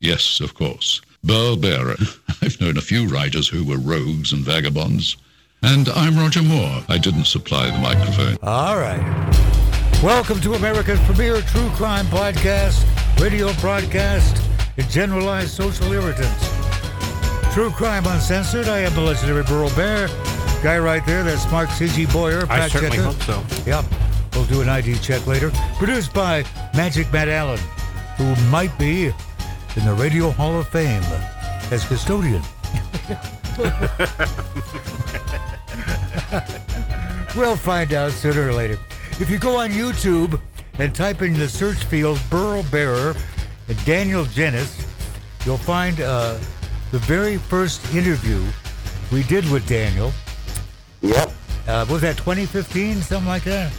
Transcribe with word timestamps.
Yes, 0.00 0.40
of 0.40 0.54
course. 0.54 1.00
Burl 1.24 1.56
Barer. 1.56 1.96
I've 2.42 2.60
known 2.60 2.76
a 2.76 2.80
few 2.80 3.08
writers 3.08 3.48
who 3.48 3.64
were 3.64 3.78
rogues 3.78 4.32
and 4.32 4.44
vagabonds. 4.44 5.16
And 5.62 5.88
I'm 5.88 6.16
Roger 6.16 6.42
Moore. 6.42 6.84
I 6.88 6.98
didn't 6.98 7.24
supply 7.24 7.68
the 7.68 7.78
microphone. 7.78 8.36
All 8.44 8.76
right. 8.76 9.02
Welcome 10.00 10.40
to 10.42 10.54
America's 10.54 11.00
premier 11.00 11.40
true 11.40 11.68
crime 11.70 12.06
podcast, 12.06 12.86
radio 13.20 13.52
broadcast, 13.54 14.40
and 14.76 14.88
generalized 14.88 15.50
social 15.50 15.92
irritants. 15.92 16.48
True 17.52 17.70
Crime 17.70 18.06
Uncensored. 18.06 18.68
I 18.68 18.78
am 18.80 18.94
the 18.94 19.00
legendary 19.00 19.42
Burl 19.42 19.70
Barer. 19.74 20.06
Guy 20.62 20.78
right 20.78 21.04
there, 21.06 21.24
that's 21.24 21.50
Mark 21.50 21.70
C.G. 21.70 22.06
Boyer. 22.06 22.46
I 22.48 22.68
certainly 22.68 22.98
checker. 22.98 23.10
hope 23.10 23.22
so. 23.22 23.44
Yep. 23.68 23.84
We'll 24.34 24.44
do 24.44 24.60
an 24.60 24.68
ID 24.68 24.98
check 24.98 25.26
later. 25.26 25.50
Produced 25.78 26.14
by 26.14 26.44
Magic 26.74 27.12
Matt 27.12 27.28
Allen, 27.28 27.58
who 28.16 28.36
might 28.48 28.76
be 28.78 29.12
in 29.76 29.84
the 29.84 29.94
Radio 29.94 30.30
Hall 30.30 30.58
of 30.58 30.68
Fame 30.68 31.02
as 31.70 31.84
custodian. 31.86 32.42
we'll 37.36 37.56
find 37.56 37.92
out 37.92 38.12
sooner 38.12 38.48
or 38.48 38.52
later. 38.52 38.78
If 39.20 39.30
you 39.30 39.38
go 39.38 39.56
on 39.58 39.70
YouTube 39.70 40.40
and 40.78 40.94
type 40.94 41.22
in 41.22 41.34
the 41.34 41.48
search 41.48 41.84
field 41.84 42.20
Burl 42.30 42.64
Barer 42.70 43.14
and 43.68 43.84
Daniel 43.84 44.24
Genis, 44.26 44.86
you'll 45.44 45.58
find 45.58 46.00
uh, 46.00 46.38
the 46.90 46.98
very 47.00 47.36
first 47.36 47.94
interview 47.94 48.42
we 49.12 49.22
did 49.24 49.48
with 49.50 49.66
Daniel. 49.68 50.12
Yep. 51.02 51.32
Uh, 51.66 51.86
was 51.90 52.00
that 52.00 52.16
2015, 52.16 53.02
something 53.02 53.28
like 53.28 53.44
that? 53.44 53.72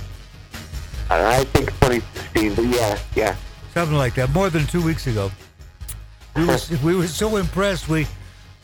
I 1.10 1.44
think 1.46 1.70
2016, 1.72 2.56
but 2.56 2.66
yeah, 2.66 3.00
yeah. 3.16 3.36
Something 3.74 3.98
like 3.98 4.14
that. 4.16 4.30
More 4.32 4.50
than 4.50 4.66
two 4.68 4.82
weeks 4.82 5.08
ago. 5.08 5.32
We 6.36 6.46
were, 6.46 6.58
we 6.84 6.96
were 6.96 7.08
so 7.08 7.38
impressed. 7.38 7.90
We 7.90 8.08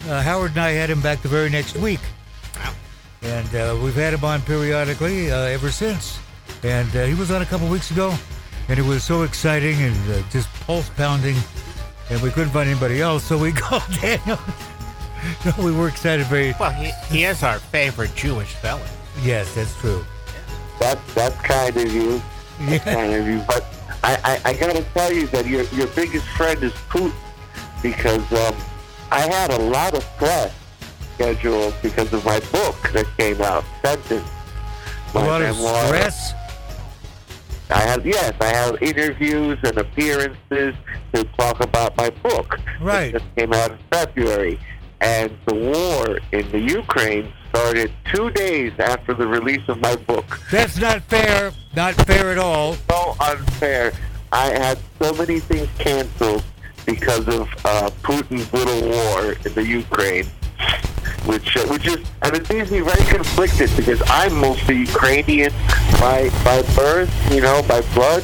uh, 0.07 0.21
Howard 0.21 0.51
and 0.51 0.59
I 0.61 0.71
had 0.71 0.89
him 0.89 1.01
back 1.01 1.21
the 1.21 1.27
very 1.27 1.49
next 1.49 1.75
week, 1.77 1.99
and 3.21 3.55
uh, 3.55 3.77
we've 3.81 3.95
had 3.95 4.13
him 4.13 4.23
on 4.23 4.41
periodically 4.41 5.31
uh, 5.31 5.37
ever 5.37 5.71
since. 5.71 6.19
And 6.63 6.93
uh, 6.95 7.05
he 7.05 7.13
was 7.13 7.31
on 7.31 7.41
a 7.41 7.45
couple 7.45 7.67
weeks 7.67 7.91
ago, 7.91 8.13
and 8.69 8.77
it 8.77 8.83
was 8.83 9.03
so 9.03 9.23
exciting 9.23 9.81
and 9.81 10.11
uh, 10.11 10.21
just 10.29 10.51
pulse 10.61 10.89
pounding. 10.89 11.35
And 12.09 12.21
we 12.21 12.29
couldn't 12.29 12.51
find 12.51 12.69
anybody 12.69 13.01
else, 13.01 13.23
so 13.23 13.37
we 13.37 13.51
called 13.51 13.83
Daniel. 14.01 14.39
no, 15.45 15.53
we 15.63 15.71
were 15.71 15.87
excited 15.87 16.25
very. 16.27 16.53
Well, 16.59 16.71
he, 16.71 16.91
he 17.09 17.23
is 17.23 17.41
our 17.41 17.57
favorite 17.57 18.13
Jewish 18.15 18.53
felon. 18.53 18.87
Yes, 19.23 19.55
that's 19.55 19.75
true. 19.79 20.05
That's 20.79 21.13
that's 21.13 21.35
kind 21.41 21.75
of 21.75 21.91
you. 21.91 22.21
Yeah. 22.61 22.77
Kind 22.79 23.13
of 23.13 23.27
you. 23.27 23.43
But 23.47 23.65
I, 24.03 24.39
I, 24.45 24.49
I 24.49 24.53
gotta 24.53 24.83
tell 24.93 25.11
you 25.11 25.25
that 25.27 25.47
your 25.47 25.63
your 25.63 25.87
biggest 25.87 26.27
friend 26.27 26.61
is 26.61 26.73
Putin 26.89 27.13
because 27.85 28.33
um, 28.33 28.55
I 29.11 29.19
had 29.31 29.51
a 29.51 29.59
lot 29.59 29.93
of 29.95 30.03
press 30.17 30.51
scheduled 31.13 31.75
because 31.83 32.11
of 32.13 32.25
my 32.25 32.39
book 32.51 32.75
that 32.93 33.05
came 33.15 33.39
out, 33.41 33.63
Sentence. 33.83 34.27
A 35.13 35.19
My 35.19 35.27
lot 35.27 35.41
of 35.43 35.55
memoir. 35.55 35.85
stress. 35.85 36.33
I 37.69 37.81
had 37.81 38.03
yes, 38.03 38.33
I 38.41 38.45
have 38.47 38.81
interviews 38.81 39.59
and 39.63 39.77
appearances 39.77 40.73
to 41.13 41.23
talk 41.37 41.59
about 41.63 41.95
my 41.95 42.09
book. 42.09 42.59
Right. 42.81 43.13
It 43.13 43.19
just 43.19 43.35
came 43.35 43.53
out 43.53 43.69
in 43.71 43.77
February, 43.91 44.59
and 45.01 45.31
the 45.45 45.53
war 45.53 46.17
in 46.31 46.49
the 46.51 46.59
Ukraine 46.59 47.31
started 47.49 47.91
two 48.11 48.31
days 48.31 48.73
after 48.79 49.13
the 49.13 49.27
release 49.27 49.67
of 49.67 49.79
my 49.79 49.95
book. 49.95 50.25
That's 50.51 50.77
not 50.77 51.03
fair. 51.03 51.51
Not 51.75 51.93
fair 52.07 52.31
at 52.31 52.39
all. 52.39 52.73
So 52.89 53.15
unfair. 53.19 53.93
I 54.31 54.47
had 54.47 54.79
so 54.99 55.13
many 55.13 55.39
things 55.39 55.69
canceled 55.77 56.43
because 56.85 57.27
of 57.27 57.49
uh, 57.65 57.89
Putin's 58.03 58.51
little 58.53 58.89
war 58.89 59.33
in 59.45 59.53
the 59.53 59.65
Ukraine. 59.65 60.25
Which, 61.25 61.57
uh, 61.57 61.65
which 61.67 61.87
is, 61.87 61.97
and 62.21 62.35
it 62.35 62.49
leaves 62.49 62.71
me 62.71 62.81
very 62.81 63.03
conflicted 63.05 63.71
because 63.75 64.01
I'm 64.05 64.35
mostly 64.39 64.77
Ukrainian 64.77 65.51
by 65.99 66.29
by 66.43 66.61
birth, 66.75 67.11
you 67.33 67.41
know, 67.41 67.63
by 67.67 67.81
blood. 67.95 68.23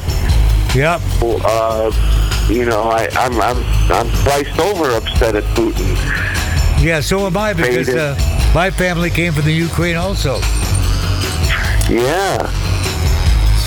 Yep. 0.75 1.01
uh, 1.21 1.91
you 2.49 2.65
know, 2.65 2.83
I, 2.83 3.07
I'm 3.17 3.33
I'm 3.41 3.57
I'm 3.91 4.09
sliced 4.23 4.59
over 4.59 4.91
upset 4.91 5.35
at 5.35 5.43
Putin. 5.55 5.89
Yeah, 6.81 7.01
so 7.01 7.25
am 7.27 7.37
I 7.37 7.53
because 7.53 7.89
uh, 7.89 8.15
my 8.53 8.69
family 8.69 9.09
came 9.09 9.33
from 9.33 9.45
the 9.45 9.53
Ukraine 9.53 9.95
also. 9.95 10.39
Yeah, 11.89 12.37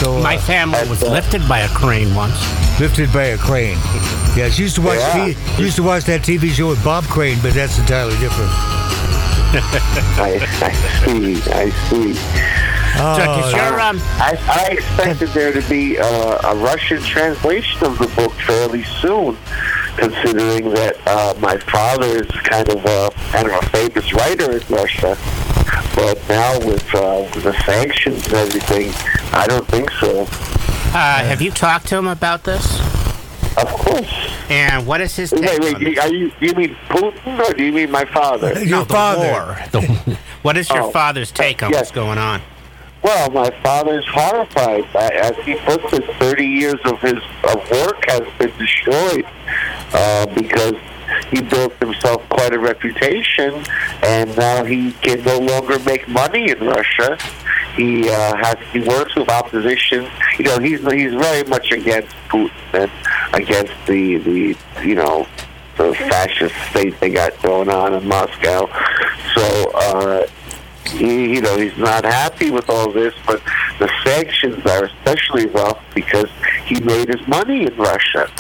So 0.01 0.19
uh, 0.19 0.23
My 0.23 0.37
family 0.39 0.87
was 0.89 1.03
lifted 1.03 1.47
by 1.49 1.61
a 1.61 1.69
crane 1.69 2.15
once. 2.15 2.35
lifted 2.81 3.13
by 3.13 3.25
a 3.27 3.39
crane. 3.39 3.79
Yeah, 4.37 4.49
she 4.51 4.63
used 4.63 4.75
to 4.77 4.83
watch 4.83 4.99
Yeah. 4.99 5.33
T- 5.57 5.63
used 5.63 5.77
to 5.77 5.83
watch 5.83 6.05
that 6.05 6.23
TV 6.23 6.51
show 6.51 6.69
with 6.69 6.83
Bob 6.85 7.05
Crane, 7.05 7.39
but 7.43 7.55
that's 7.55 7.79
entirely 7.79 8.19
different. 8.19 8.51
I, 10.19 10.41
I 10.63 10.73
see, 11.07 11.37
I 11.53 11.71
see. 11.89 12.15
Oh, 12.97 13.17
so, 13.19 13.25
does 13.25 13.53
your, 13.53 13.81
um, 13.81 13.99
I, 14.19 14.37
I 14.49 14.73
expected 14.73 15.29
there 15.31 15.53
to 15.53 15.63
be 15.69 15.99
uh, 15.99 16.53
a 16.53 16.57
Russian 16.57 17.01
translation 17.03 17.85
of 17.85 17.99
the 17.99 18.09
book 18.17 18.33
fairly 18.33 18.83
soon, 18.85 19.37
considering 19.97 20.71
that 20.75 20.97
uh, 21.07 21.35
my 21.41 21.57
father 21.59 22.07
is 22.25 22.31
kind 22.43 22.69
of 22.69 22.85
a, 22.85 23.11
kind 23.31 23.47
of 23.49 23.55
a 23.63 23.67
famous 23.71 24.13
writer 24.13 24.53
in 24.57 24.63
Russia. 24.69 25.17
But 25.95 26.21
now 26.29 26.59
with, 26.67 26.93
uh, 26.95 27.29
with 27.35 27.45
the 27.45 27.53
sanctions 27.65 28.25
and 28.27 28.35
everything, 28.35 28.93
I 29.37 29.47
don't 29.47 29.67
think 29.69 29.91
so. 29.93 30.23
uh, 30.23 31.25
have 31.25 31.43
you 31.43 31.51
talked 31.51 31.89
to 31.89 31.97
him 31.97 32.07
about 32.07 32.45
this? 32.45 32.81
Of 33.57 33.69
course. 33.69 34.31
And 34.51 34.87
what 34.87 35.01
is 35.01 35.15
his 35.15 35.31
take 35.31 35.43
Wait, 35.43 35.61
wait. 35.61 35.75
on 35.77 35.81
You, 35.83 36.01
are 36.01 36.09
you, 36.09 36.33
you 36.41 36.55
mean 36.55 36.77
Putin 36.89 37.39
or 37.49 37.53
do 37.55 37.65
you 37.65 37.73
mean 37.73 37.91
my 37.91 38.05
father? 38.07 38.53
your 38.65 38.67
No, 38.71 38.85
the 38.85 38.93
father. 38.95 39.31
war. 39.31 39.59
The- 39.73 40.19
what 40.43 40.57
is 40.57 40.69
your 40.71 40.83
Oh. 40.83 40.91
father's 40.91 41.31
take 41.31 41.63
on 41.63 41.71
Yes. 41.71 41.81
what's 41.83 41.91
going 41.93 42.19
on? 42.19 42.43
Well, 43.03 43.31
my 43.31 43.51
father's 43.63 44.07
horrified. 44.09 44.85
As 44.97 45.37
he 45.45 45.55
puts 45.57 45.93
it, 45.93 46.05
30 46.19 46.47
years 46.47 46.81
of 46.85 46.99
his 47.01 47.15
of 47.45 47.71
work 47.71 48.03
has 48.09 48.23
been 48.39 48.53
destroyed 48.59 49.27
uh, 49.93 50.27
because 50.35 50.75
he 51.31 51.43
built 51.43 51.75
himself 51.75 52.27
quite 52.31 52.55
a 52.55 52.59
reputation, 52.59 53.63
and 54.03 54.35
now 54.39 54.65
he 54.65 54.93
can 55.03 55.23
no 55.23 55.39
longer 55.39 55.79
make 55.81 56.09
money 56.09 56.49
in 56.51 56.59
Russia. 56.67 57.19
He 57.75 58.09
uh, 58.09 58.37
has 58.37 58.57
he 58.73 58.81
works 58.81 59.15
with 59.17 59.29
opposition. 59.29 60.09
You 60.39 60.45
know, 60.45 60.59
he's 60.59 60.81
he's 60.81 61.15
very 61.15 61.45
much 61.45 61.73
against 61.73 62.15
Putin 62.29 62.51
and 62.73 62.91
against 63.35 63.75
the 63.87 64.19
the 64.19 64.57
you 64.83 64.95
know 64.95 65.27
the 65.77 65.95
fascist 65.95 66.55
state 66.71 66.99
they 67.01 67.11
got 67.11 67.41
going 67.43 67.69
on 67.69 67.95
in 67.95 68.07
Moscow. 68.07 68.69
So. 69.35 69.71
Uh, 69.75 70.27
he, 70.87 71.35
you 71.35 71.41
know, 71.41 71.57
he's 71.57 71.77
not 71.79 72.05
happy 72.05 72.51
with 72.51 72.69
all 72.69 72.91
this, 72.93 73.15
but 73.27 73.43
the 73.79 73.91
sanctions 74.05 74.65
are 74.67 74.85
especially 74.85 75.47
rough 75.47 75.83
because 75.95 76.29
he 76.67 76.79
made 76.81 77.09
his 77.09 77.27
money 77.27 77.67
in 77.67 77.77
Russia. 77.77 78.31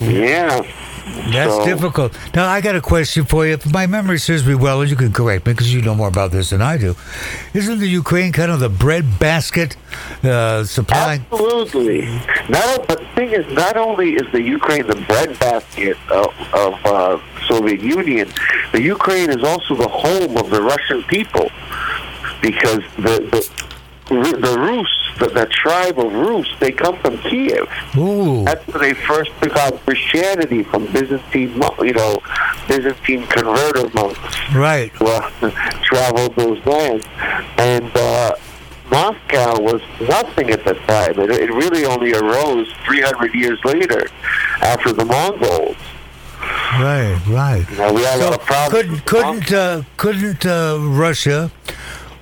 Yeah. 0.00 0.62
That's 1.06 1.54
So- 1.54 1.64
difficult. 1.64 2.12
Now, 2.34 2.48
I 2.48 2.60
got 2.60 2.74
a 2.76 2.80
question 2.80 3.24
for 3.24 3.46
you. 3.46 3.54
If 3.54 3.72
my 3.72 3.86
memory 3.86 4.18
serves 4.18 4.44
me 4.46 4.54
well, 4.54 4.80
and 4.80 4.90
you 4.90 4.96
can 4.96 5.12
correct 5.12 5.46
me 5.46 5.52
because 5.52 5.72
you 5.72 5.80
know 5.82 5.94
more 5.94 6.08
about 6.08 6.32
this 6.32 6.50
than 6.50 6.60
I 6.62 6.76
do, 6.78 6.96
isn't 7.54 7.78
the 7.78 7.88
Ukraine 7.88 8.32
kind 8.32 8.50
of 8.50 8.58
the 8.60 8.68
breadbasket 8.68 9.76
uh, 10.24 10.64
supply? 10.64 11.20
Absolutely. 11.32 12.02
Not, 12.48 12.88
but 12.88 12.98
the 13.00 13.08
thing 13.14 13.30
is, 13.30 13.46
not 13.54 13.76
only 13.76 14.14
is 14.14 14.30
the 14.32 14.42
Ukraine 14.42 14.86
the 14.86 14.96
breadbasket 15.06 15.96
of, 16.10 16.34
of 16.52 16.74
uh, 16.84 17.18
Soviet 17.46 17.80
Union, 17.80 18.28
the 18.72 18.82
Ukraine 18.82 19.30
is 19.30 19.42
also 19.44 19.74
the 19.76 19.88
home 19.88 20.36
of 20.36 20.50
the 20.50 20.60
Russian 20.62 21.02
people 21.04 21.50
because 22.42 22.82
the 22.96 23.14
the, 23.32 23.40
the 24.08 24.56
Rus, 24.58 25.18
the, 25.18 25.26
the 25.34 25.46
tribe 25.46 25.98
of 25.98 26.12
Rus, 26.12 26.46
they 26.60 26.72
come 26.72 26.96
from 26.98 27.18
Kiev. 27.18 27.68
Ooh, 27.96 28.44
That's 28.44 28.66
where 28.68 28.78
they 28.80 28.94
first 28.94 29.30
took 29.42 29.56
out 29.56 29.80
Christianity 29.84 30.62
from 30.62 30.86
Byzantine, 30.92 31.60
you 31.80 31.92
know, 31.92 32.18
Byzantine 32.68 33.26
converter 33.26 33.88
monks 33.94 34.20
right. 34.54 34.90
who 34.92 35.06
uh, 35.06 35.30
traveled 35.82 36.36
those 36.36 36.64
lands. 36.66 37.04
And 37.58 37.90
uh, 37.96 38.36
Moscow 38.90 39.60
was 39.60 39.82
nothing 40.00 40.50
at 40.50 40.64
the 40.64 40.74
time. 40.74 41.18
It, 41.18 41.30
it 41.30 41.50
really 41.50 41.84
only 41.84 42.12
arose 42.14 42.72
300 42.84 43.34
years 43.34 43.58
later 43.64 44.06
after 44.62 44.92
the 44.92 45.04
Mongols. 45.04 45.76
Right, 46.78 47.18
right. 47.28 47.64
We 47.70 48.02
had 48.02 48.18
a 48.18 48.22
So 48.22 48.30
lot 48.30 48.40
of 48.40 48.46
problems. 48.46 49.00
couldn't 49.02 49.06
couldn't 49.06 49.52
uh, 49.52 49.82
couldn't 49.96 50.46
uh, 50.46 50.76
Russia 50.80 51.50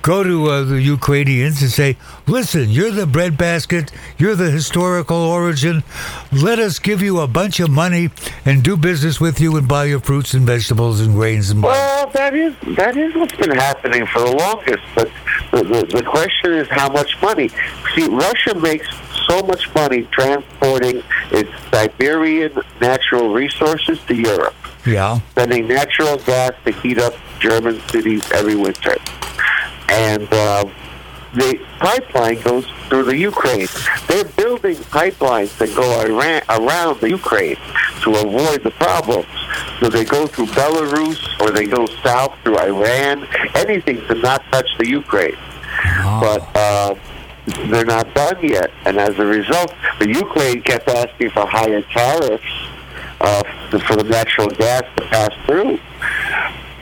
go 0.05 0.23
to 0.23 0.37
uh, 0.51 0.63
the 0.63 0.79
Ukrainians 0.97 1.61
and 1.63 1.71
say, 1.71 1.97
"Listen, 2.27 2.69
you're 2.69 2.91
the 2.91 3.07
breadbasket, 3.07 3.91
you're 4.19 4.35
the 4.35 4.51
historical 4.51 5.17
origin. 5.17 5.83
Let 6.31 6.59
us 6.59 6.77
give 6.77 7.01
you 7.01 7.19
a 7.21 7.27
bunch 7.39 7.59
of 7.59 7.69
money 7.71 8.11
and 8.45 8.63
do 8.63 8.77
business 8.77 9.19
with 9.19 9.41
you 9.43 9.57
and 9.57 9.67
buy 9.67 9.85
your 9.85 9.99
fruits 9.99 10.33
and 10.35 10.45
vegetables 10.45 11.01
and 11.01 11.13
grains 11.15 11.49
and." 11.49 11.63
Well, 11.63 12.07
that 12.19 12.33
is 12.35 12.53
that 12.77 12.95
is 12.95 13.15
what's 13.15 13.35
been 13.35 13.55
happening 13.67 14.05
for 14.05 14.19
the 14.19 14.35
longest. 14.45 14.83
But 14.93 15.09
the, 15.51 15.63
the, 15.63 15.81
the 15.97 16.03
question 16.03 16.53
is 16.53 16.67
how 16.69 16.89
much 16.99 17.11
money. 17.21 17.49
See, 17.95 18.05
Russia 18.07 18.53
makes 18.69 18.87
so 19.27 19.41
much 19.41 19.73
money 19.73 20.03
transporting 20.11 21.01
its 21.31 21.49
Siberian 21.71 22.53
natural 22.79 23.33
resources 23.33 23.97
to 24.07 24.13
Europe, 24.13 24.53
Yeah. 24.85 25.19
sending 25.33 25.67
natural 25.67 26.17
gas 26.17 26.53
to 26.65 26.71
heat 26.71 26.99
up 26.99 27.15
German 27.39 27.81
cities 27.89 28.21
every 28.31 28.55
winter. 28.55 28.95
And 29.89 30.27
uh, 30.33 30.65
the 31.33 31.59
pipeline 31.79 32.41
goes 32.41 32.65
through 32.87 33.03
the 33.03 33.17
Ukraine. 33.17 33.67
They're 34.07 34.23
building 34.23 34.75
pipelines 34.75 35.57
that 35.57 35.75
go 35.75 35.83
Iran, 36.01 36.41
around 36.49 37.01
the 37.01 37.09
Ukraine 37.09 37.57
to 38.03 38.15
avoid 38.15 38.63
the 38.63 38.71
problems. 38.71 39.27
So 39.79 39.89
they 39.89 40.05
go 40.05 40.27
through 40.27 40.47
Belarus 40.47 41.39
or 41.41 41.51
they 41.51 41.65
go 41.65 41.85
south 42.03 42.33
through 42.43 42.57
Iran, 42.57 43.27
anything 43.55 43.97
to 44.07 44.15
not 44.15 44.43
touch 44.51 44.69
the 44.77 44.87
Ukraine. 44.87 45.35
But 46.21 46.55
uh, 46.55 46.95
they're 47.67 47.85
not 47.85 48.13
done 48.13 48.37
yet. 48.41 48.71
And 48.85 48.97
as 48.97 49.19
a 49.19 49.25
result, 49.25 49.73
the 49.99 50.07
Ukraine 50.07 50.61
kept 50.61 50.87
asking 50.87 51.31
for 51.31 51.45
higher 51.45 51.81
tariffs 51.81 52.69
uh, 53.19 53.43
for 53.87 53.97
the 53.97 54.03
natural 54.03 54.47
gas 54.49 54.83
to 54.95 55.03
pass 55.07 55.31
through. 55.45 55.79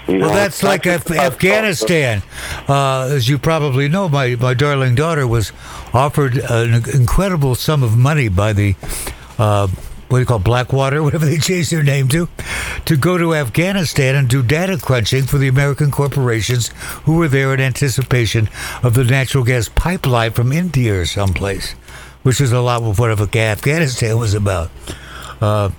You 0.08 0.20
Well, 0.20 0.30
know, 0.30 0.36
that's 0.36 0.64
like 0.64 0.86
Af- 0.86 1.10
Afghanistan. 1.12 2.24
Uh, 2.68 3.08
as 3.12 3.30
you 3.30 3.38
probably 3.38 3.88
know, 3.88 4.10
my, 4.10 4.36
my 4.36 4.54
darling 4.54 4.96
daughter 4.96 5.26
was 5.26 5.52
offered 5.94 6.38
an 6.38 6.84
incredible 6.94 7.56
sum 7.56 7.84
of 7.84 7.98
money 7.98 8.28
by 8.28 8.52
the, 8.54 8.76
uh, 9.38 9.68
what 10.10 10.18
do 10.18 10.20
you 10.20 10.26
call 10.26 10.40
Blackwater, 10.40 11.02
whatever 11.08 11.26
they 11.26 11.38
changed 11.38 11.72
their 11.72 11.84
name 11.84 12.10
to, 12.10 12.28
to 12.86 12.98
go 12.98 13.18
to 13.18 13.34
Afghanistan 13.34 14.16
and 14.16 14.28
do 14.28 14.44
data 14.44 14.78
crunching 14.78 15.24
for 15.24 15.38
the 15.38 15.48
American 15.48 15.90
corporations 15.90 16.68
who 17.06 17.16
were 17.16 17.30
there 17.30 17.54
in 17.54 17.62
anticipation 17.62 18.50
of 18.84 18.96
the 18.96 19.06
natural 19.06 19.46
gas 19.46 19.70
pipeline 19.70 20.32
from 20.32 20.52
India 20.52 21.00
or 21.00 21.06
someplace, 21.06 21.72
which 22.24 22.42
is 22.42 22.52
a 22.52 22.60
lot 22.60 22.82
of 22.84 23.00
what 23.00 23.10
Afghanistan 23.10 24.18
was 24.18 24.34
about. 24.34 24.70
Uh, 25.40 25.70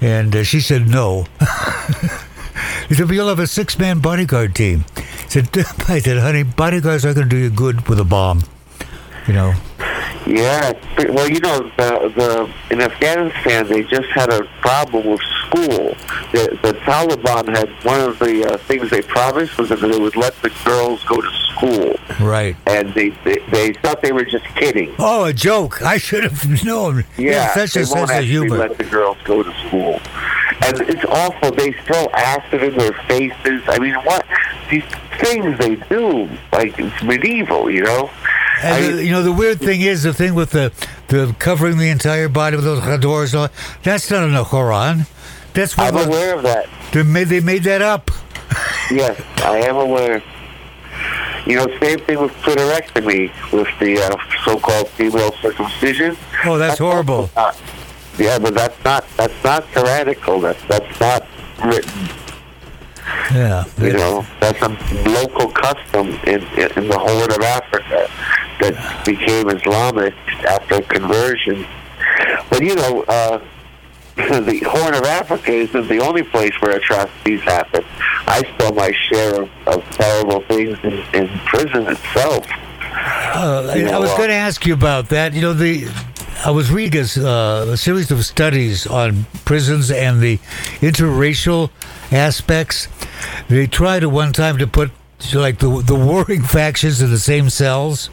And 0.00 0.34
uh, 0.36 0.44
she 0.44 0.60
said 0.60 0.86
no. 0.88 1.26
he 2.88 2.94
said, 2.94 3.06
but 3.06 3.14
you'll 3.14 3.28
have 3.28 3.38
a 3.38 3.46
six 3.46 3.78
man 3.78 4.00
bodyguard 4.00 4.54
team. 4.54 4.84
He 4.96 5.30
said, 5.30 5.48
I 5.88 6.00
said, 6.00 6.18
honey, 6.18 6.42
bodyguards 6.42 7.04
are 7.04 7.14
going 7.14 7.28
to 7.28 7.36
do 7.36 7.36
you 7.36 7.50
good 7.50 7.88
with 7.88 8.00
a 8.00 8.04
bomb. 8.04 8.42
You 9.28 9.34
know, 9.34 9.54
Yeah, 10.26 10.72
well, 11.10 11.28
you 11.28 11.40
know, 11.40 11.70
the, 11.76 12.12
the 12.16 12.52
in 12.70 12.80
Afghanistan 12.80 13.66
they 13.68 13.82
just 13.84 14.08
had 14.08 14.32
a 14.32 14.44
problem 14.62 15.06
with 15.06 15.20
school. 15.46 15.94
The, 16.32 16.58
the 16.62 16.72
Taliban 16.84 17.54
had 17.54 17.68
one 17.84 18.00
of 18.00 18.18
the 18.18 18.44
uh, 18.46 18.56
things 18.58 18.90
they 18.90 19.02
promised 19.02 19.58
was 19.58 19.68
that 19.68 19.80
they 19.80 19.98
would 19.98 20.16
let 20.16 20.34
the 20.42 20.50
girls 20.64 21.04
go 21.04 21.20
to 21.20 21.30
school, 21.52 21.96
right. 22.20 22.56
and 22.66 22.92
they 22.94 23.10
they, 23.24 23.38
they 23.50 23.72
thought 23.74 24.00
they 24.02 24.12
were 24.12 24.24
just 24.24 24.44
kidding. 24.56 24.94
Oh, 24.98 25.24
a 25.24 25.32
joke. 25.32 25.82
I 25.82 25.98
should 25.98 26.24
have 26.24 26.64
known. 26.64 27.04
Yeah, 27.18 27.52
such 27.54 27.74
they 27.74 27.82
a 27.82 27.84
won't 27.84 27.90
sense 27.90 28.10
of 28.10 28.16
actually 28.16 28.26
humor. 28.28 28.58
let 28.58 28.78
the 28.78 28.84
girls 28.84 29.18
go 29.24 29.42
to 29.42 29.52
school, 29.66 30.00
and 30.64 30.80
it's 30.88 31.04
awful. 31.04 31.50
They 31.52 31.72
throw 31.72 32.06
acid 32.14 32.62
in 32.62 32.76
their 32.78 32.92
faces. 33.06 33.62
I 33.68 33.78
mean, 33.78 33.94
what 33.94 34.24
these 34.70 34.84
things 35.20 35.58
they 35.58 35.76
do? 35.88 36.28
Like 36.52 36.78
it's 36.78 37.02
medieval, 37.02 37.70
you 37.70 37.82
know. 37.82 38.10
I 38.62 38.68
And 38.78 38.86
mean, 38.86 38.96
the, 38.96 39.04
you 39.04 39.10
know, 39.12 39.22
the 39.22 39.32
weird 39.32 39.58
thing 39.60 39.80
is 39.82 40.02
the 40.02 40.12
thing 40.12 40.34
with 40.34 40.50
the, 40.50 40.72
the 41.08 41.34
covering 41.38 41.78
the 41.78 41.88
entire 41.90 42.28
body 42.28 42.56
with 42.56 42.64
those 42.64 42.80
chadors. 42.80 43.38
all, 43.38 43.48
That's 43.82 44.10
not 44.10 44.24
in 44.24 44.34
the 44.34 44.44
Quran. 44.44 45.06
That's 45.54 45.76
what 45.76 45.94
I'm 45.94 46.08
aware 46.08 46.34
of 46.36 46.42
that. 46.44 46.68
they 46.92 47.02
made. 47.02 47.28
They 47.28 47.40
made 47.40 47.64
that 47.64 47.82
up. 47.82 48.10
Yes, 48.90 49.20
I 49.42 49.58
am 49.58 49.76
aware. 49.76 50.22
You 51.44 51.56
know, 51.56 51.66
same 51.78 51.98
thing 51.98 52.18
with 52.20 52.32
clitorectomy, 52.42 53.30
with 53.52 53.68
the 53.78 53.98
uh, 54.00 54.16
so-called 54.46 54.88
female 54.88 55.30
circumcision. 55.42 56.16
Oh, 56.46 56.56
that's 56.56 56.78
horrible. 56.78 57.28
Uh, 57.36 57.52
yeah, 58.18 58.38
but 58.38 58.54
that's 58.54 58.82
not 58.84 59.04
that's 59.18 59.44
not 59.44 59.70
tyrannical. 59.72 60.40
That's 60.40 60.62
that's 60.68 61.00
not 61.00 61.26
written. 61.62 62.08
Yeah. 63.32 63.64
You 63.78 63.92
know, 63.92 64.26
that's 64.40 64.60
a 64.62 64.68
local 65.08 65.50
custom 65.50 66.08
in 66.24 66.40
in 66.76 66.88
the 66.88 66.98
Horn 66.98 67.30
of 67.30 67.42
Africa 67.42 68.10
that 68.60 69.04
became 69.04 69.48
Islamic 69.50 70.14
after 70.46 70.80
conversion. 70.82 71.66
But 72.50 72.62
you 72.62 72.74
know, 72.74 73.02
uh, 73.02 73.38
the 74.16 74.60
Horn 74.66 74.94
of 74.94 75.04
Africa 75.04 75.52
isn't 75.52 75.88
the 75.88 76.00
only 76.00 76.22
place 76.24 76.52
where 76.60 76.76
atrocities 76.76 77.40
happen. 77.42 77.84
I 78.26 78.42
saw 78.58 78.72
my 78.72 78.92
share 78.92 79.42
of, 79.42 79.50
of 79.66 79.84
terrible 79.90 80.40
things 80.42 80.76
in, 80.82 80.98
in 81.14 81.28
prison 81.46 81.86
itself. 81.86 82.46
Uh, 82.80 83.70
I, 83.72 83.74
You 83.76 83.84
know, 83.84 83.92
I 83.92 83.98
was 83.98 84.10
uh, 84.10 84.16
going 84.16 84.30
to 84.30 84.34
ask 84.34 84.66
you 84.66 84.74
about 84.74 85.10
that. 85.10 85.34
You 85.34 85.42
know, 85.42 85.52
the 85.52 85.88
I 86.44 86.50
was 86.50 86.70
reading 86.70 87.00
a, 87.00 87.28
uh, 87.28 87.66
a 87.72 87.76
series 87.76 88.10
of 88.10 88.24
studies 88.24 88.86
on 88.86 89.26
prisons 89.44 89.90
and 89.90 90.20
the 90.20 90.38
interracial 90.80 91.70
aspects. 92.12 92.88
They 93.48 93.66
tried 93.66 94.04
at 94.04 94.10
one 94.10 94.32
time 94.32 94.58
to 94.58 94.66
put 94.66 94.90
like 95.34 95.58
the 95.58 95.82
the 95.82 95.96
warring 95.96 96.42
factions 96.58 97.02
in 97.02 97.10
the 97.10 97.18
same 97.18 97.50
cells. 97.50 98.10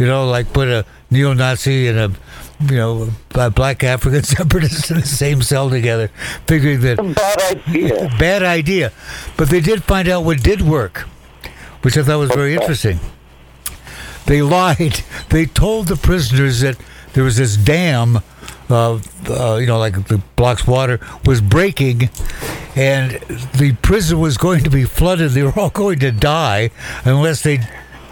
You 0.00 0.06
know, 0.06 0.26
like 0.26 0.54
put 0.54 0.68
a 0.68 0.86
neo-Nazi 1.10 1.86
and 1.88 1.98
a 1.98 2.10
you 2.72 2.76
know 2.76 3.10
a 3.34 3.50
black 3.50 3.84
African 3.84 4.22
separatist 4.36 4.90
in 4.90 5.00
the 5.00 5.06
same 5.06 5.42
cell 5.42 5.68
together, 5.68 6.08
figuring 6.46 6.80
that 6.80 6.96
Bad 6.96 7.58
idea. 7.58 8.08
bad 8.18 8.42
idea. 8.42 8.92
But 9.36 9.50
they 9.50 9.60
did 9.60 9.84
find 9.84 10.08
out 10.08 10.24
what 10.24 10.42
did 10.42 10.62
work, 10.62 11.00
which 11.82 11.98
I 11.98 12.02
thought 12.02 12.18
was 12.18 12.30
very 12.30 12.54
interesting. 12.54 12.98
They 14.24 14.40
lied. 14.40 15.02
They 15.28 15.44
told 15.44 15.88
the 15.88 15.96
prisoners 15.96 16.60
that 16.60 16.76
there 17.12 17.22
was 17.22 17.36
this 17.36 17.56
dam, 17.56 18.20
uh, 18.70 18.98
uh, 19.28 19.56
you 19.60 19.66
know, 19.66 19.78
like 19.78 20.08
the 20.08 20.22
blocks 20.34 20.66
water 20.66 20.98
was 21.26 21.42
breaking, 21.42 22.08
and 22.74 23.12
the 23.54 23.76
prison 23.82 24.18
was 24.18 24.38
going 24.38 24.64
to 24.64 24.70
be 24.70 24.84
flooded. 24.84 25.32
They 25.32 25.42
were 25.42 25.56
all 25.58 25.70
going 25.70 25.98
to 25.98 26.10
die 26.10 26.70
unless 27.04 27.42
they 27.42 27.60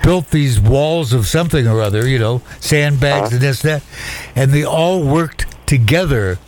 built 0.08 0.30
these 0.30 0.58
walls 0.58 1.12
of 1.12 1.26
something 1.26 1.66
or 1.68 1.82
other, 1.82 2.08
you 2.08 2.18
know, 2.18 2.40
sandbags 2.60 3.30
and 3.30 3.42
this 3.42 3.62
and 3.62 3.72
that, 3.74 3.82
and 4.34 4.52
they 4.52 4.64
all 4.64 5.04
worked 5.04 5.44
together 5.66 6.38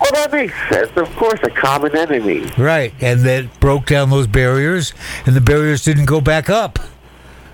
Well, 0.00 0.12
that 0.12 0.30
makes 0.30 0.54
sense. 0.68 0.92
Of 0.96 1.12
course, 1.16 1.40
a 1.42 1.50
common 1.50 1.96
enemy. 1.96 2.48
Right, 2.56 2.94
and 3.00 3.22
that 3.22 3.58
broke 3.58 3.86
down 3.86 4.10
those 4.10 4.28
barriers, 4.28 4.92
and 5.26 5.34
the 5.34 5.40
barriers 5.40 5.82
didn't 5.82 6.04
go 6.04 6.20
back 6.20 6.48
up. 6.48 6.78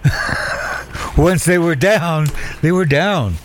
Once 1.16 1.46
they 1.46 1.56
were 1.56 1.75
down, 1.75 2.26
they 2.61 2.70
were 2.70 2.84
down. 2.84 3.37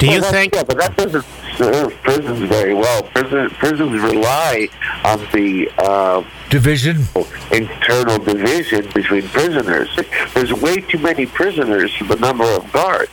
Do 0.00 0.06
you 0.06 0.12
Well, 0.20 0.20
that's- 0.22 0.32
think? 0.32 0.54
Yeah, 0.56 0.64
but 0.64 0.78
that 0.78 0.96
doesn't 0.96 1.24
serve 1.58 1.92
prisons 2.02 2.40
very 2.48 2.72
well. 2.72 3.02
Prison, 3.02 3.50
prisons 3.50 4.00
rely 4.00 4.68
on 5.04 5.18
the 5.32 5.70
uh, 5.78 6.22
Division. 6.48 7.04
internal 7.52 8.18
division 8.18 8.88
between 8.94 9.22
prisoners. 9.28 9.88
There's 10.34 10.52
way 10.54 10.80
too 10.80 10.98
many 10.98 11.26
prisoners 11.26 11.94
for 11.96 12.04
the 12.04 12.16
number 12.16 12.44
of 12.44 12.72
guards. 12.72 13.10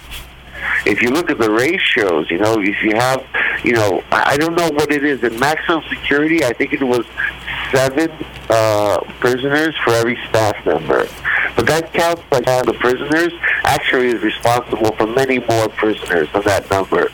If 0.86 1.02
you 1.02 1.10
look 1.10 1.30
at 1.30 1.40
the 1.40 1.52
ratios, 1.52 2.30
you 2.32 2.38
know, 2.38 2.60
if 2.60 2.82
you 2.84 2.96
have, 2.96 3.24
you 3.64 3.74
know, 3.74 4.04
I 4.12 4.38
don't 4.38 4.56
know 4.56 4.70
what 4.70 4.92
it 4.92 5.04
is 5.04 5.24
in 5.24 5.38
maximum 5.40 5.84
security. 5.90 6.44
I 6.44 6.54
think 6.54 6.74
it 6.74 6.84
was 6.84 7.06
seven 7.74 8.12
uh, 8.50 9.00
prisoners 9.20 9.76
for 9.84 9.92
every 9.94 10.18
staff 10.30 10.56
member. 10.66 11.08
But 11.56 11.66
that 11.68 11.94
counts 11.94 12.22
like 12.32 12.46
how 12.46 12.64
the 12.64 12.74
prisoners 12.74 13.34
actually 13.64 14.08
is 14.08 14.22
responsible 14.22 14.92
for 14.96 15.08
many 15.08 15.40
more 15.40 15.70
prisoners 15.70 16.32
than 16.34 16.44
that 16.44 16.70
number. 16.70 17.10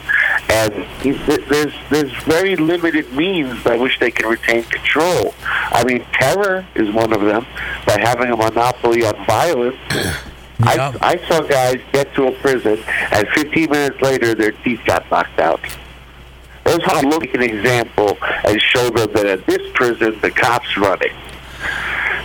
And 0.51 0.85
there's 1.01 1.73
there's 1.89 2.23
very 2.23 2.57
limited 2.57 3.11
means 3.13 3.63
by 3.63 3.77
which 3.77 3.99
they 3.99 4.11
can 4.11 4.27
retain 4.27 4.63
control. 4.63 5.33
I 5.41 5.83
mean, 5.85 6.05
terror 6.11 6.67
is 6.75 6.91
one 6.91 7.13
of 7.13 7.21
them 7.21 7.45
by 7.85 7.97
having 8.01 8.29
a 8.31 8.35
monopoly 8.35 9.05
on 9.05 9.15
violence. 9.25 9.77
Yeah. 10.63 10.93
I, 11.01 11.13
I 11.13 11.27
saw 11.27 11.41
guys 11.41 11.81
get 11.91 12.13
to 12.13 12.27
a 12.27 12.31
prison, 12.33 12.77
and 13.11 13.27
15 13.29 13.71
minutes 13.71 13.99
later, 13.99 14.35
their 14.35 14.51
teeth 14.51 14.79
got 14.85 15.09
knocked 15.09 15.39
out. 15.39 15.59
Those 16.65 16.83
how 16.83 16.99
I 16.99 17.01
look 17.01 17.23
at 17.23 17.33
an 17.33 17.41
example 17.41 18.15
and 18.21 18.61
show 18.61 18.91
them 18.91 19.11
that 19.13 19.25
at 19.25 19.45
this 19.47 19.71
prison, 19.73 20.19
the 20.21 20.29
cops 20.29 20.77
running. 20.77 21.15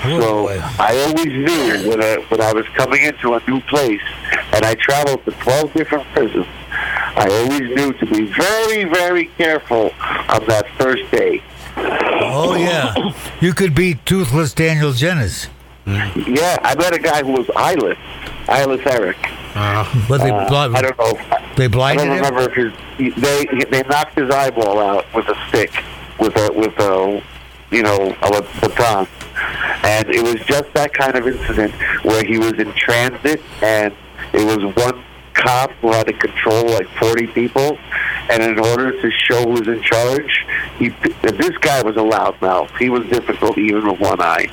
So 0.02 0.48
boy. 0.48 0.60
I 0.78 0.98
always 1.06 1.32
knew 1.32 1.88
when 1.88 2.02
I, 2.02 2.16
when 2.28 2.42
I 2.42 2.52
was 2.52 2.66
coming 2.74 3.04
into 3.04 3.32
a 3.32 3.42
new 3.48 3.60
place, 3.62 4.02
and 4.52 4.66
I 4.66 4.74
traveled 4.74 5.24
to 5.24 5.30
12 5.30 5.72
different 5.72 6.04
prisons, 6.12 6.46
I 6.96 7.28
always 7.30 7.60
knew 7.74 7.92
to 7.94 8.06
be 8.06 8.26
very, 8.32 8.84
very 8.84 9.26
careful 9.38 9.92
on 10.28 10.44
that 10.46 10.66
first 10.78 11.10
day. 11.10 11.42
Oh 11.78 12.54
yeah, 12.56 12.94
you 13.40 13.52
could 13.52 13.74
be 13.74 13.94
toothless 14.06 14.52
Daniel 14.54 14.92
Jennings, 14.92 15.48
Yeah, 15.86 16.56
I 16.62 16.74
met 16.76 16.94
a 16.94 16.98
guy 16.98 17.22
who 17.22 17.32
was 17.32 17.48
eyeless, 17.54 17.98
eyeless 18.48 18.80
Eric. 18.86 19.16
but 20.08 20.18
they 20.18 20.30
Uh, 20.30 20.70
I 20.74 20.82
don't 20.82 20.98
know. 20.98 21.18
they 21.56 21.66
blinded 21.66 22.06
him. 22.06 22.12
I 22.12 22.18
don't 22.20 22.28
him. 22.28 22.34
remember 22.34 22.50
if 22.50 22.54
his 22.98 23.14
they 23.22 23.44
they 23.70 23.82
knocked 23.88 24.18
his 24.18 24.30
eyeball 24.30 24.78
out 24.80 25.04
with 25.14 25.28
a 25.28 25.36
stick, 25.48 25.72
with 26.18 26.36
a 26.36 26.50
with 26.52 26.78
a 26.78 27.22
you 27.70 27.82
know 27.82 28.16
a 28.22 28.42
baton, 28.60 29.06
and 29.82 30.08
it 30.08 30.22
was 30.22 30.36
just 30.46 30.72
that 30.74 30.94
kind 30.94 31.14
of 31.16 31.26
incident 31.28 31.72
where 32.04 32.24
he 32.24 32.38
was 32.38 32.54
in 32.54 32.72
transit 32.72 33.42
and 33.62 33.94
it 34.32 34.44
was 34.46 34.64
one 34.76 35.02
cop 35.46 35.70
who 35.80 35.92
had 35.92 36.06
to 36.06 36.12
control 36.12 36.66
like 36.66 36.88
40 36.98 37.28
people, 37.28 37.78
and 38.30 38.42
in 38.42 38.58
order 38.58 39.00
to 39.00 39.10
show 39.10 39.42
who 39.44 39.50
was 39.50 39.68
in 39.68 39.80
charge, 39.82 40.44
he 40.78 40.88
this 40.88 41.56
guy 41.58 41.82
was 41.82 41.96
a 41.96 42.00
loudmouth. 42.00 42.76
He 42.78 42.90
was 42.90 43.06
difficult 43.06 43.56
even 43.56 43.88
with 43.88 44.00
one 44.00 44.20
eye, 44.20 44.48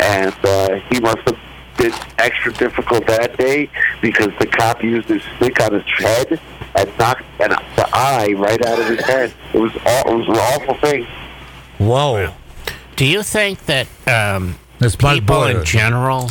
and 0.00 0.34
uh, 0.44 0.76
he 0.90 1.00
must 1.00 1.18
have 1.28 1.38
been 1.76 1.92
extra 2.18 2.52
difficult 2.54 3.06
that 3.06 3.36
day 3.36 3.70
because 4.00 4.30
the 4.40 4.46
cop 4.46 4.82
used 4.82 5.08
his 5.08 5.22
stick 5.36 5.60
on 5.60 5.74
his 5.74 5.84
head 5.98 6.40
and 6.74 6.98
knocked 6.98 7.24
an, 7.40 7.50
the 7.76 7.88
eye 7.92 8.34
right 8.36 8.64
out 8.64 8.78
of 8.78 8.86
his 8.86 9.00
head. 9.04 9.32
It 9.52 9.60
was 9.60 9.72
all, 9.86 10.12
it 10.12 10.16
was 10.16 10.28
an 10.28 10.36
awful 10.36 10.74
thing. 10.76 11.06
Whoa. 11.78 12.34
Do 12.96 13.04
you 13.04 13.22
think 13.22 13.66
that 13.66 13.86
um, 14.08 14.56
people 14.98 15.44
in 15.44 15.64
general 15.64 16.30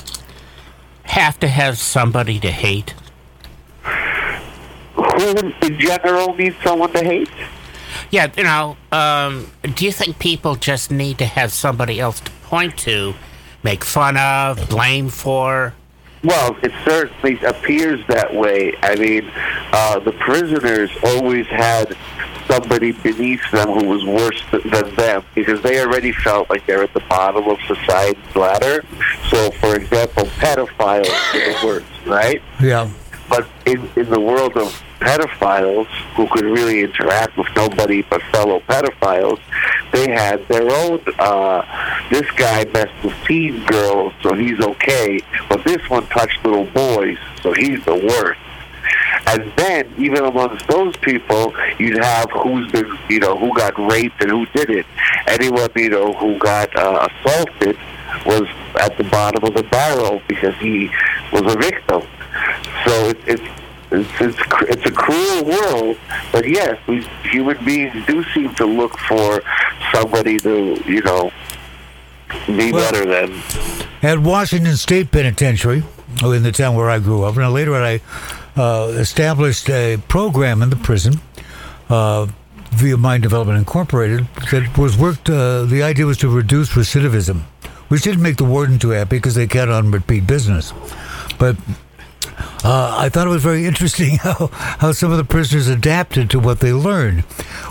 have 1.03 1.39
to 1.39 1.47
have 1.47 1.77
somebody 1.77 2.39
to 2.41 2.51
hate? 2.51 2.93
Who 5.17 5.51
in 5.61 5.79
general 5.79 6.35
needs 6.35 6.55
someone 6.63 6.91
to 6.93 7.03
hate? 7.03 7.29
Yeah, 8.11 8.31
you 8.37 8.43
know, 8.43 8.77
um, 8.91 9.51
do 9.75 9.85
you 9.85 9.91
think 9.91 10.19
people 10.19 10.55
just 10.55 10.91
need 10.91 11.17
to 11.17 11.25
have 11.25 11.51
somebody 11.51 11.99
else 11.99 12.19
to 12.21 12.31
point 12.43 12.77
to, 12.79 13.15
make 13.63 13.83
fun 13.83 14.17
of, 14.17 14.69
blame 14.69 15.09
for? 15.09 15.73
Well, 16.23 16.57
it 16.63 16.71
certainly 16.83 17.39
appears 17.43 18.05
that 18.07 18.33
way. 18.33 18.73
I 18.81 18.95
mean, 18.95 19.29
uh, 19.71 19.99
the 19.99 20.11
prisoners 20.13 20.91
always 21.03 21.45
had 21.47 21.95
somebody 22.47 22.91
beneath 22.91 23.41
them 23.51 23.69
who 23.69 23.85
was 23.85 24.05
worse 24.05 24.41
th- 24.51 24.63
than 24.63 24.95
them 24.95 25.23
because 25.35 25.61
they 25.61 25.79
already 25.81 26.11
felt 26.11 26.49
like 26.49 26.65
they're 26.65 26.83
at 26.83 26.93
the 26.93 27.01
bottom 27.01 27.47
of 27.47 27.57
society's 27.67 28.35
ladder. 28.35 28.83
So, 29.29 29.51
for 29.51 29.75
example, 29.75 30.23
pedophiles 30.37 31.09
are 31.09 31.61
the 31.61 31.67
worst, 31.67 32.05
right? 32.05 32.41
Yeah. 32.61 32.89
But 33.29 33.47
in, 33.65 33.89
in 33.95 34.09
the 34.09 34.19
world 34.19 34.55
of 34.57 34.67
pedophiles 34.99 35.87
who 36.15 36.27
could 36.27 36.45
really 36.45 36.81
interact 36.81 37.37
with 37.37 37.47
nobody 37.55 38.01
but 38.03 38.21
fellow 38.23 38.61
pedophiles, 38.61 39.39
they 39.91 40.09
had 40.09 40.47
their 40.47 40.69
own. 40.69 41.01
Uh, 41.19 41.63
this 42.09 42.29
guy 42.31 42.65
messed 42.65 43.03
with 43.03 43.13
teen 43.25 43.63
girls, 43.65 44.13
so 44.21 44.33
he's 44.33 44.59
okay. 44.59 45.19
But 45.49 45.63
this 45.63 45.87
one 45.89 46.05
touched 46.07 46.43
little 46.43 46.65
boys, 46.65 47.17
so 47.41 47.53
he's 47.53 47.83
the 47.85 47.95
worst. 47.95 48.39
And 49.27 49.51
then, 49.57 49.93
even 49.97 50.23
amongst 50.23 50.67
those 50.67 50.95
people, 50.97 51.53
you'd 51.79 52.01
have 52.01 52.29
who's 52.31 52.71
been, 52.71 52.97
you 53.09 53.19
know, 53.19 53.37
who 53.37 53.53
got 53.53 53.77
raped 53.77 54.21
and 54.21 54.31
who 54.31 54.45
didn't. 54.47 54.85
Anyone, 55.27 55.69
you 55.75 55.89
know, 55.89 56.13
who 56.13 56.37
got 56.37 56.73
uh, 56.75 57.07
assaulted 57.09 57.77
was 58.25 58.47
at 58.79 58.97
the 58.97 59.03
bottom 59.05 59.43
of 59.43 59.53
the 59.53 59.63
barrel 59.63 60.21
because 60.27 60.55
he 60.55 60.89
was 61.31 61.41
a 61.53 61.57
victim. 61.57 62.01
So 62.85 63.09
it, 63.09 63.17
it's 63.25 63.43
it's 63.91 64.09
it's 64.19 64.37
it's 64.69 64.85
a 64.85 64.91
cruel 64.91 65.45
world, 65.45 65.97
but 66.31 66.47
yes, 66.47 66.77
we 66.87 67.01
human 67.31 67.63
beings 67.63 68.05
do 68.05 68.23
seem 68.33 68.53
to 68.55 68.65
look 68.65 68.97
for 68.99 69.41
somebody 69.93 70.37
to 70.39 70.81
you 70.85 71.01
know 71.01 71.31
be 72.47 72.71
Well- 72.71 72.91
better 72.91 73.05
than. 73.05 73.41
At 74.03 74.19
Washington 74.19 74.75
State 74.77 75.11
Penitentiary, 75.11 75.83
in 76.23 76.43
the 76.43 76.51
town 76.51 76.75
where 76.75 76.89
I 76.89 76.99
grew 76.99 77.23
up, 77.23 77.35
and 77.35 77.51
later 77.51 77.73
on 77.75 77.81
I 77.81 78.01
uh, 78.55 78.87
established 78.89 79.69
a 79.69 79.97
program 80.07 80.61
in 80.61 80.69
the 80.69 80.75
prison 80.75 81.19
uh, 81.89 82.27
via 82.71 82.97
Mind 82.97 83.23
Development 83.23 83.57
Incorporated 83.57 84.27
that 84.51 84.77
was 84.77 84.97
worked. 84.97 85.29
Uh, 85.29 85.63
the 85.63 85.81
idea 85.81 86.05
was 86.05 86.17
to 86.19 86.29
reduce 86.29 86.69
recidivism, 86.73 87.41
which 87.87 88.03
didn't 88.03 88.21
make 88.21 88.37
the 88.37 88.43
warden 88.45 88.77
too 88.77 88.89
happy 88.89 89.17
because 89.17 89.33
they 89.35 89.47
count 89.47 89.71
on 89.71 89.89
repeat 89.91 90.27
business. 90.27 90.73
But 91.39 91.55
uh, 92.67 92.97
I 92.97 93.07
thought 93.07 93.27
it 93.27 93.29
was 93.29 93.43
very 93.43 93.65
interesting 93.65 94.17
how, 94.21 94.47
how 94.51 94.91
some 94.91 95.09
of 95.09 95.17
the 95.17 95.23
prisoners 95.23 95.69
adapted 95.69 96.29
to 96.31 96.39
what 96.39 96.59
they 96.59 96.73
learned. 96.73 97.23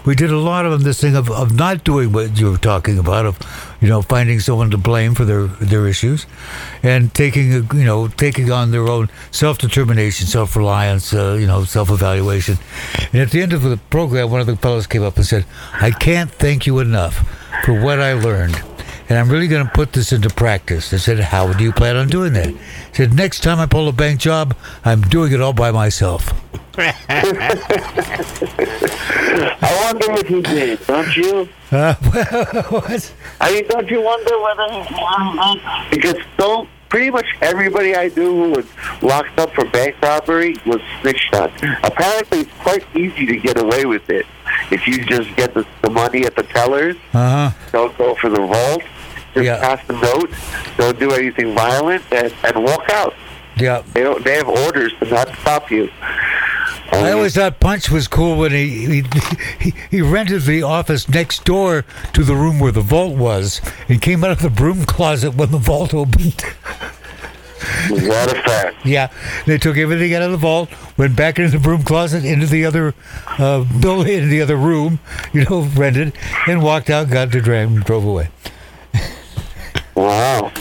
We 0.07 0.15
did 0.15 0.31
a 0.31 0.39
lot 0.39 0.65
of 0.65 0.73
them 0.73 0.85
this 0.85 0.99
thing 0.99 1.15
of, 1.15 1.31
of 1.31 1.55
not 1.55 1.85
doing 1.85 2.13
what 2.13 2.41
you 2.41 2.51
were 2.51 2.57
talking 2.57 2.99
about, 2.99 3.27
of 3.27 3.39
you 3.83 3.89
know 3.89 4.01
finding 4.01 4.41
someone 4.41 4.71
to 4.71 4.79
blame 4.79 5.15
for 5.15 5.27
their 5.27 5.49
their 5.49 5.87
issues, 5.87 6.25
and 6.83 7.13
taking 7.13 7.53
a, 7.53 7.77
you 7.77 7.85
know 7.85 8.09
taking 8.09 8.51
on 8.51 8.71
their 8.71 8.89
own 8.89 9.11
self 9.31 9.59
determination, 9.59 10.27
self 10.27 10.57
reliance, 10.57 11.13
uh, 11.13 11.37
you 11.39 11.47
know 11.47 11.65
self 11.65 11.91
evaluation. 11.91 12.57
And 13.13 13.21
at 13.21 13.33
the 13.33 13.43
end 13.43 13.53
of 13.53 13.61
the 13.61 13.77
program, 13.77 14.31
one 14.31 14.41
of 14.41 14.47
the 14.47 14.57
fellows 14.57 14.87
came 14.87 15.03
up 15.03 15.17
and 15.17 15.27
said, 15.27 15.45
"I 15.75 15.91
can't 15.91 16.31
thank 16.31 16.67
you 16.67 16.79
enough 16.79 17.17
for 17.65 17.79
what 17.79 18.01
I 18.01 18.15
learned." 18.15 18.63
And 19.09 19.19
I'm 19.19 19.31
really 19.31 19.49
going 19.49 19.65
to 19.67 19.73
put 19.73 19.93
this 19.93 20.13
into 20.13 20.29
practice. 20.31 20.93
I 20.93 20.97
said, 20.97 21.21
How 21.21 21.53
do 21.53 21.63
you 21.63 21.73
plan 21.73 21.97
on 21.97 22.09
doing 22.09 22.33
that? 22.35 22.49
He 22.49 22.59
said, 22.93 23.15
Next 23.15 23.43
time 23.43 23.59
I 23.59 23.67
pull 23.67 23.89
a 23.89 23.93
bank 23.93 24.21
job, 24.21 24.57
I'm 24.85 25.03
doing 25.03 25.33
it 25.33 25.41
all 25.41 25.53
by 25.53 25.71
myself. 25.71 26.33
I 26.79 26.93
wonder 29.85 30.13
if 30.21 30.29
he 30.29 30.43
did, 30.43 30.87
don't 30.87 31.17
you? 31.17 31.49
Uh, 31.73 31.95
what? 32.69 33.15
I 33.41 33.53
mean, 33.53 33.67
don't 33.69 33.91
you 33.91 34.03
wonder 34.03 34.39
whether 34.43 34.69
he 34.71 35.97
because 35.97 36.17
so 36.39 36.69
pretty 36.89 37.11
much 37.11 37.27
everybody 37.41 37.97
I 37.97 38.09
knew 38.09 38.35
who 38.37 38.51
was 38.51 38.67
locked 39.03 39.39
up 39.39 39.55
for 39.55 39.65
bank 39.65 39.97
robbery 40.03 40.57
was 40.67 40.81
snitched 41.01 41.35
on. 41.35 41.51
Apparently, 41.83 42.41
it's 42.41 42.53
quite 42.61 42.85
easy 42.95 43.27
to 43.27 43.37
get 43.37 43.59
away 43.59 43.87
with 43.87 44.09
it 44.11 44.27
if 44.71 44.87
you 44.87 45.05
just 45.05 45.35
get 45.37 45.55
the, 45.55 45.67
the 45.83 45.91
money 45.91 46.25
at 46.25 46.37
the 46.37 46.43
tellers. 46.43 46.97
Uh 47.13 47.51
huh. 47.51 47.71
Don't 47.73 47.97
go 47.99 48.15
for 48.17 48.31
the 48.31 48.41
vault. 48.41 48.83
Just 49.37 49.45
Yeah. 49.47 49.61
pass 49.61 49.87
the 49.87 49.93
note. 49.95 50.31
Don't 50.77 50.99
do 50.99 51.13
anything 51.13 51.55
violent, 51.55 52.03
and, 52.11 52.33
and 52.43 52.65
walk 52.65 52.89
out. 52.91 53.15
Yeah. 53.57 53.83
They 53.95 54.03
don't. 54.03 54.25
They 54.25 54.37
have 54.37 54.49
orders 54.49 54.93
to 55.01 55.07
not 55.09 55.29
stop 55.41 55.71
you. 55.71 55.91
I 56.93 57.13
always 57.13 57.35
thought 57.35 57.59
Punch 57.61 57.91
was 57.91 58.09
cool 58.09 58.37
when 58.39 58.53
he, 58.53 59.03
he 59.61 59.75
he 59.91 60.01
rented 60.03 60.43
the 60.43 60.63
office 60.63 61.09
next 61.09 61.45
door 61.45 61.85
to 62.13 62.23
the 62.25 62.35
room 62.35 62.59
where 62.59 62.73
the 62.73 62.81
vault 62.81 63.17
was, 63.17 63.61
and 63.89 64.01
came 64.01 64.25
out 64.25 64.31
of 64.31 64.41
the 64.41 64.51
broom 64.51 64.85
closet 64.85 65.35
when 65.35 65.51
the 65.51 65.59
vault 65.59 65.93
opened. 65.95 66.41
What 67.89 68.37
a 68.37 68.43
fact. 68.43 68.77
yeah, 68.85 69.11
they 69.47 69.59
took 69.59 69.77
everything 69.77 70.15
out 70.15 70.23
of 70.23 70.31
the 70.31 70.37
vault, 70.37 70.69
went 70.97 71.17
back 71.17 71.39
into 71.39 71.51
the 71.51 71.59
broom 71.63 71.83
closet, 71.83 72.25
into 72.25 72.47
the 72.47 72.65
other 72.65 72.95
uh, 73.39 73.65
building, 73.81 74.13
into 74.15 74.29
the 74.29 74.41
other 74.43 74.57
room, 74.57 74.99
you 75.33 75.45
know, 75.45 75.63
rented, 75.75 76.13
and 76.47 76.63
walked 76.63 76.91
out, 76.91 77.11
got 77.11 77.31
the 77.33 77.41
drag, 77.41 77.69
and 77.69 77.85
drove 77.85 78.05
away. 78.05 78.29
Wow. 79.97 80.53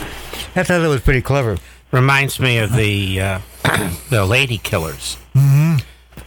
I 0.56 0.62
thought 0.62 0.80
that 0.80 0.88
was 0.88 1.02
pretty 1.02 1.22
clever. 1.22 1.58
Reminds 1.92 2.40
me 2.40 2.58
of 2.58 2.74
the 2.74 3.20
uh, 3.20 3.40
the 4.10 4.24
Lady 4.24 4.58
Killers. 4.58 5.18
Mm-hmm. 5.34 5.76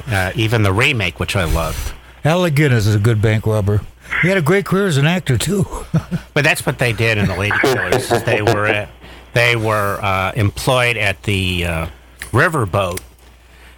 Uh, 0.08 0.32
even 0.36 0.64
the 0.64 0.72
remake, 0.72 1.20
which 1.20 1.36
I 1.36 1.44
loved. 1.44 1.94
Alec 2.24 2.56
Guinness 2.56 2.86
is 2.86 2.96
a 2.96 3.00
good 3.00 3.22
bank 3.22 3.46
robber. 3.46 3.82
He 4.22 4.28
had 4.28 4.38
a 4.38 4.42
great 4.42 4.66
career 4.66 4.88
as 4.88 4.98
an 4.98 5.06
actor 5.06 5.38
too. 5.38 5.66
But 6.34 6.44
that's 6.46 6.66
what 6.66 6.80
they 6.80 6.94
did 6.94 7.18
in 7.18 7.28
the 7.28 7.36
Lady 7.36 7.58
Killers. 7.60 8.08
they 8.24 8.42
were 8.42 8.66
at, 8.66 8.90
they 9.34 9.58
were 9.58 10.00
uh, 10.02 10.32
employed 10.36 10.96
at 10.96 11.22
the 11.24 11.66
uh, 11.66 11.88
riverboat, 12.32 13.02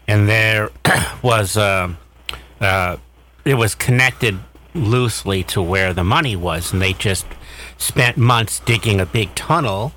and 0.07 0.29
there 0.29 0.69
was 1.23 1.57
um 1.57 1.97
uh, 2.59 2.97
it 3.45 3.55
was 3.55 3.73
connected 3.73 4.37
loosely 4.75 5.43
to 5.45 5.61
where 5.61 5.93
the 5.93 6.03
money 6.03 6.35
was, 6.35 6.71
and 6.71 6.81
they 6.81 6.93
just 6.93 7.25
spent 7.81 8.17
months 8.17 8.59
digging 8.59 8.99
a 8.99 9.05
big 9.05 9.33
tunnel 9.35 9.93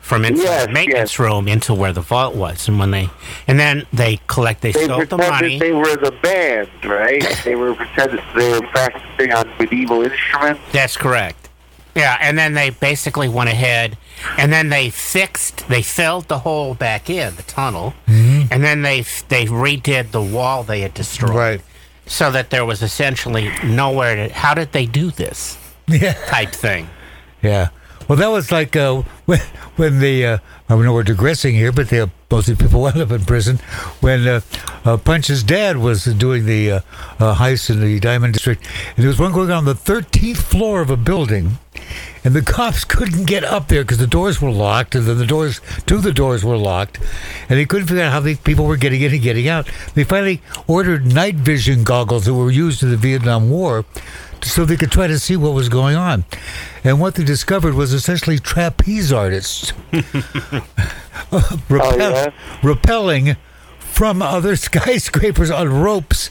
from 0.00 0.24
inside 0.24 0.42
Yes, 0.44 0.66
the 0.66 0.72
maintenance 0.72 1.12
yes. 1.12 1.18
room 1.18 1.46
into 1.46 1.72
where 1.74 1.92
the 1.92 2.00
vault 2.00 2.34
was, 2.34 2.66
and 2.68 2.78
when 2.78 2.90
they 2.90 3.08
and 3.46 3.58
then 3.60 3.86
they 3.92 4.18
collect 4.26 4.60
they 4.62 4.72
They 4.72 4.84
stole 4.84 4.98
the 5.04 5.16
pretended 5.16 5.30
money. 5.30 5.58
they 5.58 5.72
were 5.72 5.96
the 5.96 6.10
band, 6.22 6.68
right? 6.84 7.22
they 7.44 7.54
were 7.54 7.74
pretending 7.74 8.24
they 8.34 8.50
were 8.50 8.66
practicing 8.68 9.32
on 9.32 9.48
medieval 9.58 10.02
instruments. 10.02 10.60
That's 10.72 10.96
correct. 10.96 11.48
Yeah, 11.94 12.16
and 12.20 12.38
then 12.38 12.54
they 12.54 12.70
basically 12.70 13.28
went 13.28 13.50
ahead 13.50 13.98
and 14.38 14.52
then 14.52 14.68
they 14.68 14.90
fixed, 14.90 15.68
they 15.68 15.82
filled 15.82 16.28
the 16.28 16.38
hole 16.40 16.74
back 16.74 17.10
in 17.10 17.34
the 17.36 17.42
tunnel, 17.42 17.94
mm-hmm. 18.06 18.46
and 18.52 18.62
then 18.64 18.82
they 18.82 19.02
they 19.28 19.46
redid 19.46 20.10
the 20.12 20.22
wall 20.22 20.62
they 20.62 20.80
had 20.80 20.94
destroyed, 20.94 21.62
so 22.06 22.30
that 22.30 22.50
there 22.50 22.64
was 22.64 22.82
essentially 22.82 23.50
nowhere 23.64 24.16
to. 24.28 24.32
How 24.32 24.54
did 24.54 24.72
they 24.72 24.86
do 24.86 25.10
this 25.10 25.58
Yeah. 25.88 26.14
type 26.26 26.52
thing? 26.52 26.88
Yeah. 27.42 27.68
Well, 28.08 28.18
that 28.18 28.28
was 28.28 28.50
like 28.50 28.74
uh, 28.76 29.02
when 29.30 29.40
when 29.76 30.00
the 30.00 30.26
uh, 30.26 30.38
I 30.68 30.76
know 30.76 30.92
we're 30.92 31.04
digressing 31.04 31.54
here, 31.54 31.70
but 31.70 31.88
the, 31.88 32.10
most 32.30 32.48
of 32.48 32.58
the 32.58 32.64
people 32.64 32.80
wound 32.82 32.96
up 32.98 33.12
in 33.12 33.24
prison 33.24 33.58
when 34.00 34.26
uh, 34.26 34.40
uh, 34.84 34.96
Punch's 34.96 35.44
dad 35.44 35.76
was 35.76 36.04
doing 36.04 36.46
the 36.46 36.70
uh, 36.70 36.80
uh, 37.20 37.34
heist 37.36 37.70
in 37.70 37.80
the 37.80 38.00
Diamond 38.00 38.34
District, 38.34 38.66
and 38.96 39.04
there 39.04 39.08
was 39.08 39.20
one 39.20 39.32
going 39.32 39.52
on 39.52 39.66
the 39.66 39.74
13th 39.74 40.38
floor 40.38 40.80
of 40.80 40.90
a 40.90 40.96
building, 40.96 41.58
and 42.24 42.34
the 42.34 42.42
cops 42.42 42.84
couldn't 42.94 43.26
get 43.26 43.44
up 43.44 43.68
there 43.68 43.84
because 43.84 43.98
the 43.98 44.06
doors 44.08 44.42
were 44.42 44.50
locked, 44.50 44.96
and 44.96 45.06
then 45.06 45.18
the 45.18 45.26
doors 45.26 45.60
to 45.86 45.98
the 45.98 46.12
doors 46.12 46.44
were 46.44 46.56
locked, 46.56 46.98
and 47.48 47.56
they 47.56 47.66
couldn't 47.66 47.86
figure 47.86 48.02
out 48.02 48.12
how 48.12 48.20
the 48.20 48.34
people 48.34 48.66
were 48.66 48.76
getting 48.76 49.00
in 49.00 49.12
and 49.12 49.22
getting 49.22 49.46
out. 49.46 49.70
They 49.94 50.02
finally 50.02 50.42
ordered 50.66 51.06
night 51.06 51.36
vision 51.36 51.84
goggles 51.84 52.24
that 52.24 52.34
were 52.34 52.50
used 52.50 52.82
in 52.82 52.90
the 52.90 52.96
Vietnam 52.96 53.48
War 53.48 53.84
so 54.44 54.64
they 54.64 54.76
could 54.76 54.90
try 54.90 55.06
to 55.06 55.18
see 55.18 55.36
what 55.36 55.52
was 55.52 55.68
going 55.68 55.96
on. 55.96 56.24
And 56.84 57.00
what 57.00 57.14
they 57.14 57.24
discovered 57.24 57.74
was 57.74 57.92
essentially 57.92 58.38
trapeze 58.38 59.12
artists 59.20 59.72
repel- 59.92 60.62
Oh, 61.70 61.96
yeah? 61.98 62.30
repelling 62.62 63.36
from 63.78 64.22
other 64.22 64.56
skyscrapers 64.68 65.50
on 65.50 65.68
ropes 65.82 66.30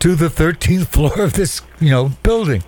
to 0.00 0.14
the 0.14 0.28
13th 0.28 0.88
floor 0.88 1.20
of 1.20 1.32
this, 1.32 1.62
you 1.80 1.90
know, 1.90 2.10
building. 2.22 2.62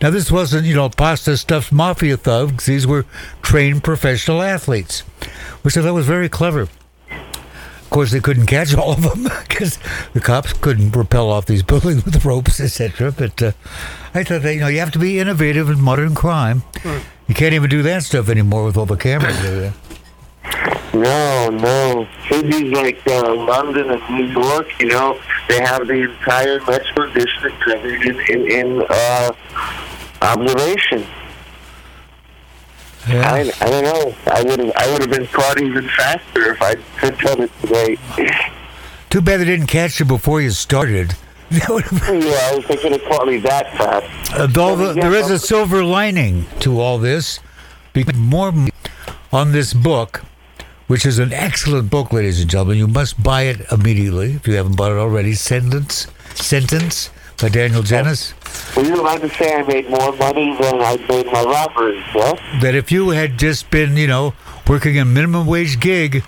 Now, 0.00 0.10
this 0.10 0.30
wasn't, 0.32 0.66
you 0.66 0.74
know, 0.74 0.88
pasta 0.88 1.36
stuffed 1.36 1.70
mafia 1.72 2.16
thugs. 2.16 2.64
These 2.66 2.86
were 2.86 3.04
trained 3.42 3.84
professional 3.84 4.40
athletes, 4.42 5.00
which 5.62 5.76
I 5.76 5.82
thought 5.82 5.94
was 5.94 6.06
very 6.06 6.28
clever. 6.30 6.68
Of 7.92 7.94
course, 7.96 8.10
they 8.10 8.20
couldn't 8.20 8.46
catch 8.46 8.74
all 8.74 8.92
of 8.92 9.02
them 9.02 9.24
because 9.46 9.78
the 10.14 10.20
cops 10.20 10.54
couldn't 10.54 10.96
rappel 10.96 11.30
off 11.30 11.44
these 11.44 11.62
buildings 11.72 12.02
with 12.06 12.24
ropes, 12.24 12.58
etc. 12.58 13.12
But 13.12 13.42
uh, 13.42 13.52
I 14.14 14.24
thought 14.24 14.40
that, 14.40 14.54
you 14.54 14.60
know, 14.60 14.68
you 14.68 14.78
have 14.78 14.92
to 14.92 14.98
be 14.98 15.20
innovative 15.20 15.68
in 15.68 15.78
modern 15.78 16.14
crime. 16.14 16.62
You 17.28 17.34
can't 17.34 17.52
even 17.52 17.68
do 17.68 17.82
that 17.82 18.02
stuff 18.04 18.30
anymore 18.30 18.64
with 18.64 18.78
all 18.78 18.86
the 18.86 18.96
cameras. 18.96 19.38
there. 19.42 19.74
No, 20.94 21.50
no. 21.50 22.08
Cities 22.30 22.72
like 22.72 23.06
uh, 23.06 23.34
London 23.34 23.90
and 23.90 24.16
New 24.16 24.40
York, 24.40 24.68
you 24.80 24.86
know, 24.86 25.20
they 25.50 25.60
have 25.60 25.86
the 25.86 26.10
entire 26.10 26.60
metro 26.60 27.12
district 27.12 27.60
covered 27.60 28.06
in, 28.06 28.20
in, 28.30 28.50
in 28.50 28.86
uh, 28.88 29.32
observation. 30.22 31.04
Yeah. 33.08 33.30
I, 33.32 33.40
I 33.60 33.70
don't 33.70 33.84
know. 33.84 34.14
I 34.26 34.42
would 34.42 34.58
have 34.60 34.72
I 34.76 34.92
would 34.92 35.00
have 35.02 35.10
been 35.10 35.26
caught 35.26 35.60
even 35.60 35.88
faster 35.88 36.52
if 36.52 36.62
I 36.62 36.74
could 36.98 37.18
done 37.18 37.42
it 37.42 37.50
today. 37.60 37.96
Too 39.10 39.20
bad 39.20 39.40
they 39.40 39.44
didn't 39.44 39.66
catch 39.66 39.98
you 40.00 40.06
before 40.06 40.40
you 40.40 40.50
started. 40.50 41.14
That 41.52 41.68
would 41.68 41.84
have- 41.84 42.24
yeah, 42.24 42.48
I 42.50 42.54
was 42.56 42.66
they 42.66 42.76
could 42.78 42.92
have 42.92 43.02
caught 43.10 43.26
me 43.26 43.36
that 43.38 43.76
fast. 43.76 44.32
Although 44.40 44.76
the, 44.76 44.92
there 44.94 45.12
is 45.14 45.28
a 45.28 45.38
silver 45.38 45.84
lining 45.84 46.46
to 46.60 46.80
all 46.80 46.96
this, 46.96 47.40
because 47.92 48.14
more 48.16 48.54
on 49.32 49.52
this 49.52 49.74
book, 49.74 50.22
which 50.86 51.04
is 51.04 51.18
an 51.18 51.30
excellent 51.32 51.90
book, 51.90 52.10
ladies 52.10 52.40
and 52.40 52.48
gentlemen. 52.48 52.78
You 52.78 52.86
must 52.86 53.22
buy 53.22 53.42
it 53.42 53.60
immediately 53.70 54.32
if 54.32 54.46
you 54.48 54.54
haven't 54.54 54.76
bought 54.76 54.92
it 54.92 54.98
already. 54.98 55.34
Sentence, 55.34 56.06
Sentence 56.34 57.10
by 57.42 57.48
Daniel 57.48 57.82
Genis. 57.82 58.34
Were 58.76 58.84
you 58.84 59.00
about 59.00 59.20
to 59.20 59.28
say 59.30 59.52
I 59.54 59.62
made 59.64 59.90
more 59.90 60.12
money 60.16 60.56
than 60.60 60.80
I 60.80 60.96
made 61.08 61.26
my 61.26 61.42
robberies, 61.42 62.04
yeah? 62.14 62.60
That 62.60 62.74
if 62.76 62.92
you 62.92 63.10
had 63.10 63.36
just 63.38 63.68
been, 63.70 63.96
you 63.96 64.06
know, 64.06 64.32
working 64.68 64.96
a 64.98 65.04
minimum 65.04 65.46
wage 65.48 65.80
gig, 65.80 66.24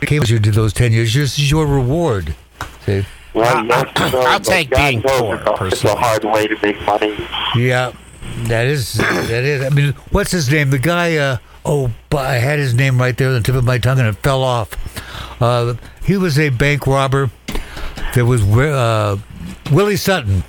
came 0.00 0.22
as 0.22 0.30
you 0.30 0.40
did 0.40 0.54
those 0.54 0.72
ten 0.72 0.92
years. 0.92 1.14
This 1.14 1.38
is 1.38 1.48
your 1.50 1.64
reward. 1.66 2.34
See? 2.84 3.06
Well, 3.34 3.64
yes, 3.64 3.86
no, 4.12 4.20
I'll 4.20 4.38
but 4.40 4.44
take 4.44 4.70
God 4.70 4.76
being 4.90 5.02
poor, 5.02 5.36
it's 5.36 5.46
a- 5.46 5.50
It's 5.50 5.50
a 5.50 5.52
personally. 5.54 5.96
hard 5.96 6.24
way 6.24 6.48
to 6.48 6.56
make 6.60 6.82
money. 6.84 7.16
Yeah, 7.56 7.92
that 8.48 8.66
is 8.66 8.94
that 8.94 9.44
is. 9.44 9.62
I 9.64 9.68
mean, 9.70 9.92
what's 10.10 10.32
his 10.32 10.50
name? 10.50 10.70
The 10.70 10.78
guy. 10.80 11.16
Uh, 11.16 11.36
oh, 11.64 11.92
but 12.10 12.26
I 12.26 12.34
had 12.38 12.58
his 12.58 12.74
name 12.74 12.98
right 12.98 13.16
there 13.16 13.28
on 13.28 13.34
the 13.34 13.40
tip 13.40 13.54
of 13.54 13.64
my 13.64 13.78
tongue, 13.78 14.00
and 14.00 14.08
it 14.08 14.16
fell 14.16 14.42
off. 14.42 14.70
Uh, 15.40 15.74
he 16.04 16.16
was 16.16 16.36
a 16.38 16.48
bank 16.50 16.86
robber. 16.86 17.30
There 18.14 18.26
was 18.26 18.42
uh, 18.42 19.16
Willie 19.70 19.96
Sutton. 19.96 20.42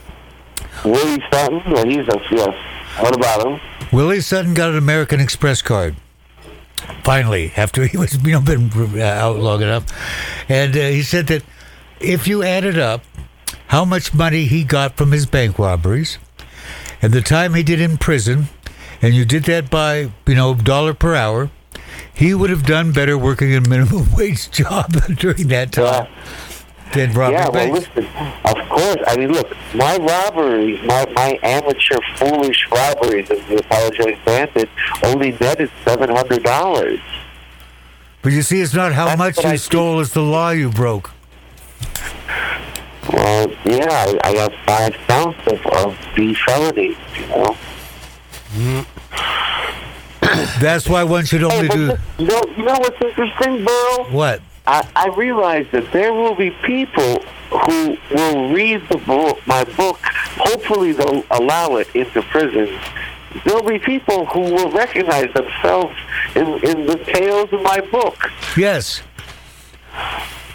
Willie 0.83 1.23
Sutton, 1.31 1.61
well, 1.71 1.85
he's 1.85 2.07
a 2.07 2.21
yes. 2.31 2.55
What 2.99 3.15
about 3.15 3.47
him? 3.47 3.61
Willie 3.91 4.21
Sutton 4.21 4.53
got 4.53 4.71
an 4.71 4.77
American 4.77 5.19
Express 5.19 5.61
card. 5.61 5.95
Finally, 7.03 7.53
after 7.55 7.85
he 7.85 7.97
was 7.97 8.15
you 8.25 8.33
know 8.33 8.41
been 8.41 8.69
uh, 8.99 9.03
out 9.03 9.39
long 9.39 9.61
enough, 9.61 9.85
and 10.49 10.75
uh, 10.75 10.79
he 10.79 11.01
said 11.01 11.27
that 11.27 11.43
if 11.99 12.27
you 12.27 12.43
added 12.43 12.77
up 12.77 13.03
how 13.67 13.85
much 13.85 14.13
money 14.13 14.45
he 14.45 14.63
got 14.63 14.97
from 14.97 15.11
his 15.11 15.25
bank 15.25 15.57
robberies 15.57 16.17
and 17.01 17.13
the 17.13 17.21
time 17.21 17.53
he 17.53 17.63
did 17.63 17.79
in 17.79 17.97
prison, 17.97 18.47
and 19.01 19.13
you 19.13 19.25
did 19.25 19.43
that 19.45 19.69
by 19.69 20.11
you 20.27 20.35
know 20.35 20.53
dollar 20.53 20.93
per 20.93 21.15
hour, 21.15 21.49
he 22.13 22.33
would 22.33 22.49
have 22.49 22.65
done 22.65 22.91
better 22.91 23.17
working 23.17 23.55
a 23.55 23.61
minimum 23.61 24.07
wage 24.17 24.51
job 24.51 24.91
during 25.15 25.47
that 25.47 25.71
time 25.71 26.07
robbing 26.95 27.15
Yeah, 27.37 27.49
well, 27.49 27.51
banks. 27.51 27.87
listen, 27.95 28.05
of 28.45 28.69
course. 28.69 28.97
I 29.07 29.17
mean, 29.17 29.31
look, 29.31 29.51
my 29.75 29.97
robberies, 29.97 30.81
my, 30.85 31.05
my 31.13 31.39
amateur, 31.43 31.97
foolish 32.17 32.67
robberies 32.71 33.29
as 33.31 33.39
the 33.47 33.57
apologetic 33.57 34.23
bandit 34.25 34.69
only 35.03 35.31
netted 35.39 35.69
$700. 35.85 37.01
But 38.21 38.31
you 38.31 38.41
see, 38.41 38.61
it's 38.61 38.73
not 38.73 38.93
how 38.93 39.05
That's 39.05 39.17
much 39.17 39.43
you 39.43 39.49
I 39.49 39.55
stole; 39.57 39.99
it's 39.99 40.13
the 40.13 40.21
law 40.21 40.51
you 40.51 40.69
broke. 40.69 41.11
Well, 43.11 43.51
yeah, 43.65 43.85
I, 43.89 44.19
I 44.23 44.33
got 44.33 44.53
five 44.65 44.93
counts 45.07 45.39
of, 45.47 45.65
of 45.67 45.97
B 46.15 46.33
felonies, 46.33 46.95
you 47.19 47.27
know. 47.27 47.57
Mm. 48.53 48.85
That's 50.61 50.87
why 50.87 51.03
one 51.03 51.25
should 51.25 51.43
only 51.43 51.67
Hey, 51.67 51.75
do 51.75 51.97
you, 52.17 52.27
know, 52.27 52.41
you 52.55 52.63
know 52.63 52.77
what's 52.79 53.01
interesting, 53.01 53.65
Burl? 53.65 54.05
what? 54.11 54.41
I, 54.65 54.87
I 54.95 55.07
realize 55.09 55.67
that 55.71 55.91
there 55.91 56.13
will 56.13 56.35
be 56.35 56.51
people 56.63 57.19
who 57.51 57.97
will 58.11 58.53
read 58.53 58.87
the 58.89 58.97
book, 58.97 59.39
my 59.45 59.63
book. 59.63 59.99
Hopefully, 60.01 60.93
they'll 60.93 61.23
allow 61.31 61.75
it 61.75 61.93
into 61.95 62.21
prison. 62.23 62.79
There'll 63.45 63.63
be 63.63 63.79
people 63.79 64.25
who 64.27 64.41
will 64.41 64.71
recognize 64.71 65.33
themselves 65.33 65.95
in, 66.35 66.47
in 66.63 66.85
the 66.85 66.97
tales 67.03 67.51
of 67.51 67.61
my 67.61 67.81
book. 67.81 68.31
Yes. 68.55 69.01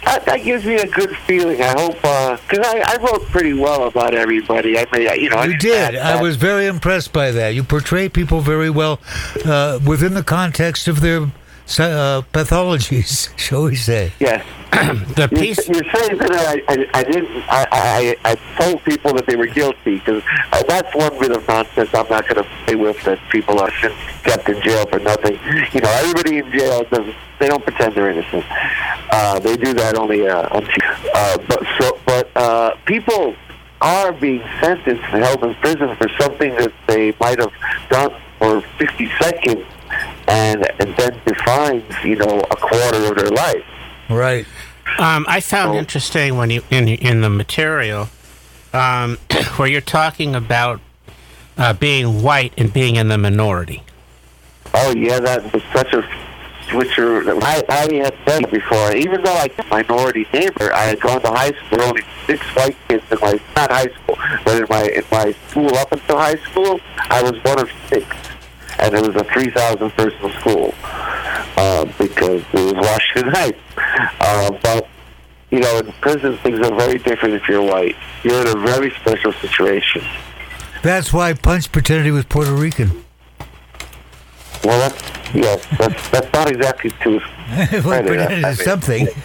That, 0.05 0.25
that 0.25 0.43
gives 0.43 0.65
me 0.65 0.75
a 0.75 0.87
good 0.87 1.15
feeling. 1.27 1.61
I 1.61 1.79
hope 1.79 1.95
because 1.95 2.65
I, 2.65 2.79
I 2.79 2.97
wrote 2.97 3.27
pretty 3.27 3.53
well 3.53 3.87
about 3.87 4.15
everybody. 4.15 4.77
I 4.77 4.85
mean, 4.91 5.21
you 5.21 5.29
know, 5.29 5.37
I 5.37 5.45
You 5.45 5.57
did. 5.57 5.95
I 5.95 6.21
was 6.21 6.35
very 6.35 6.65
impressed 6.65 7.13
by 7.13 7.31
that. 7.31 7.49
You 7.49 7.63
portray 7.63 8.09
people 8.09 8.41
very 8.41 8.69
well 8.69 8.99
uh, 9.45 9.79
within 9.85 10.15
the 10.15 10.23
context 10.23 10.87
of 10.87 11.01
their 11.01 11.29
uh, 11.77 12.21
pathologies, 12.33 13.29
shall 13.37 13.63
we 13.63 13.75
say? 13.75 14.13
Yes. 14.19 14.45
The 15.19 15.27
You're, 15.31 15.39
piece. 15.41 15.67
you're 15.67 15.83
saying 15.83 16.17
that 16.19 16.31
I, 16.31 16.61
I, 16.71 16.89
I 16.93 17.03
didn't. 17.03 17.27
I, 17.49 17.67
I, 17.71 18.15
I 18.31 18.35
told 18.57 18.81
people 18.85 19.13
that 19.15 19.25
they 19.25 19.35
were 19.35 19.47
guilty 19.47 19.97
because 19.97 20.23
uh, 20.53 20.63
that's 20.67 20.95
one 20.95 21.19
bit 21.19 21.31
of 21.35 21.45
nonsense. 21.47 21.89
I'm 21.93 22.07
not 22.07 22.23
going 22.29 22.43
to 22.43 22.49
play 22.65 22.75
with 22.75 23.01
that 23.03 23.19
people 23.29 23.59
are 23.59 23.71
kept 24.23 24.47
in 24.47 24.61
jail 24.61 24.85
for 24.85 24.99
nothing. 24.99 25.37
You 25.73 25.81
know, 25.81 25.89
everybody 25.89 26.37
in 26.37 26.51
jail 26.51 26.83
doesn't. 26.85 27.15
They 27.39 27.47
don't 27.49 27.63
pretend 27.63 27.95
they're 27.95 28.11
innocent. 28.11 28.45
Uh, 29.11 29.39
they 29.39 29.57
do 29.57 29.73
that 29.73 29.97
only 29.97 30.27
uh, 30.27 30.47
on. 30.55 30.63
Uh, 31.13 31.37
but 31.47 31.63
so, 31.79 31.99
but 32.05 32.37
uh, 32.37 32.75
people 32.85 33.35
are 33.81 34.11
being 34.13 34.41
sentenced 34.61 35.03
and 35.11 35.23
held 35.23 35.43
in 35.43 35.55
prison 35.55 35.95
for 35.97 36.07
something 36.19 36.53
that 36.55 36.71
they 36.87 37.13
might 37.19 37.39
have 37.39 37.53
done 37.89 38.13
for 38.37 38.63
60 38.77 39.09
seconds, 39.19 39.65
and 40.29 40.65
and 40.79 40.95
then 40.95 41.19
defines, 41.25 41.83
you 42.03 42.15
know, 42.15 42.39
a 42.51 42.55
quarter 42.55 43.05
of 43.09 43.15
their 43.17 43.29
life. 43.31 43.63
Right. 44.09 44.45
Um, 44.97 45.25
I 45.27 45.39
found 45.39 45.75
Oh. 45.75 45.79
interesting 45.79 46.37
when 46.37 46.49
you 46.49 46.63
in 46.69 46.87
in 46.87 47.21
the 47.21 47.29
material 47.29 48.09
um, 48.73 49.17
where 49.57 49.67
you're 49.67 49.81
talking 49.81 50.35
about 50.35 50.79
uh, 51.57 51.73
being 51.73 52.21
white 52.23 52.53
and 52.57 52.71
being 52.71 52.95
in 52.95 53.07
the 53.09 53.17
minority. 53.17 53.83
Oh 54.73 54.93
yeah, 54.95 55.19
that 55.19 55.51
was 55.53 55.63
such 55.73 55.93
a 55.93 56.03
switcher. 56.69 57.23
I, 57.43 57.63
I 57.67 57.93
had 57.95 58.15
said 58.27 58.43
it 58.43 58.51
before. 58.51 58.95
Even 58.95 59.23
though 59.23 59.33
I 59.33 59.47
was 59.57 59.65
a 59.65 59.69
minority 59.69 60.27
neighbor, 60.31 60.71
I 60.73 60.83
had 60.83 60.99
gone 61.01 61.21
to 61.21 61.29
high 61.29 61.51
school. 61.51 61.67
There 61.71 61.79
were 61.79 61.85
only 61.85 62.03
six 62.27 62.45
white 62.55 62.75
kids 62.87 63.03
in 63.11 63.17
my 63.19 63.39
not 63.55 63.71
high 63.71 63.87
school, 63.87 64.17
but 64.45 64.61
in 64.61 64.67
my 64.69 64.83
in 64.83 65.03
my 65.11 65.35
school 65.49 65.75
up 65.75 65.91
until 65.91 66.17
high 66.17 66.37
school, 66.37 66.79
I 66.97 67.23
was 67.23 67.43
one 67.43 67.59
of 67.59 67.69
six, 67.87 68.05
and 68.81 68.95
it 68.95 69.01
was 69.05 69.15
a 69.15 69.23
three 69.25 69.51
thousand 69.51 69.91
person 69.91 70.31
school 70.39 70.73
uh, 71.57 71.85
because 71.97 72.41
it 72.53 72.53
was 72.53 72.73
Washington 72.75 73.31
Heights. 73.33 73.59
Uh, 74.21 74.51
but 74.63 74.87
you 75.51 75.59
know, 75.59 75.79
in 75.79 75.91
prison 75.93 76.37
things 76.37 76.59
are 76.59 76.75
very 76.75 76.99
different 76.99 77.33
if 77.35 77.47
you're 77.47 77.61
white. 77.63 77.95
You're 78.23 78.41
in 78.47 78.57
a 78.57 78.61
very 78.61 78.91
special 79.01 79.33
situation. 79.33 80.03
That's 80.83 81.11
why 81.11 81.33
Punch 81.33 81.71
pretended 81.71 82.05
he 82.05 82.11
was 82.11 82.25
Puerto 82.25 82.53
Rican. 82.53 83.03
Well, 84.63 84.79
that's 84.89 85.35
yes, 85.35 85.65
that's 85.77 86.09
that's 86.09 86.31
not 86.33 86.49
exactly 86.49 86.91
true. 87.01 87.19
Well, 87.49 88.03
pretended 88.03 88.45
I 88.45 88.49
mean- 88.49 88.55
something. 88.55 89.07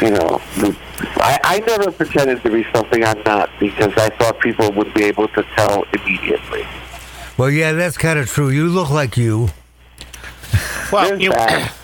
you 0.00 0.10
know, 0.10 0.40
I, 1.16 1.38
I 1.42 1.58
never 1.66 1.90
pretended 1.90 2.42
to 2.44 2.50
be 2.50 2.64
something 2.72 3.02
I'm 3.04 3.20
not 3.24 3.50
because 3.58 3.92
I 3.96 4.08
thought 4.10 4.38
people 4.40 4.70
would 4.72 4.94
be 4.94 5.04
able 5.04 5.26
to 5.28 5.42
tell 5.56 5.84
immediately. 5.92 6.64
Well, 7.42 7.50
yeah, 7.50 7.72
that's 7.72 7.98
kind 7.98 8.20
of 8.20 8.28
true. 8.28 8.50
You 8.50 8.68
look 8.68 8.88
like 8.88 9.16
you. 9.16 9.48
Well, 10.92 11.20
you, 11.20 11.30
that, 11.30 11.74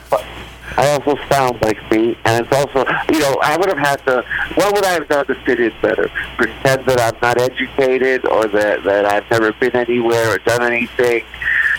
I 0.77 0.89
also 0.93 1.17
sound 1.29 1.61
like 1.63 1.79
me, 1.91 2.17
and 2.25 2.47
it's 2.47 2.55
also, 2.55 2.89
you 3.13 3.19
know, 3.19 3.37
I 3.43 3.57
would 3.57 3.69
have 3.69 3.79
had 3.79 3.97
to. 4.07 4.25
What 4.55 4.73
would 4.73 4.85
I 4.85 4.93
have 4.93 5.09
done 5.09 5.27
to 5.27 5.35
fit 5.35 5.59
in 5.59 5.73
better? 5.83 6.13
Pretend 6.37 6.87
that 6.87 7.01
I'm 7.01 7.19
not 7.21 7.41
educated, 7.41 8.25
or 8.25 8.47
that 8.47 8.85
that 8.85 9.05
I've 9.05 9.29
never 9.33 9.51
been 9.55 9.75
anywhere 9.75 10.37
or 10.37 10.39
done 10.39 10.63
anything. 10.63 11.25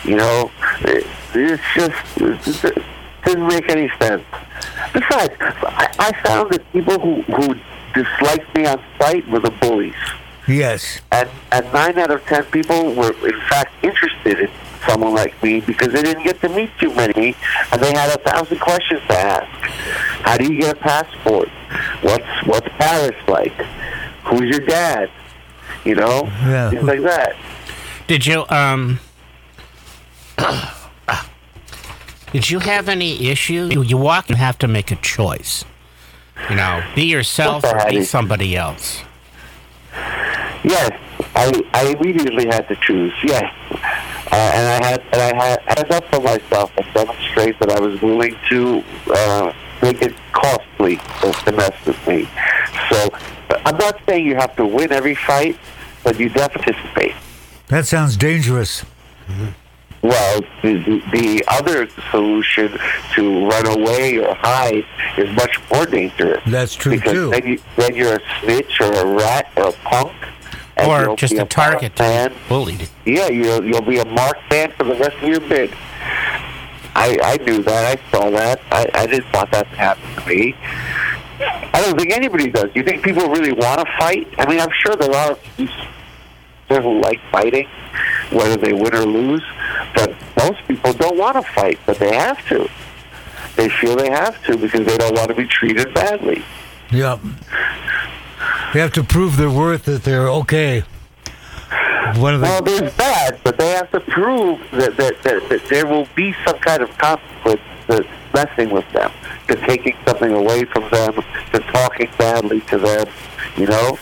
You 0.03 0.17
know, 0.17 0.51
it, 0.81 1.07
it's 1.33 1.63
just 1.73 2.65
it, 2.65 2.83
didn't 3.23 3.47
make 3.47 3.69
any 3.69 3.89
sense. 3.97 4.25
Besides, 4.91 5.35
I, 5.39 5.95
I 5.99 6.27
found 6.27 6.51
that 6.51 6.69
people 6.73 6.99
who 6.99 7.21
who 7.21 7.55
disliked 7.93 8.53
me 8.57 8.65
on 8.65 8.83
sight 8.99 9.25
were 9.29 9.39
the 9.39 9.51
bullies. 9.51 9.95
Yes. 10.49 10.99
and 11.11 11.29
and 11.51 11.71
nine 11.73 11.97
out 11.99 12.11
of 12.11 12.25
ten 12.25 12.43
people 12.45 12.93
were 12.95 13.13
in 13.27 13.39
fact 13.49 13.71
interested 13.83 14.39
in 14.39 14.49
someone 14.87 15.13
like 15.13 15.41
me 15.43 15.59
because 15.61 15.89
they 15.93 16.01
didn't 16.01 16.23
get 16.23 16.41
to 16.41 16.49
meet 16.49 16.71
too 16.79 16.93
many 16.95 17.35
and 17.71 17.81
they 17.81 17.91
had 17.93 18.09
a 18.17 18.21
thousand 18.23 18.59
questions 18.59 19.01
to 19.09 19.17
ask. 19.17 19.69
How 20.25 20.37
do 20.37 20.51
you 20.51 20.59
get 20.59 20.75
a 20.75 20.79
passport? 20.79 21.49
What's 22.01 22.45
what's 22.47 22.67
Paris 22.79 23.15
like? 23.27 23.53
Who's 24.25 24.49
your 24.49 24.65
dad? 24.65 25.09
You 25.85 25.95
know, 25.95 26.23
Yeah. 26.45 26.69
things 26.71 26.83
like 26.83 27.01
that. 27.01 27.35
Did 28.07 28.25
you 28.25 28.45
um? 28.49 28.99
Did 32.31 32.49
you 32.49 32.59
have 32.59 32.87
any 32.89 33.29
issues? 33.29 33.73
You, 33.73 33.81
you 33.81 33.97
walk 33.97 34.29
and 34.29 34.37
have 34.37 34.57
to 34.59 34.67
make 34.67 34.91
a 34.91 34.95
choice. 34.97 35.65
You 36.49 36.55
know, 36.55 36.83
be 36.95 37.03
yourself 37.05 37.63
Of 37.63 37.71
course 37.71 37.83
I 37.83 37.87
or 37.87 37.91
be 37.91 38.03
somebody 38.03 38.55
else. 38.55 39.01
Yes, 40.63 40.91
I 41.35 41.63
I 41.73 41.95
immediately 41.97 42.45
had 42.47 42.67
to 42.67 42.75
choose. 42.75 43.13
Yes, 43.23 43.53
uh, 43.71 44.35
and 44.35 44.83
I 44.83 44.87
had 44.87 45.01
and 45.13 45.21
I 45.21 45.45
had 45.45 45.61
had 45.61 45.91
up 45.91 46.05
for 46.05 46.19
myself 46.21 46.71
and 46.77 46.93
demonstrate 46.93 47.59
that 47.59 47.71
I 47.71 47.79
was 47.79 48.01
willing 48.01 48.35
to 48.49 48.83
uh, 49.07 49.53
make 49.81 50.01
it 50.01 50.15
costly 50.33 50.97
to, 51.21 51.51
mess 51.51 51.85
with 51.85 52.07
me. 52.07 52.27
So 52.89 53.09
I'm 53.65 53.77
not 53.77 53.99
saying 54.07 54.25
you 54.25 54.35
have 54.35 54.55
to 54.57 54.65
win 54.65 54.91
every 54.91 55.15
fight, 55.15 55.57
but 56.03 56.19
you 56.19 56.29
definitely 56.29 56.73
participate. 56.73 57.15
That 57.67 57.85
sounds 57.85 58.17
dangerous. 58.17 58.83
Well, 60.01 60.41
the, 60.61 60.77
the, 60.77 61.03
the 61.11 61.43
other 61.49 61.87
solution 62.09 62.77
to 63.15 63.47
run 63.47 63.67
away 63.67 64.17
or 64.17 64.33
hide 64.33 64.85
is 65.17 65.29
much 65.35 65.59
more 65.69 65.85
dangerous. 65.85 66.41
That's 66.47 66.73
true, 66.73 66.93
because 66.93 67.11
too. 67.11 67.29
Then, 67.29 67.47
you, 67.47 67.59
then 67.75 67.95
you're 67.95 68.15
a 68.15 68.21
snitch 68.41 68.79
or 68.79 68.91
a 68.93 69.05
rat 69.05 69.51
or 69.57 69.69
a 69.69 69.71
punk. 69.73 70.13
And 70.79 71.09
Or 71.09 71.15
just 71.15 71.33
be 71.33 71.39
a 71.39 71.45
target 71.45 71.95
to 71.97 72.03
man. 72.03 72.29
be 72.31 72.35
bullied. 72.47 72.89
Yeah, 73.05 73.27
you'll 73.27 73.63
you'll 73.65 73.81
be 73.81 73.99
a 73.99 74.05
marked 74.05 74.49
man 74.49 74.71
for 74.77 74.83
the 74.85 74.95
rest 74.95 75.17
of 75.17 75.23
your 75.23 75.39
bid. 75.41 75.71
I 76.95 77.17
I 77.23 77.37
knew 77.43 77.61
that. 77.63 77.97
I 77.99 78.11
saw 78.11 78.29
that. 78.31 78.61
I, 78.71 78.89
I 78.93 79.05
didn't 79.07 79.31
want 79.33 79.51
that 79.51 79.69
to 79.69 79.75
happen 79.75 80.23
to 80.23 80.29
me. 80.29 80.55
I 81.41 81.81
don't 81.81 81.97
think 81.97 82.11
anybody 82.11 82.49
does. 82.49 82.69
You 82.75 82.83
think 82.83 83.03
people 83.03 83.29
really 83.29 83.53
want 83.53 83.79
to 83.79 83.85
fight? 83.97 84.27
I 84.37 84.45
mean, 84.49 84.59
I'm 84.59 84.71
sure 84.83 84.95
there 84.95 85.13
are 85.15 85.35
people 85.57 86.81
who 86.81 87.01
like 87.01 87.19
fighting, 87.31 87.67
whether 88.31 88.57
they 88.57 88.73
win 88.73 88.93
or 88.93 89.05
lose. 89.05 89.43
But 89.95 90.13
most 90.37 90.59
people 90.67 90.91
don't 90.93 91.17
want 91.17 91.35
to 91.37 91.51
fight, 91.53 91.79
but 91.85 91.97
they 91.97 92.13
have 92.15 92.45
to. 92.49 92.69
They 93.55 93.69
feel 93.69 93.95
they 93.95 94.09
have 94.09 94.41
to 94.45 94.57
because 94.57 94.85
they 94.85 94.97
don't 94.97 95.15
want 95.15 95.29
to 95.29 95.35
be 95.35 95.45
treated 95.47 95.93
badly. 95.93 96.43
Yeah. 96.91 97.17
They 98.73 98.79
have 98.79 98.93
to 98.93 99.03
prove 99.03 99.37
their 99.37 99.49
worth 99.49 99.85
that 99.85 100.03
they're 100.03 100.29
okay. 100.29 100.83
One 102.15 102.35
of 102.35 102.41
Well, 102.41 102.61
the 102.61 102.71
there's 102.71 102.95
that, 102.95 103.37
but 103.43 103.57
they 103.57 103.69
have 103.71 103.91
to 103.91 103.99
prove 103.99 104.59
that, 104.71 104.97
that, 104.97 105.21
that, 105.23 105.49
that 105.49 105.65
there 105.69 105.85
will 105.85 106.07
be 106.15 106.35
some 106.45 106.57
kind 106.59 106.81
of 106.81 106.89
consequence 106.97 107.61
to 107.87 108.05
messing 108.33 108.69
with 108.69 108.89
them, 108.91 109.11
to 109.47 109.55
taking 109.67 109.95
something 110.05 110.31
away 110.31 110.65
from 110.65 110.89
them, 110.89 111.13
to 111.53 111.59
talking 111.71 112.09
badly 112.17 112.61
to 112.61 112.77
them, 112.77 113.07
you 113.57 113.67
know? 113.67 113.97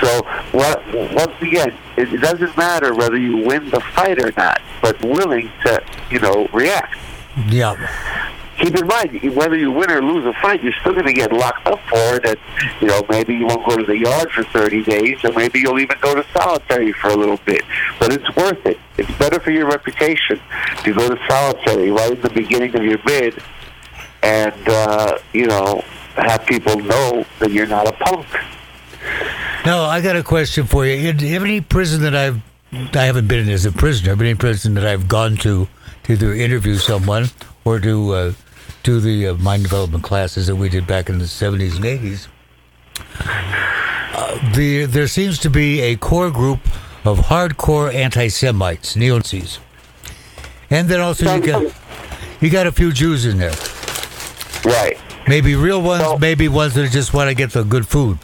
So, 0.00 0.22
what, 0.52 0.82
once 1.14 1.32
again, 1.40 1.74
it 1.96 2.20
doesn't 2.20 2.56
matter 2.56 2.94
whether 2.94 3.16
you 3.16 3.38
win 3.38 3.70
the 3.70 3.80
fight 3.80 4.22
or 4.22 4.32
not, 4.36 4.60
but 4.82 5.00
willing 5.02 5.50
to, 5.64 5.82
you 6.10 6.18
know, 6.20 6.48
react. 6.52 6.96
yeah. 7.48 8.23
Keep 8.58 8.76
in 8.76 8.86
mind, 8.86 9.34
whether 9.34 9.56
you 9.56 9.70
win 9.72 9.90
or 9.90 10.00
lose 10.02 10.24
a 10.24 10.32
fight, 10.40 10.62
you're 10.62 10.72
still 10.80 10.92
going 10.92 11.06
to 11.06 11.12
get 11.12 11.32
locked 11.32 11.66
up 11.66 11.80
for 11.88 12.16
it. 12.16 12.24
And, 12.24 12.38
you 12.80 12.86
know, 12.86 13.02
maybe 13.08 13.34
you 13.34 13.46
won't 13.46 13.66
go 13.68 13.76
to 13.76 13.84
the 13.84 13.98
yard 13.98 14.30
for 14.30 14.44
30 14.44 14.84
days, 14.84 15.24
or 15.24 15.32
maybe 15.32 15.60
you'll 15.60 15.80
even 15.80 15.96
go 16.00 16.14
to 16.14 16.24
solitary 16.32 16.92
for 16.92 17.08
a 17.08 17.16
little 17.16 17.38
bit. 17.44 17.62
But 17.98 18.12
it's 18.12 18.36
worth 18.36 18.64
it. 18.64 18.78
It's 18.96 19.10
better 19.18 19.40
for 19.40 19.50
your 19.50 19.66
reputation 19.66 20.40
to 20.84 20.94
go 20.94 21.08
to 21.12 21.20
solitary 21.28 21.90
right 21.90 22.12
in 22.12 22.20
the 22.20 22.30
beginning 22.30 22.74
of 22.76 22.84
your 22.84 22.98
bid 22.98 23.42
and, 24.22 24.68
uh, 24.68 25.18
you 25.32 25.46
know, 25.46 25.82
have 26.16 26.46
people 26.46 26.76
know 26.78 27.24
that 27.40 27.50
you're 27.50 27.66
not 27.66 27.88
a 27.88 27.92
punk. 27.92 28.26
Now 29.66 29.84
I 29.84 30.00
got 30.00 30.16
a 30.16 30.22
question 30.22 30.66
for 30.66 30.86
you. 30.86 31.08
In 31.08 31.20
any 31.22 31.60
prison 31.60 32.02
that 32.02 32.14
I've 32.14 32.40
I 32.72 33.04
haven't 33.04 33.28
been 33.28 33.40
in 33.40 33.50
as 33.50 33.64
a 33.64 33.72
prisoner, 33.72 34.16
but 34.16 34.26
any 34.26 34.34
prison 34.34 34.74
that 34.74 34.84
I've 34.84 35.08
gone 35.08 35.36
to 35.38 35.68
to 36.04 36.12
either 36.12 36.34
interview 36.34 36.76
someone 36.76 37.28
or 37.64 37.80
to 37.80 38.12
uh, 38.12 38.32
do 38.82 39.00
the 39.00 39.28
uh, 39.28 39.34
mind 39.34 39.62
development 39.62 40.04
classes 40.04 40.46
that 40.46 40.56
we 40.56 40.68
did 40.68 40.86
back 40.86 41.08
in 41.08 41.18
the 41.18 41.26
seventies 41.28 41.76
and 41.76 41.84
eighties, 41.84 42.28
uh, 43.20 44.52
the 44.54 44.84
there 44.86 45.08
seems 45.08 45.38
to 45.38 45.50
be 45.50 45.80
a 45.80 45.96
core 45.96 46.30
group 46.30 46.60
of 47.04 47.18
hardcore 47.18 47.92
anti-Semites, 47.92 48.96
neo-Nazis, 48.96 49.58
and 50.70 50.88
then 50.88 51.00
also 51.00 51.34
you 51.34 51.42
got 51.44 51.72
you 52.40 52.50
got 52.50 52.66
a 52.66 52.72
few 52.72 52.92
Jews 52.92 53.26
in 53.26 53.38
there. 53.38 53.54
Right. 54.64 54.98
Maybe 55.28 55.54
real 55.54 55.80
ones, 55.82 56.02
So- 56.02 56.18
maybe 56.18 56.48
ones 56.48 56.74
that 56.74 56.90
just 56.90 57.12
want 57.14 57.28
to 57.28 57.34
get 57.34 57.52
the 57.52 57.62
good 57.64 57.86
food. 57.86 58.18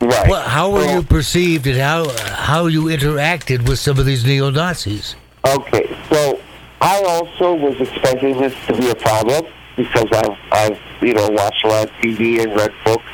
Right. 0.00 0.28
Well, 0.28 0.48
how 0.48 0.70
were 0.70 0.84
So- 0.84 0.94
you 0.94 1.02
perceived 1.02 1.66
and 1.66 1.78
how 1.78 2.08
how 2.18 2.66
you 2.66 2.84
interacted 2.84 3.68
with 3.68 3.78
some 3.78 3.98
of 3.98 4.06
these 4.06 4.24
neo 4.24 4.50
Nazis? 4.50 5.14
Okay, 5.46 5.96
so 6.10 6.38
I 6.80 7.02
also 7.04 7.54
was 7.54 7.80
expecting 7.80 8.38
this 8.40 8.54
to 8.66 8.76
be 8.76 8.90
a 8.90 8.94
problem 8.94 9.46
because 9.76 10.08
I've, 10.12 10.38
I've 10.52 10.80
you 11.02 11.14
know, 11.14 11.28
watched 11.28 11.64
a 11.64 11.68
lot 11.68 11.84
of 11.88 11.90
TV 11.96 12.42
and 12.42 12.54
read 12.54 12.72
books. 12.84 13.04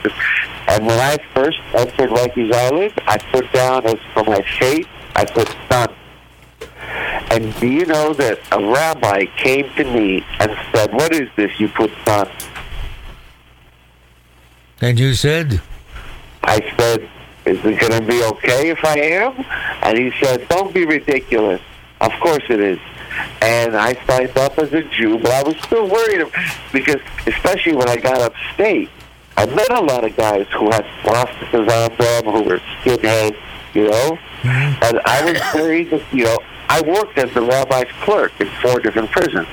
And 0.69 0.87
when 0.87 0.99
I 0.99 1.17
first 1.35 1.59
entered 1.75 2.11
Rikers 2.11 2.53
Island, 2.53 2.93
I 3.07 3.19
put 3.19 3.53
down 3.53 3.87
as 3.87 3.99
for 4.13 4.25
my 4.25 4.43
fate, 4.59 4.87
I 5.15 5.25
put 5.25 5.55
son. 5.69 5.95
And 7.31 7.55
do 7.61 7.67
you 7.67 7.87
know 7.87 8.13
that 8.15 8.39
a 8.53 8.65
rabbi 8.65 9.27
came 9.37 9.69
to 9.75 9.85
me 9.85 10.25
and 10.39 10.57
said, 10.73 10.93
what 10.93 11.13
is 11.13 11.29
this 11.37 11.59
you 11.59 11.69
put 11.69 11.91
son? 12.05 12.29
And 14.81 14.99
you 14.99 15.15
said, 15.15 15.61
I 16.43 16.61
said, 16.77 17.09
is 17.45 17.65
it 17.65 17.81
going 17.81 18.01
to 18.01 18.07
be 18.07 18.23
okay 18.25 18.71
if 18.71 18.85
I 18.85 18.99
am? 18.99 19.45
And 19.83 19.99
he 19.99 20.13
said, 20.21 20.49
don't 20.49 20.73
be 20.75 20.85
ridiculous. 20.85 21.61
Of 22.01 22.13
course 22.21 22.43
it 22.49 22.61
is. 22.61 22.79
And 23.43 23.77
I 23.77 23.95
signed 24.07 24.37
up 24.37 24.59
as 24.59 24.73
a 24.73 24.83
Jew, 24.83 25.19
but 25.19 25.31
I 25.31 25.43
was 25.43 25.57
still 25.63 25.89
worried 25.89 26.27
because, 26.73 27.01
especially 27.27 27.75
when 27.75 27.89
I 27.89 27.97
got 27.97 28.21
upstate, 28.21 28.91
I 29.37 29.47
met 29.47 29.71
a 29.71 29.81
lot 29.83 30.05
of 30.05 30.17
guys 30.17 30.47
who 30.57 30.71
had 30.71 30.85
swastikas 31.03 31.69
on 31.69 31.97
them, 31.97 32.33
who 32.33 32.43
were 32.43 32.61
skinheads, 32.81 33.37
you 33.75 33.89
know? 33.91 34.19
And 34.45 35.01
I 35.05 35.25
was 35.25 35.41
very, 35.53 35.89
you 36.13 36.25
know, 36.25 36.39
I 36.69 36.81
worked 36.83 37.19
as 37.19 37.33
the 37.35 37.43
rabbi's 37.43 37.91
clerk 38.01 38.33
in 38.41 38.49
four 38.63 38.81
different 38.81 39.11
prisons. 39.11 39.49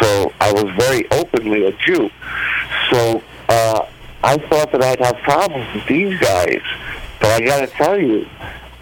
So 0.00 0.32
I 0.40 0.52
was 0.52 0.64
very 0.78 1.10
openly 1.10 1.66
a 1.66 1.72
Jew. 1.72 2.10
So 2.90 3.22
uh, 3.48 3.86
I 4.24 4.38
thought 4.38 4.72
that 4.72 4.82
I'd 4.82 5.00
have 5.00 5.16
problems 5.18 5.72
with 5.74 5.86
these 5.86 6.18
guys. 6.18 6.62
But 7.20 7.30
I 7.30 7.44
got 7.44 7.60
to 7.60 7.66
tell 7.68 7.98
you, 8.00 8.26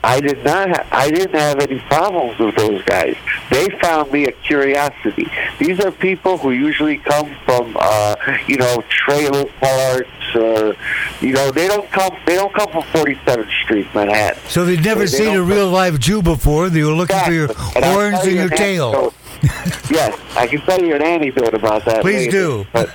I 0.02 0.20
did 0.20 0.42
not. 0.44 0.70
Ha- 0.70 0.86
I 0.92 1.10
didn't 1.10 1.38
have 1.38 1.60
any 1.60 1.78
problems 1.80 2.38
with 2.38 2.54
those 2.56 2.82
guys. 2.84 3.16
They 3.50 3.68
found 3.82 4.10
me 4.10 4.24
a 4.24 4.32
curiosity. 4.32 5.26
These 5.58 5.78
are 5.80 5.90
people 5.90 6.38
who 6.38 6.52
usually 6.52 6.96
come 6.98 7.34
from, 7.44 7.76
uh, 7.78 8.16
you 8.46 8.56
know, 8.56 8.82
trailer 8.88 9.44
parks, 9.60 10.34
or 10.34 10.74
you 11.20 11.32
know, 11.34 11.50
they 11.50 11.68
don't 11.68 11.90
come. 11.90 12.16
They 12.26 12.36
don't 12.36 12.54
come 12.54 12.70
from 12.70 12.82
47th 12.84 13.50
Street, 13.62 13.86
Manhattan. 13.94 14.42
so 14.48 14.64
they'd 14.64 14.82
never 14.82 15.00
They 15.00 15.06
seen 15.08 15.36
a 15.36 15.42
real 15.42 15.68
live 15.68 15.98
Jew 15.98 16.22
before. 16.22 16.70
They 16.70 16.82
were 16.82 16.92
looking 16.92 17.18
for 17.18 17.32
your 17.32 17.50
Exactly. 17.50 17.82
Horns 17.82 18.18
and 18.20 18.26
you 18.30 18.34
your 18.36 18.44
an 18.44 18.56
tail. 18.56 18.88
anecdote. 18.94 19.14
yes, 19.90 20.18
I 20.36 20.46
can 20.46 20.60
tell 20.62 20.82
you 20.82 20.94
an 20.94 21.02
anecdote 21.02 21.52
about 21.54 21.84
that. 21.84 22.00
Please 22.02 22.26
later. 22.26 22.30
do. 22.30 22.66
But, 22.72 22.88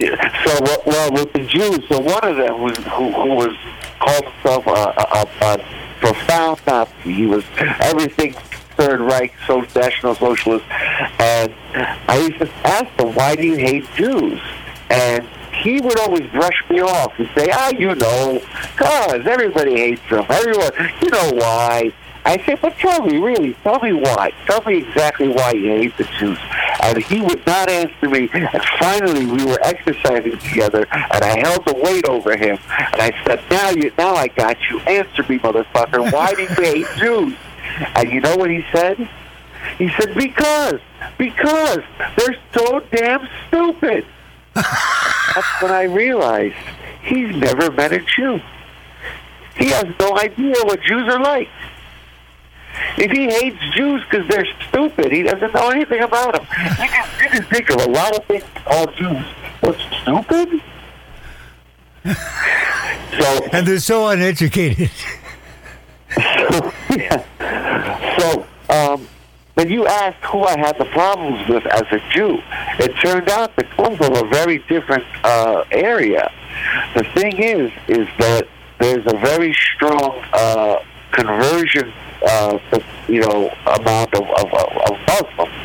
so, 0.00 0.58
well- 0.60 0.82
well, 0.86 1.12
with 1.12 1.32
the 1.32 1.44
Jews, 1.46 1.80
so 1.88 1.98
one 2.00 2.24
of 2.24 2.36
them 2.36 2.60
was 2.62 2.76
who, 2.78 3.10
who 3.12 3.34
was 3.34 3.56
called 4.00 4.24
himself 4.24 4.66
a, 4.66 4.70
a, 4.70 5.26
a 5.52 5.64
profound 6.02 6.60
Nazi. 6.66 7.12
He 7.12 7.26
was 7.26 7.44
everything 7.80 8.34
Third 8.76 9.00
Reich, 9.00 9.32
so 9.46 9.64
National 9.74 10.14
Socialist, 10.14 10.64
and 11.18 11.52
I 12.08 12.16
used 12.18 12.38
to 12.40 12.50
ask 12.64 12.86
him, 12.98 13.14
"Why 13.14 13.36
do 13.36 13.46
you 13.46 13.56
hate 13.56 13.86
Jews?" 13.94 14.40
And 14.90 15.26
he 15.52 15.80
would 15.80 15.98
always 16.00 16.26
brush 16.30 16.64
me 16.68 16.80
off 16.80 17.12
and 17.18 17.28
say, 17.36 17.48
"Ah, 17.52 17.70
you 17.70 17.94
know, 17.94 18.42
cause 18.76 19.26
everybody 19.26 19.76
hates 19.76 20.02
them. 20.10 20.26
Everyone, 20.28 20.72
you 21.00 21.10
know 21.10 21.30
why." 21.34 21.92
I 22.24 22.40
said, 22.44 22.60
but 22.62 22.76
tell 22.78 23.04
me, 23.04 23.18
really, 23.18 23.54
tell 23.64 23.80
me 23.80 23.92
why. 23.92 24.32
Tell 24.46 24.62
me 24.62 24.78
exactly 24.78 25.28
why 25.28 25.52
you 25.52 25.66
hate 25.70 25.96
the 25.96 26.04
Jews. 26.04 26.38
And 26.82 26.98
he 26.98 27.20
would 27.20 27.44
not 27.46 27.68
answer 27.68 28.08
me. 28.08 28.28
And 28.32 28.64
finally, 28.78 29.26
we 29.26 29.44
were 29.44 29.58
exercising 29.62 30.38
together, 30.38 30.86
and 30.92 31.24
I 31.24 31.40
held 31.40 31.64
the 31.66 31.74
weight 31.74 32.06
over 32.08 32.36
him. 32.36 32.58
And 32.78 33.02
I 33.02 33.12
said, 33.24 33.42
now 33.50 33.70
you, 33.70 33.92
now 33.98 34.14
I 34.14 34.28
got 34.28 34.56
you. 34.70 34.78
Answer 34.80 35.24
me, 35.24 35.38
motherfucker. 35.40 36.12
Why 36.12 36.32
do 36.34 36.42
you 36.42 36.48
hate 36.48 36.86
Jews? 36.96 37.34
And 37.96 38.12
you 38.12 38.20
know 38.20 38.36
what 38.36 38.50
he 38.50 38.64
said? 38.72 39.08
He 39.78 39.90
said, 39.90 40.14
because, 40.14 40.80
because 41.18 41.82
they're 42.16 42.38
so 42.54 42.80
damn 42.92 43.28
stupid. 43.48 44.06
That's 44.54 45.62
when 45.62 45.72
I 45.72 45.84
realized 45.84 46.56
he's 47.02 47.34
never 47.34 47.70
met 47.70 47.92
a 47.92 48.00
Jew. 48.00 48.40
He 49.56 49.66
has 49.70 49.86
no 49.98 50.18
idea 50.18 50.54
what 50.62 50.80
Jews 50.82 51.08
are 51.08 51.20
like. 51.20 51.48
If 52.96 53.10
he 53.10 53.24
hates 53.26 53.58
Jews 53.74 54.02
because 54.04 54.28
they're 54.28 54.46
stupid, 54.68 55.12
he 55.12 55.22
doesn't 55.22 55.54
know 55.54 55.70
anything 55.70 56.02
about 56.02 56.34
them. 56.34 56.46
You 56.80 56.88
can, 56.88 57.08
you 57.20 57.40
to 57.40 57.44
think 57.44 57.70
of 57.70 57.76
a 57.76 57.90
lot 57.90 58.16
of 58.16 58.24
things 58.26 58.44
all 58.66 58.86
Jews 58.86 59.24
were 59.62 59.76
stupid. 60.02 60.62
so 63.18 63.48
And 63.52 63.66
they're 63.66 63.78
so 63.78 64.08
uneducated. 64.08 64.90
yeah. 66.90 67.24
So, 68.18 68.46
um, 68.68 69.08
when 69.54 69.70
you 69.70 69.86
asked 69.86 70.22
who 70.24 70.44
I 70.44 70.58
had 70.58 70.78
the 70.78 70.84
problems 70.86 71.48
with 71.48 71.64
as 71.66 71.82
a 71.90 72.00
Jew, 72.10 72.38
it 72.78 72.96
turned 73.02 73.28
out 73.28 73.56
to 73.56 73.64
come 73.64 73.96
from 73.96 74.14
a 74.14 74.24
very 74.28 74.58
different 74.68 75.04
uh, 75.24 75.64
area. 75.70 76.30
The 76.94 77.04
thing 77.14 77.38
is, 77.38 77.70
is 77.88 78.08
that 78.18 78.48
there's 78.78 79.06
a 79.06 79.16
very 79.18 79.54
strong 79.54 80.24
uh, 80.32 80.78
conversion, 81.12 81.92
uh, 82.24 82.58
you 83.08 83.20
know, 83.20 83.52
amount 83.66 84.14
of, 84.14 84.22
of, 84.22 84.52
of 84.54 84.98
Muslims. 85.08 85.58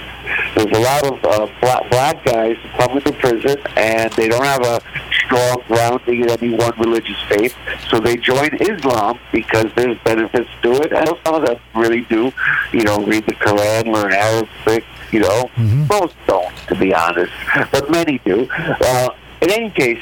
There's 0.56 0.78
a 0.78 0.82
lot 0.82 1.06
of 1.06 1.24
uh, 1.24 1.48
black, 1.62 1.90
black 1.90 2.26
guys 2.26 2.58
who 2.58 2.70
come 2.78 2.98
into 2.98 3.12
prison 3.14 3.58
and 3.76 4.12
they 4.14 4.28
don't 4.28 4.44
have 4.44 4.62
a 4.64 4.82
strong 5.12 5.62
grounding 5.68 6.22
in 6.24 6.30
any 6.30 6.54
one 6.54 6.74
religious 6.80 7.22
faith, 7.30 7.56
so 7.90 8.00
they 8.00 8.18
join 8.18 8.50
Islam 8.56 9.20
because 9.32 9.68
there's 9.76 9.98
benefits 10.00 10.50
to 10.64 10.72
it. 10.82 10.92
And 10.92 11.10
some 11.26 11.36
of 11.36 11.46
them 11.46 11.58
really 11.76 12.02
do, 12.02 12.32
you 12.74 12.84
know, 12.84 13.04
read 13.04 13.26
the 13.26 13.34
Quran, 13.34 13.94
learn 13.94 14.14
Arabic, 14.14 14.84
you 15.12 15.20
know. 15.22 15.50
Most 15.58 16.16
don't, 16.28 16.56
to 16.68 16.76
be 16.76 16.94
honest, 16.94 17.34
but 17.72 17.90
many 17.90 18.20
do. 18.20 18.48
Uh, 18.52 19.10
in 19.42 19.52
any 19.52 19.70
case, 19.70 20.02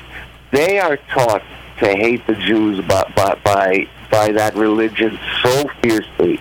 they 0.51 0.79
are 0.79 0.97
taught 0.97 1.43
to 1.79 1.87
hate 1.87 2.25
the 2.27 2.35
Jews 2.35 2.83
by 2.85 3.11
by 3.15 3.35
by, 3.43 3.87
by 4.09 4.31
that 4.31 4.55
religion 4.55 5.17
so 5.43 5.67
fiercely. 5.81 6.39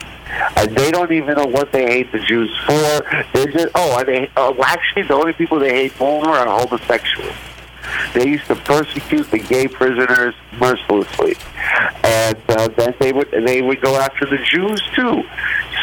And 0.56 0.74
they 0.76 0.90
don't 0.90 1.12
even 1.12 1.36
know 1.36 1.46
what 1.46 1.70
they 1.72 1.84
hate 1.86 2.10
the 2.12 2.18
Jews 2.18 2.50
for. 2.66 3.24
They 3.32 3.46
just 3.52 3.68
oh, 3.74 3.98
and 3.98 4.08
they 4.08 4.30
oh, 4.36 4.56
actually 4.64 5.02
the 5.02 5.14
only 5.14 5.32
people 5.32 5.58
they 5.58 5.70
hate 5.70 5.98
more 6.00 6.26
are 6.26 6.46
homosexuals. 6.60 7.34
They 8.14 8.26
used 8.28 8.46
to 8.46 8.56
persecute 8.56 9.30
the 9.30 9.38
gay 9.38 9.68
prisoners 9.68 10.34
mercilessly, 10.58 11.36
and 12.02 12.36
uh, 12.48 12.68
then 12.68 12.94
they 12.98 13.12
would 13.12 13.30
they 13.30 13.60
would 13.60 13.80
go 13.82 13.96
after 13.96 14.24
the 14.24 14.38
Jews 14.38 14.82
too. 14.96 15.22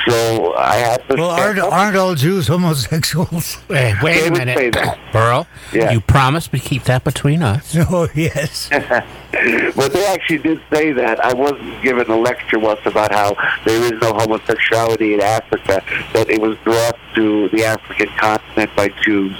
So 0.07 0.55
I 0.55 0.75
had 0.77 1.07
to. 1.09 1.15
Well, 1.15 1.29
aren't, 1.29 1.59
aren't 1.59 1.95
all 1.95 2.15
Jews 2.15 2.47
homosexuals? 2.47 3.57
Hey, 3.67 3.93
wait 4.01 4.13
They 4.21 4.27
a 4.27 4.31
would 4.31 4.39
minute, 4.39 4.57
say 4.57 4.69
that. 4.71 4.97
Burl. 5.13 5.47
Yeah. 5.71 5.91
You 5.91 6.01
promised 6.01 6.51
to 6.51 6.59
keep 6.59 6.83
that 6.85 7.03
between 7.03 7.43
us. 7.43 7.75
Oh, 7.89 8.09
yes. 8.15 8.69
But 9.75 9.93
they 9.93 10.05
actually 10.07 10.39
did 10.39 10.61
say 10.71 10.91
that. 10.91 11.23
I 11.23 11.33
wasn't 11.33 11.81
given 11.81 12.09
a 12.09 12.17
lecture 12.17 12.59
once 12.59 12.81
about 12.85 13.11
how 13.11 13.35
there 13.65 13.93
is 13.93 13.99
no 14.01 14.13
homosexuality 14.13 15.15
in 15.15 15.21
Africa, 15.21 15.83
that 16.13 16.29
it 16.29 16.39
was 16.39 16.57
brought 16.59 16.97
to 17.15 17.49
the 17.49 17.63
African 17.65 18.07
continent 18.17 18.69
by 18.75 18.89
Jews. 19.03 19.35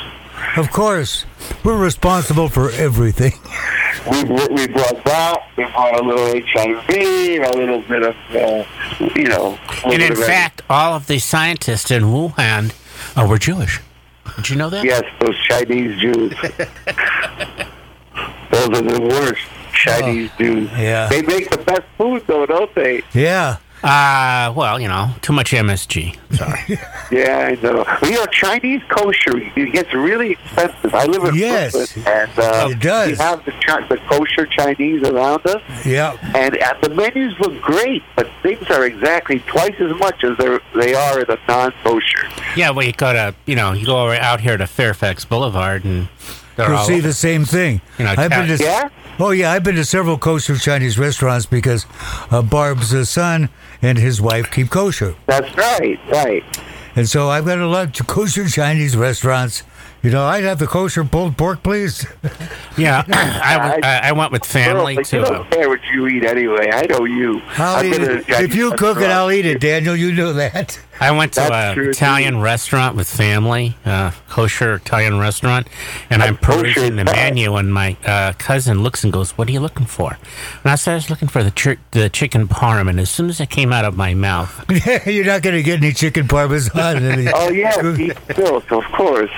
Of 0.58 0.72
course. 0.72 1.26
We're 1.64 1.78
responsible 1.78 2.50
for 2.50 2.72
everything. 2.72 3.34
We, 4.10 4.24
we 4.24 4.68
brought 4.68 5.04
that, 5.04 5.38
we 5.58 5.66
brought 5.66 6.00
a 6.00 6.04
little 6.04 6.42
HIV, 6.48 6.90
a 6.90 7.58
little 7.58 7.82
bit 7.82 8.04
of, 8.04 8.16
uh, 8.34 8.64
you 9.16 9.26
know. 9.26 9.60
And 9.84 10.02
in 10.02 10.14
of 10.14 10.18
fact, 10.18 10.62
all 10.70 10.96
of 10.96 11.08
the 11.08 11.20
scientists 11.20 11.92
in 11.92 12.04
Wuhan 12.04 12.74
uh, 13.16 13.28
were 13.28 13.38
Jewish. 13.38 13.82
Did 14.38 14.50
you 14.50 14.56
know 14.56 14.70
that? 14.70 14.86
Yes, 14.86 15.04
those 15.20 15.38
Chinese 15.44 16.00
Jews. 16.00 16.34
those 18.52 18.70
are 18.70 18.82
the 18.82 19.02
worst 19.02 19.42
Chinese 19.82 20.30
Jews. 20.38 20.70
Oh, 20.72 20.78
yeah. 20.82 21.08
They 21.10 21.22
make 21.22 21.50
the 21.50 21.58
best 21.58 21.84
food, 21.98 22.24
though, 22.28 22.46
don't 22.46 22.74
they? 22.76 23.02
Yeah. 23.14 23.58
Uh, 23.84 24.54
well, 24.56 24.80
you 24.80 24.88
know, 24.88 25.10
too 25.24 25.34
much 25.34 25.52
MSG. 25.52 26.16
Sorry. 26.36 26.80
Yeah, 27.12 27.50
I 27.52 27.62
know. 27.62 27.84
Well, 28.02 28.10
you 28.10 28.18
know, 28.20 28.26
Chinese 28.28 28.82
kosher 28.88 29.38
it 29.38 29.74
gets 29.74 29.94
really 29.94 30.32
expensive. 30.32 30.96
I 30.96 31.04
live 31.08 31.26
in 31.26 31.36
Yes. 31.36 31.74
Brooklyn, 31.74 32.08
and 32.08 32.40
uh, 32.40 32.68
It 32.72 32.80
does. 32.80 33.10
we 33.12 33.16
have 33.18 33.44
the, 33.44 33.52
Chi- 33.52 33.86
the 33.88 33.98
kosher 34.08 34.46
Chinese 34.46 35.04
around 35.04 35.46
us, 35.46 35.62
Yeah. 35.86 36.16
and, 36.34 36.56
and 36.56 36.78
the 36.82 36.90
menus 36.90 37.38
look 37.42 37.60
great, 37.62 38.02
but 38.16 38.30
things 38.44 38.64
are 38.70 38.86
exactly 38.86 39.40
twice 39.40 39.76
as 39.82 39.94
much 40.00 40.24
as 40.24 40.38
they're, 40.38 40.62
they 40.74 40.94
are 40.94 41.20
in 41.20 41.30
a 41.30 41.38
non-kosher. 41.50 42.30
yeah, 42.56 42.70
well, 42.70 42.86
you 42.86 42.94
go 42.94 43.12
to, 43.12 43.36
you 43.46 43.56
know, 43.58 43.74
you 43.74 43.86
go 43.86 44.10
out 44.14 44.40
here 44.40 44.56
to 44.56 44.68
Fairfax 44.68 45.26
Boulevard 45.26 45.84
and 45.84 46.08
You'll 46.58 46.78
see 46.86 47.00
the 47.02 47.12
same 47.14 47.44
thing. 47.44 47.82
You 47.98 48.06
know, 48.06 48.14
I've 48.18 48.30
been 48.30 48.48
to, 48.58 48.64
Yeah? 48.64 48.88
Oh, 49.24 49.30
yeah. 49.30 49.52
I've 49.52 49.64
been 49.64 49.76
to 49.76 49.86
several 49.86 50.18
kosher 50.18 50.58
Chinese 50.58 50.98
restaurants 50.98 51.46
because 51.46 51.86
uh, 52.32 52.42
Barb's 52.42 52.92
uh, 52.92 53.06
son 53.06 53.50
and 53.80 54.00
his 54.00 54.20
wife 54.20 54.50
keep 54.50 54.72
kosher. 54.72 55.14
That's 55.28 55.56
right, 55.56 56.00
right. 56.08 56.44
And 56.96 57.08
so 57.08 57.30
I've 57.30 57.46
got 57.46 57.60
a 57.60 57.68
lot 57.68 58.00
of 58.00 58.08
kosher 58.08 58.48
Chinese 58.48 58.98
restaurants. 58.98 59.62
You 60.02 60.10
know, 60.10 60.26
I'd 60.26 60.44
have 60.44 60.58
the 60.58 60.66
kosher 60.66 61.04
pulled 61.04 61.38
pork, 61.38 61.62
please. 61.62 62.08
Yeah, 62.76 63.04
I 63.84 64.12
went 64.12 64.32
with 64.32 64.44
family 64.44 64.96
Girl, 64.96 65.04
but 65.04 65.14
you 65.14 65.24
don't 65.24 65.52
care 65.52 65.70
what 65.70 65.80
you 65.94 66.08
eat 66.08 66.26
anyway. 66.26 66.72
I 66.74 66.88
know 66.88 67.06
you. 67.06 67.42
I'll 67.58 67.76
I've 67.76 67.86
eat 67.86 67.92
been 67.92 68.02
to 68.02 68.14
a 68.14 68.18
it. 68.18 68.44
If 68.46 68.56
you 68.56 68.72
cook 68.72 68.98
it. 68.98 69.12
I'll 69.12 69.32
eat 69.32 69.46
it, 69.46 69.62
Daniel. 69.62 69.96
You 69.96 70.12
know 70.14 70.34
that. 70.34 70.80
I 71.02 71.10
went 71.12 71.34
to 71.34 71.52
an 71.52 71.74
true, 71.74 71.90
Italian 71.90 72.40
restaurant 72.42 72.96
with 72.96 73.08
family, 73.10 73.76
uh, 73.86 74.12
kosher 74.30 74.76
Italian 74.76 75.18
restaurant, 75.20 75.68
and 76.12 76.22
I'm 76.22 76.38
kosher 76.38 76.62
perusing 76.62 76.96
the 76.96 77.06
menu, 77.06 77.56
and 77.56 77.74
my 77.74 77.98
uh, 78.06 78.34
cousin 78.38 78.84
looks 78.84 79.04
and 79.04 79.12
goes, 79.12 79.32
"What 79.38 79.48
are 79.50 79.52
you 79.52 79.60
looking 79.60 79.88
for?" 79.88 80.18
And 80.64 80.72
I 80.72 80.76
said, 80.76 80.92
"I 80.92 80.96
was 80.96 81.10
looking 81.10 81.28
for 81.28 81.44
the 81.44 81.50
chi- 81.52 81.78
the 81.92 82.08
chicken 82.10 82.48
parm." 82.48 82.88
And 82.88 83.00
as 83.00 83.10
soon 83.10 83.30
as 83.30 83.40
it 83.42 83.50
came 83.50 83.74
out 83.74 83.84
of 83.84 83.98
my 83.98 84.14
mouth, 84.14 84.54
You're 85.08 85.26
not 85.26 85.42
going 85.42 85.56
to 85.56 85.64
get 85.64 85.82
any 85.82 85.92
chicken 85.92 86.28
parmesan. 86.28 87.04
any- 87.04 87.32
Oh, 87.34 87.50
yeah, 87.50 87.82
beef 87.98 88.38
milk, 88.38 88.72
of 88.72 88.84
course. 88.96 89.32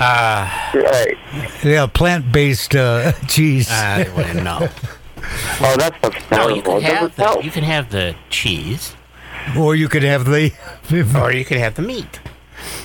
uh, 0.00 0.48
Right. 0.74 1.16
yeah, 1.62 1.86
plant-based 1.86 2.74
uh, 2.74 3.12
cheese. 3.28 3.70
I 3.70 4.08
wouldn't 4.16 4.42
know. 4.44 4.68
Oh, 5.60 5.76
that's 5.76 5.96
what's 6.02 6.30
No, 6.30 6.48
you 6.48 6.62
can 6.62 6.80
have 6.80 7.14
the 7.16 7.40
you 7.42 7.50
can 7.50 7.64
have 7.64 7.90
the 7.90 8.14
cheese, 8.30 8.94
or 9.58 9.74
you 9.74 9.88
could 9.88 10.02
have 10.02 10.24
the. 10.24 10.52
or 11.20 11.32
you 11.32 11.44
could 11.44 11.58
have 11.58 11.74
the 11.74 11.82
meat. 11.82 12.20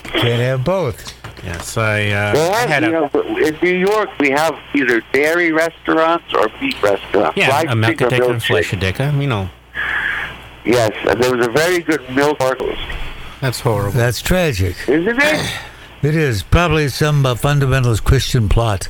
Can't 0.04 0.42
have 0.42 0.64
both. 0.64 1.14
Yes, 1.44 1.76
I, 1.78 2.06
uh, 2.10 2.34
Well, 2.34 2.54
I 2.54 2.68
had 2.68 2.84
you 2.84 2.90
a 2.90 2.92
know, 2.92 3.38
in 3.38 3.58
New 3.62 3.76
York, 3.76 4.10
we 4.20 4.30
have 4.30 4.58
either 4.74 5.02
dairy 5.12 5.52
restaurants 5.52 6.24
or 6.34 6.48
meat 6.62 6.82
restaurants. 6.82 7.36
yeah 7.36 7.50
Live 7.50 7.70
a 7.70 7.76
milk 7.76 7.98
chicken 7.98 8.22
or 8.22 8.32
and 8.32 8.42
milkshake. 8.42 8.46
flesh 8.46 8.74
you 9.20 9.28
know. 9.28 9.50
Yes, 10.64 10.92
and 11.10 11.22
there 11.22 11.36
was 11.36 11.46
a 11.46 11.52
very 11.52 11.80
good 11.80 12.08
milk 12.12 12.40
market, 12.40 12.78
That's 13.42 13.60
horrible. 13.60 13.92
That's 13.98 14.22
tragic. 14.22 14.76
isn't 14.88 15.20
it? 15.22 15.52
It 16.04 16.18
is 16.18 16.44
probably 16.44 16.90
some 16.90 17.26
uh, 17.26 17.34
fundamentalist 17.34 18.04
Christian 18.04 18.50
plot. 18.50 18.90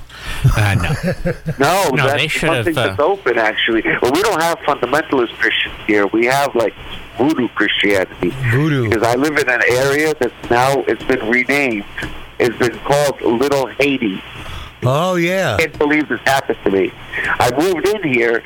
Uh, 0.58 0.74
no. 0.74 1.12
No, 1.60 1.90
No, 1.94 2.08
that's 2.08 2.14
they 2.14 2.28
should 2.28 2.50
something 2.50 2.74
have, 2.74 2.78
uh, 2.78 2.88
that's 2.88 3.00
open, 3.00 3.38
actually. 3.38 3.84
Well, 4.02 4.12
we 4.12 4.24
don't 4.24 4.42
have 4.42 4.58
fundamentalist 4.62 5.32
Christians 5.38 5.76
here. 5.86 6.08
We 6.08 6.26
have, 6.26 6.56
like, 6.56 6.74
voodoo 7.18 7.48
Christianity. 7.50 8.30
Voodoo. 8.52 8.90
Because 8.90 9.04
I 9.04 9.16
live 9.16 9.38
in 9.38 9.50
an 9.50 9.62
area 9.70 10.14
that's 10.20 10.50
now, 10.50 10.82
it's 10.82 11.04
been 11.04 11.28
renamed. 11.28 11.86
It's 12.40 12.58
been 12.58 12.78
called 12.80 13.22
Little 13.22 13.68
Haiti. 13.68 14.22
Oh 14.86 15.16
yeah. 15.16 15.56
I 15.56 15.62
can't 15.62 15.78
believe 15.78 16.10
this 16.10 16.20
happened 16.22 16.58
to 16.64 16.72
me. 16.72 16.92
I 17.24 17.52
moved 17.58 17.88
in 17.88 18.04
here. 18.04 18.44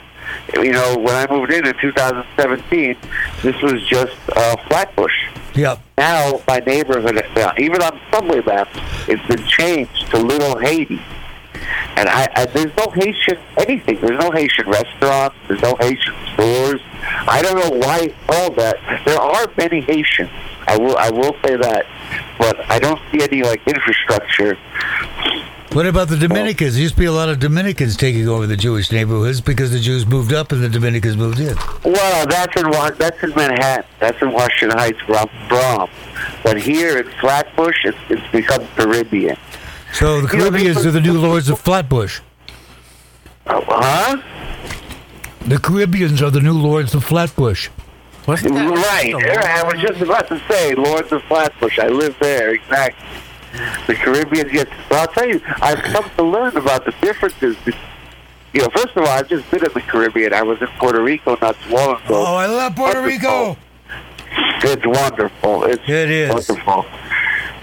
You 0.54 0.72
know, 0.72 0.98
when 0.98 1.16
I 1.16 1.26
moved 1.30 1.52
in 1.52 1.66
in 1.66 1.74
2017, 1.80 2.98
this 3.42 3.62
was 3.62 3.82
just 3.88 4.16
uh, 4.36 4.56
Flatbush. 4.68 5.30
Yep. 5.56 5.80
Now 5.98 6.42
my 6.48 6.60
neighborhood, 6.60 7.24
even 7.58 7.82
on 7.82 8.00
subway 8.12 8.42
maps, 8.42 8.78
it's 9.08 9.26
been 9.28 9.46
changed 9.48 10.12
to 10.12 10.18
Little 10.18 10.60
Haiti. 10.60 11.02
And 11.96 12.10
I, 12.10 12.28
I 12.36 12.46
there's 12.46 12.76
no 12.78 12.92
Haitian 12.92 13.38
anything. 13.58 14.00
There's 14.02 14.20
no 14.20 14.32
Haitian 14.32 14.70
restaurants. 14.70 15.36
There's 15.48 15.62
no 15.62 15.76
Haitian 15.80 16.14
stores. 16.34 16.82
I 17.28 17.42
don't 17.42 17.56
know 17.56 17.78
why 17.78 18.14
all 18.30 18.52
that. 18.52 18.78
There 19.06 19.20
are 19.20 19.52
many 19.58 19.82
Haitians. 19.82 20.30
I 20.68 20.78
will 20.78 20.98
I 20.98 21.10
will 21.10 21.36
say 21.46 21.56
that, 21.56 21.86
but 22.38 22.60
I 22.70 22.80
don't 22.80 23.00
see 23.12 23.24
any 23.24 23.42
like 23.44 23.66
infrastructure 23.68 24.58
What 25.74 25.86
about 25.86 26.08
the 26.08 26.18
Dominicans? 26.18 26.74
There 26.74 26.82
used 26.82 26.96
to 26.96 27.00
be 27.00 27.06
a 27.06 27.12
lot 27.12 27.30
of 27.30 27.40
Dominicans 27.40 27.98
taking 27.98 28.28
over 28.28 28.48
the 28.48 28.58
Jewish 28.58 28.92
neighborhoods 28.92 29.42
because 29.42 29.72
the 29.72 29.80
Jews 29.80 30.06
moved 30.06 30.34
up 30.34 30.52
and 30.52 30.64
the 30.64 30.70
Dominicans 30.70 31.18
moved 31.18 31.40
in. 31.40 31.56
Well, 31.84 32.26
that's 32.26 32.60
in 32.60 32.72
that's 32.98 33.22
in 33.22 33.30
Manhattan. 33.36 33.86
That's 34.00 34.22
in 34.22 34.32
Washington 34.32 34.78
Heights, 34.78 35.00
where 35.08 35.20
I'm 35.20 35.48
from. 35.48 35.90
But 36.44 36.60
here 36.62 36.98
in 36.98 37.10
Flatbush, 37.20 37.86
it's, 37.86 37.98
it's 38.10 38.32
become 38.32 38.66
Caribbean. 38.76 39.38
So 39.94 40.22
the 40.22 40.28
Caribbeans 40.28 40.86
are 40.86 40.92
the 40.92 41.02
new 41.02 41.20
lords 41.20 41.50
of 41.50 41.60
Flatbush. 41.60 42.20
Uh, 43.46 43.62
huh? 43.66 44.18
The 45.48 45.58
Caribbeans 45.58 46.22
are 46.22 46.30
the 46.30 46.42
new 46.42 46.54
lords 46.54 46.94
of 46.94 47.04
Flatbush. 47.04 47.70
Wasn't 48.28 48.54
Right. 48.54 49.14
the 49.14 49.20
There, 49.20 49.42
I 49.48 49.64
was 49.64 49.82
just 49.82 50.02
about 50.02 50.28
to 50.28 50.42
say, 50.50 50.76
Lords 50.76 51.12
of 51.14 51.24
Flatbush. 51.24 51.80
I 51.80 51.88
live 51.88 52.16
there, 52.20 52.50
exactly. 52.54 53.08
The 53.88 53.96
Caribbean. 53.96 54.50
Yes. 54.52 54.68
But 54.90 54.98
I'll 55.00 55.08
tell 55.08 55.28
you, 55.28 55.42
I've 55.62 55.80
come 55.82 56.04
to 56.18 56.24
learn 56.24 56.58
about 56.58 56.84
the 56.84 56.92
differences. 57.02 57.56
You 58.54 58.62
know, 58.62 58.68
first 58.76 58.98
of 58.98 59.04
all, 59.04 59.08
I've 59.08 59.30
just 59.30 59.50
been 59.50 59.66
in 59.66 59.72
the 59.74 59.80
Caribbean. 59.82 60.34
I 60.34 60.42
was 60.44 60.62
in 60.62 60.68
Puerto 60.80 61.02
Rico 61.02 61.38
not 61.42 61.56
too 61.62 61.74
long 61.74 61.96
ago. 61.96 62.26
Oh, 62.26 62.36
I 62.36 62.46
love 62.48 62.76
Puerto 62.76 63.02
Rico. 63.02 63.56
It's 64.64 64.86
wonderful. 64.86 65.64
It's 65.64 65.84
It 65.88 66.12
is. 66.12 66.30
wonderful. 66.30 66.86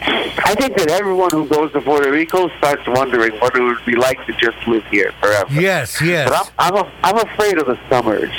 I 0.07 0.55
think 0.57 0.77
that 0.77 0.91
everyone 0.91 1.31
who 1.31 1.47
goes 1.49 1.73
to 1.73 1.81
Puerto 1.81 2.11
Rico 2.11 2.49
starts 2.59 2.83
wondering 2.87 3.33
what 3.41 3.55
it 3.57 3.61
would 3.63 3.85
be 3.87 3.97
like 3.97 4.25
to 4.27 4.33
just 4.35 4.57
live 4.67 4.85
here 4.87 5.13
forever. 5.21 5.53
Yes, 5.53 6.01
yes. 6.03 6.29
But 6.29 6.53
I'm 6.59 6.75
I'm, 6.75 6.85
a, 6.85 6.93
I'm 7.03 7.19
afraid 7.29 7.59
of 7.59 7.67
the 7.67 7.79
summers. 7.89 8.31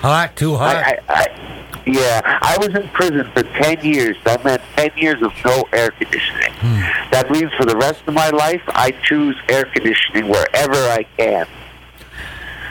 hot, 0.00 0.36
too 0.36 0.56
hot. 0.56 0.76
I, 0.76 0.98
I, 1.08 1.14
I, 1.14 1.82
yeah, 1.86 2.20
I 2.24 2.56
was 2.58 2.68
in 2.74 2.88
prison 2.90 3.30
for 3.32 3.42
10 3.42 3.84
years. 3.84 4.16
That 4.24 4.44
meant 4.44 4.62
10 4.76 4.90
years 4.96 5.22
of 5.22 5.32
no 5.44 5.64
air 5.72 5.90
conditioning. 5.90 6.52
Hmm. 6.54 7.10
That 7.10 7.30
means 7.30 7.52
for 7.54 7.64
the 7.64 7.76
rest 7.76 8.02
of 8.06 8.14
my 8.14 8.30
life, 8.30 8.62
I 8.68 8.92
choose 9.02 9.36
air 9.48 9.64
conditioning 9.64 10.28
wherever 10.28 10.74
I 10.76 11.04
can. 11.16 11.46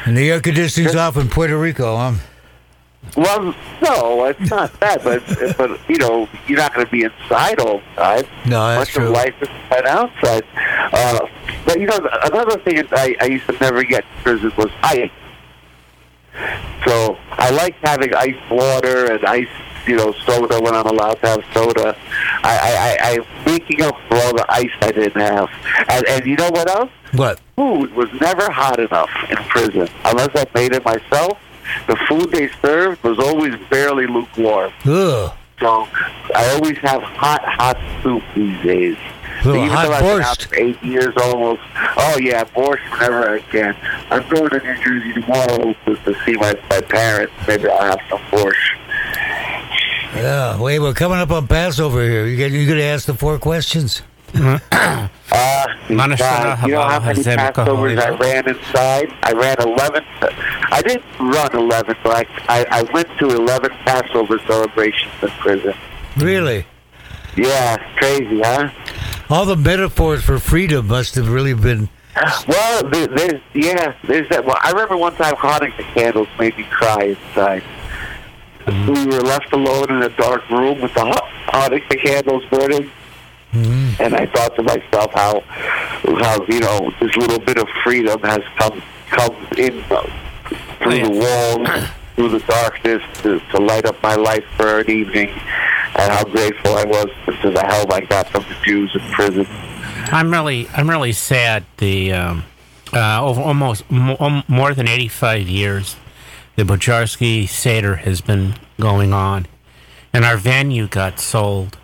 and 0.05 0.17
the 0.17 0.29
air 0.31 0.39
conditioning's 0.39 0.95
off 0.95 1.17
in 1.17 1.27
Puerto 1.27 1.57
Rico, 1.57 1.97
huh? 1.97 2.13
Well, 3.17 3.53
no, 3.81 4.25
it's 4.25 4.39
not 4.51 4.77
that, 4.79 5.03
but 5.03 5.23
but 5.57 5.79
you 5.89 5.97
know, 5.97 6.27
you're 6.47 6.57
not 6.57 6.73
going 6.73 6.85
to 6.85 6.91
be 6.91 7.03
inside 7.03 7.59
all 7.59 7.79
the 7.79 8.01
time. 8.01 8.23
No, 8.45 8.67
that's 8.67 8.79
Much 8.79 8.89
true. 8.93 9.05
of 9.05 9.11
life 9.11 9.35
is 9.41 9.49
spent 9.67 9.85
outside. 9.87 10.43
Uh, 10.93 11.27
but 11.65 11.79
you 11.79 11.87
know, 11.87 11.99
another 12.23 12.57
thing 12.59 12.83
I, 12.91 13.15
I 13.21 13.25
used 13.25 13.45
to 13.47 13.57
never 13.59 13.83
get 13.83 14.03
in 14.03 14.23
prison 14.23 14.51
was 14.57 14.69
ice. 14.83 15.11
So 16.85 17.17
I 17.31 17.49
like 17.51 17.75
having 17.83 18.13
ice 18.13 18.35
water 18.49 19.11
and 19.11 19.25
ice, 19.25 19.47
you 19.85 19.97
know, 19.97 20.13
soda 20.25 20.59
when 20.61 20.73
I'm 20.73 20.85
allowed 20.85 21.15
to 21.21 21.27
have 21.27 21.43
soda. 21.53 21.97
I, 22.43 22.57
I, 22.57 22.97
I, 23.11 23.13
I'm 23.15 23.45
making 23.45 23.81
up 23.81 23.95
for 24.07 24.15
all 24.15 24.33
the 24.35 24.45
ice 24.49 24.71
I 24.81 24.91
didn't 24.91 25.19
have. 25.21 25.49
And, 25.89 26.05
and 26.07 26.25
you 26.25 26.35
know 26.37 26.49
what 26.49 26.69
else? 26.69 26.91
What? 27.13 27.39
food 27.55 27.91
was 27.93 28.07
never 28.21 28.49
hot 28.49 28.79
enough 28.79 29.09
in 29.29 29.35
prison 29.35 29.89
unless 30.05 30.29
I 30.33 30.45
made 30.55 30.71
it 30.73 30.85
myself. 30.85 31.37
The 31.87 31.95
food 32.07 32.31
they 32.31 32.49
served 32.61 33.03
was 33.03 33.19
always 33.19 33.55
barely 33.69 34.07
lukewarm. 34.07 34.71
Ugh. 34.85 35.35
So 35.59 35.87
I 36.35 36.53
always 36.55 36.77
have 36.79 37.01
hot, 37.01 37.43
hot 37.43 37.77
soup 38.01 38.23
these 38.35 38.61
days. 38.63 38.97
So 39.43 39.55
even 39.55 39.69
hot 39.69 39.87
though 39.87 39.93
I've 39.93 40.01
been 40.01 40.21
out 40.21 40.41
for 40.41 40.55
eight 40.55 40.81
years 40.83 41.13
almost, 41.21 41.61
oh 41.97 42.17
yeah, 42.21 42.43
borscht 42.45 42.91
whenever 42.91 43.35
I 43.35 43.39
can. 43.39 43.75
I'm 44.09 44.27
going 44.29 44.49
to 44.49 44.59
New 44.59 44.83
Jersey 44.83 45.13
tomorrow 45.13 45.73
to, 45.85 45.95
to 45.95 46.25
see 46.25 46.33
my, 46.33 46.53
my 46.69 46.81
parents. 46.81 47.33
Maybe 47.47 47.67
I'll 47.67 47.97
have 47.97 47.99
some 48.09 48.19
borscht. 48.31 48.75
Yeah. 50.15 50.59
Wait, 50.59 50.79
we're 50.79 50.93
coming 50.93 51.19
up 51.19 51.31
on 51.31 51.47
Passover 51.47 52.01
here. 52.01 52.25
You 52.25 52.45
you 52.47 52.65
going 52.65 52.79
to 52.79 52.83
ask 52.83 53.05
the 53.05 53.13
four 53.13 53.37
questions? 53.37 54.01
Uh, 54.35 54.59
Manashana 55.89 56.17
God, 56.17 56.63
uh, 56.63 56.67
you 56.67 56.73
know 56.73 56.81
how 56.81 56.99
Habal 56.99 57.05
many 57.05 57.23
Passovers 57.23 57.99
I 57.99 58.09
ran 58.17 58.47
inside? 58.49 59.13
I 59.23 59.33
ran 59.33 59.55
11. 59.59 60.05
Uh, 60.21 60.29
I 60.71 60.81
didn't 60.81 61.03
run 61.19 61.55
11, 61.55 61.95
but 62.03 62.15
I, 62.15 62.59
I, 62.61 62.65
I 62.79 62.83
went 62.93 63.07
to 63.19 63.29
11 63.29 63.71
Passover 63.85 64.39
celebrations 64.39 65.13
in 65.21 65.29
prison. 65.29 65.73
Really? 66.17 66.65
Yeah, 67.35 67.77
crazy, 67.97 68.41
huh? 68.41 68.69
All 69.29 69.45
the 69.45 69.55
metaphors 69.55 70.23
for 70.23 70.39
freedom 70.39 70.87
must 70.87 71.15
have 71.15 71.29
really 71.29 71.53
been. 71.53 71.89
Well, 72.47 72.89
there, 72.89 73.07
there's 73.07 73.41
yeah, 73.53 73.95
there's 74.03 74.27
that. 74.29 74.43
Well, 74.43 74.57
I 74.61 74.71
remember 74.71 74.97
one 74.97 75.15
time 75.15 75.35
Hanukkah 75.35 75.83
candles 75.93 76.27
made 76.39 76.57
me 76.57 76.63
cry 76.63 77.15
inside. 77.15 77.63
Mm-hmm. 78.65 78.93
We 78.93 79.05
were 79.05 79.21
left 79.21 79.53
alone 79.53 79.89
in 79.89 80.03
a 80.03 80.09
dark 80.09 80.49
room 80.49 80.81
with 80.81 80.93
the 80.95 81.05
Ha- 81.05 81.29
Hanukkah 81.47 82.03
candles 82.03 82.43
burning, 82.45 82.89
and 83.53 84.15
I 84.15 84.25
thought 84.27 84.55
to 84.55 84.63
myself 84.63 85.11
how 85.13 85.41
how 86.21 86.45
you 86.47 86.59
know 86.59 86.91
this 86.99 87.15
little 87.17 87.39
bit 87.39 87.57
of 87.57 87.67
freedom 87.83 88.19
has 88.21 88.41
come 88.57 88.81
come 89.09 89.35
in 89.57 89.79
uh, 89.89 90.01
through 90.81 91.03
the 91.03 91.09
walls, 91.09 91.89
through 92.15 92.29
the 92.29 92.39
darkness 92.45 93.01
to, 93.21 93.39
to 93.39 93.57
light 93.59 93.85
up 93.85 94.01
my 94.03 94.15
life 94.15 94.45
for 94.55 94.79
an 94.79 94.89
evening, 94.89 95.29
and 95.29 96.11
how 96.11 96.23
grateful 96.25 96.75
I 96.75 96.85
was 96.85 97.07
to 97.41 97.49
the 97.51 97.65
help 97.65 97.91
I 97.91 98.01
got 98.01 98.27
from 98.29 98.43
the 98.43 98.55
Jews 98.63 98.91
in 98.93 99.01
prison. 99.11 99.47
I'm 100.11 100.31
really, 100.31 100.67
I'm 100.75 100.89
really 100.89 101.11
sad. 101.11 101.65
The 101.77 102.13
um, 102.13 102.45
uh, 102.93 103.23
over 103.23 103.41
almost 103.41 103.89
mo- 103.89 104.43
more 104.47 104.73
than 104.73 104.87
85 104.87 105.47
years, 105.47 105.95
the 106.55 106.63
Bojarski 106.63 107.47
Seder 107.47 107.97
has 107.97 108.21
been 108.21 108.55
going 108.79 109.13
on, 109.13 109.47
and 110.13 110.25
our 110.25 110.37
venue 110.37 110.87
got 110.87 111.19
sold, 111.19 111.77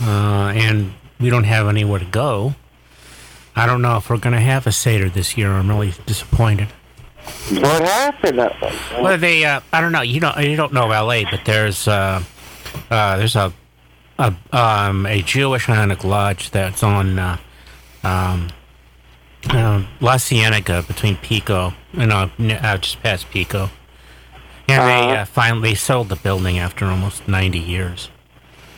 uh, 0.00 0.52
and 0.54 0.94
we 1.20 1.30
don't 1.30 1.44
have 1.44 1.68
anywhere 1.68 1.98
to 1.98 2.04
go. 2.04 2.54
I 3.54 3.66
don't 3.66 3.80
know 3.82 3.96
if 3.96 4.10
we're 4.10 4.18
going 4.18 4.34
to 4.34 4.40
have 4.40 4.66
a 4.66 4.72
Seder 4.72 5.08
this 5.08 5.36
year. 5.36 5.50
I'm 5.52 5.68
really 5.68 5.94
disappointed. 6.04 6.68
What 7.50 7.82
happened? 7.82 8.36
Well, 9.02 9.16
they, 9.18 9.44
uh, 9.44 9.60
I 9.72 9.80
don't 9.80 9.92
know. 9.92 10.02
You 10.02 10.20
don't, 10.20 10.36
you 10.38 10.56
don't 10.56 10.72
know 10.72 10.90
L.A., 10.90 11.24
but 11.24 11.44
there's, 11.44 11.88
uh, 11.88 12.22
uh, 12.90 13.16
there's 13.16 13.34
a, 13.34 13.52
a, 14.18 14.34
um, 14.52 15.06
a 15.06 15.22
Jewish 15.22 15.66
Hanukkah 15.66 16.04
lodge 16.04 16.50
that's 16.50 16.82
on, 16.82 17.18
uh, 17.18 17.36
um, 18.04 18.48
uh, 19.48 19.84
La 20.00 20.18
Cienega 20.18 20.82
between 20.82 21.16
Pico 21.16 21.72
and 21.94 22.12
uh, 22.12 22.28
n- 22.38 22.50
uh, 22.52 22.76
just 22.78 23.02
past 23.02 23.30
Pico, 23.30 23.70
and 24.68 24.82
they 24.88 25.12
Uh-huh. 25.12 25.22
uh, 25.22 25.24
finally 25.24 25.74
sold 25.74 26.08
the 26.10 26.16
building 26.16 26.58
after 26.58 26.86
almost 26.86 27.26
90 27.26 27.58
years. 27.58 28.10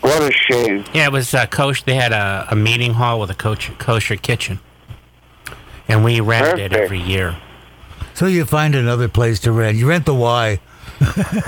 What 0.00 0.22
a 0.22 0.32
shame. 0.32 0.84
Yeah, 0.94 1.06
it 1.06 1.12
was 1.12 1.34
uh, 1.34 1.46
kosher. 1.46 1.84
They 1.84 1.94
had 1.94 2.12
a, 2.12 2.46
a 2.50 2.56
meeting 2.56 2.94
hall 2.94 3.20
with 3.20 3.30
a 3.30 3.34
kosher, 3.34 3.72
kosher 3.74 4.16
kitchen, 4.16 4.61
and 5.88 6.04
we 6.04 6.20
rented 6.20 6.61
it 6.61 6.72
every 6.72 7.00
year. 7.00 7.37
So 8.14 8.26
you 8.26 8.44
find 8.44 8.74
another 8.74 9.08
place 9.08 9.38
to 9.40 9.52
rent. 9.52 9.76
You 9.78 9.88
rent 9.88 10.06
the 10.06 10.14
Y. 10.14 10.61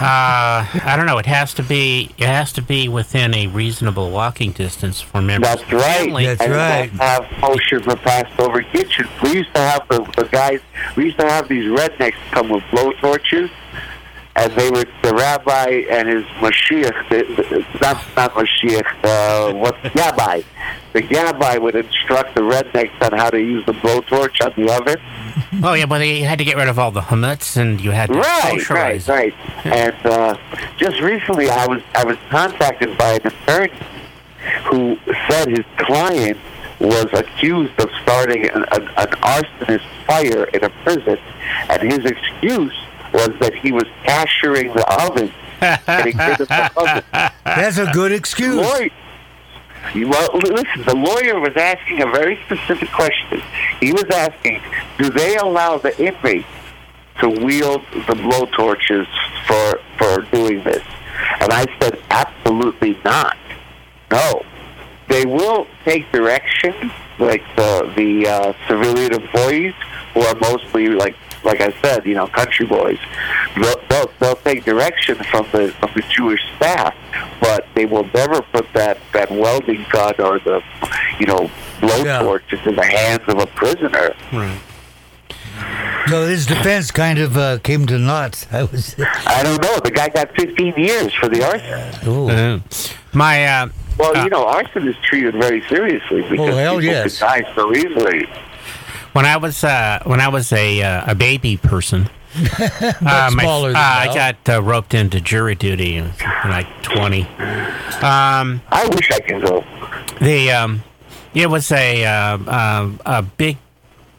Uh, 0.01 0.65
I 0.85 0.95
don't 0.97 1.07
know. 1.07 1.19
It 1.19 1.27
has 1.27 1.53
to 1.55 1.63
be. 1.63 2.11
It 2.17 2.27
has 2.27 2.53
to 2.55 2.63
be 2.63 2.89
within 2.89 3.35
a 3.35 3.49
reasonable 3.49 4.11
walking 4.11 4.53
distance 4.53 5.01
for 5.01 5.21
members. 5.21 5.49
That's 5.51 5.73
right. 5.73 5.83
family. 5.99 6.27
That's 6.27 6.41
and 6.41 6.53
right. 6.53 6.93
We 6.93 6.99
have 6.99 7.27
kosher 7.41 7.81
for 7.81 7.97
Passover 7.97 8.63
kitchen. 8.63 9.07
We 9.23 9.35
used 9.35 9.53
to 9.55 9.61
have 9.61 9.87
the, 9.89 10.01
the 10.17 10.29
guys. 10.31 10.61
We 10.97 11.07
used 11.07 11.19
to 11.19 11.27
have 11.27 11.49
these 11.49 11.65
rednecks 11.65 12.15
come 12.31 12.49
with 12.49 12.65
blow 12.71 12.93
torches, 12.93 13.51
and 14.41 14.53
they 14.55 14.71
were 14.71 14.85
the 15.03 15.15
rabbi 15.15 15.85
and 15.91 16.09
his 16.09 16.25
mashiach. 16.41 17.09
The, 17.11 17.25
the, 17.35 17.79
not 17.81 18.03
not 18.17 18.33
mashiach. 18.33 18.87
Uh, 19.05 19.55
what 19.55 19.75
Gabbai? 19.99 20.45
The 20.95 21.03
Gabbai 21.03 21.61
would 21.61 21.77
instruct 21.77 22.35
the 22.35 22.41
rednecks 22.41 23.01
on 23.03 23.19
how 23.19 23.29
to 23.29 23.39
use 23.39 23.65
the 23.67 23.73
blowtorch 23.73 24.41
on 24.45 24.53
the 24.57 24.73
oven. 24.75 24.97
Oh 25.63 25.75
yeah, 25.75 25.87
but 25.87 25.99
they 25.99 26.21
had 26.21 26.39
to 26.39 26.45
get 26.45 26.57
rid 26.57 26.69
of 26.69 26.79
all 26.79 26.91
the 26.91 27.01
hummus, 27.01 27.57
and 27.57 27.81
you 27.81 27.91
had 27.91 28.09
to 28.09 28.19
Right, 28.19 28.71
right, 28.71 29.09
right. 29.09 29.35
And 29.65 30.07
uh, 30.07 30.37
just 30.77 31.01
recently, 31.01 31.51
I 31.51 31.67
was 31.67 31.83
I 31.95 32.05
was 32.05 32.17
contacted 32.31 32.97
by 32.97 33.15
an 33.15 33.27
attorney 33.27 33.73
who 34.71 34.97
said 35.29 35.49
his 35.49 35.65
client 35.77 36.39
was 36.79 37.07
accused 37.13 37.79
of 37.81 37.91
starting 38.03 38.49
an, 38.49 38.65
an, 38.73 38.83
an 38.97 39.09
arsonist 39.23 39.87
fire 40.07 40.45
in 40.45 40.65
a 40.65 40.71
prison, 40.85 41.19
and 41.69 41.83
his 41.83 42.05
excuse 42.05 42.77
was 43.13 43.31
that 43.41 43.55
he 43.55 43.73
was 43.73 43.85
kashering 44.05 44.73
the 44.75 45.03
oven, 45.05 45.33
getting 45.61 46.17
rid 46.17 46.41
of 46.41 46.49
the 46.49 46.71
oven. 46.77 47.05
That's 47.45 47.79
a 47.79 47.91
good 47.93 48.13
excuse. 48.13 48.57
Lawyer, 48.57 48.91
well, 49.95 50.29
listen, 50.35 50.83
the 50.85 50.95
lawyer 50.95 51.41
was 51.41 51.57
asking 51.57 52.03
a 52.03 52.07
very 52.07 52.39
specific 52.45 52.91
question. 52.93 53.43
He 53.81 53.93
was 53.93 54.05
asking, 54.11 54.61
do 54.99 55.11
they 55.11 55.37
allow 55.37 55.79
the 55.79 55.99
inmates 56.03 56.47
to 57.21 57.29
wield 57.29 57.83
the 57.93 58.15
blowtorches 58.15 59.07
for 59.47 59.81
for 59.99 60.23
doing 60.31 60.63
this? 60.65 60.85
And 61.41 61.53
I 61.53 61.67
said, 61.81 62.01
absolutely 62.11 62.99
not. 63.05 63.37
No. 64.11 64.43
They 65.09 65.27
will 65.27 65.67
take 65.85 66.11
direction, 66.13 66.93
like 67.19 67.43
the 67.57 67.93
the 67.97 68.29
uh, 68.29 68.53
civilian 68.69 69.13
employees, 69.15 69.75
who 70.15 70.21
are 70.21 70.37
mostly 70.37 70.89
like 70.89 71.17
like 71.45 71.61
I 71.61 71.73
said, 71.81 72.07
you 72.07 72.15
know, 72.15 72.27
country 72.27 72.67
boys. 72.67 72.99
They'll, 73.57 73.81
they'll, 73.89 74.11
they'll 74.21 74.37
take 74.37 74.65
direction 74.65 75.17
from 75.17 75.47
the 75.53 75.73
from 75.81 75.91
the 75.95 76.03
Jewish 76.03 76.41
staff, 76.57 76.95
but 77.41 77.67
they 77.75 77.87
will 77.87 78.09
never 78.15 78.43
put 78.43 78.73
that 78.75 78.99
that 79.13 79.31
welding 79.31 79.85
gun 79.91 80.15
or 80.21 80.39
the 80.39 80.63
you 81.19 81.27
know 81.27 81.51
blowtorch 81.81 82.53
into 82.53 82.73
the 82.73 82.85
hands 82.85 83.23
of 83.29 83.39
a 83.39 83.47
prisoner. 83.47 84.15
Right. 84.33 84.61
So 86.09 86.27
his 86.27 86.47
defense 86.47 86.91
kind 86.91 87.19
of 87.19 87.37
uh, 87.37 87.59
came 87.59 87.87
to 87.87 87.99
naught. 87.99 88.47
I 88.53 88.65
was. 88.65 88.97
I 88.99 89.43
don't 89.43 89.61
know. 89.63 89.79
The 89.81 89.91
guy 89.91 90.09
got 90.09 90.35
15 90.35 90.75
years 90.77 91.13
for 91.15 91.29
the 91.29 91.45
arson. 91.45 92.09
Ooh. 92.09 92.29
Uh, 92.31 92.61
my 93.13 93.45
uh, 93.47 93.69
Well, 93.99 94.17
Uh, 94.17 94.25
you 94.25 94.31
know, 94.31 94.47
arson 94.47 94.89
is 94.89 94.97
treated 95.03 95.35
very 95.35 95.63
seriously 95.69 96.23
because 96.23 96.55
hell 96.57 96.77
people 96.77 96.85
yes. 96.85 97.19
could 97.19 97.27
die 97.27 97.55
so 97.55 97.75
easily. 97.75 98.27
When 99.13 99.25
I 99.27 99.37
was 99.37 99.63
uh, 99.65 100.01
when 100.05 100.21
I 100.21 100.29
was 100.29 100.53
a 100.53 100.83
uh, 100.83 101.13
a 101.13 101.15
baby 101.15 101.57
person, 101.57 102.09
uh, 102.37 103.31
my- 103.33 103.43
smaller 103.43 103.69
than 103.69 103.77
uh, 103.77 103.81
I 103.81 104.07
got 104.15 104.37
uh, 104.49 104.63
roped 104.63 104.95
into 104.95 105.21
jury 105.21 105.55
duty 105.55 105.97
in 105.97 106.13
like 106.45 106.67
twenty. 106.83 107.23
Um, 108.03 108.63
I 108.71 108.89
wish 108.95 109.11
I 109.13 109.21
could 109.21 109.43
go. 109.43 109.65
the 110.21 110.51
um, 110.53 110.83
it 111.35 111.49
was 111.51 111.71
a 111.73 112.05
uh, 112.05 112.39
um 112.39 113.01
a 113.07 113.23
big 113.23 113.57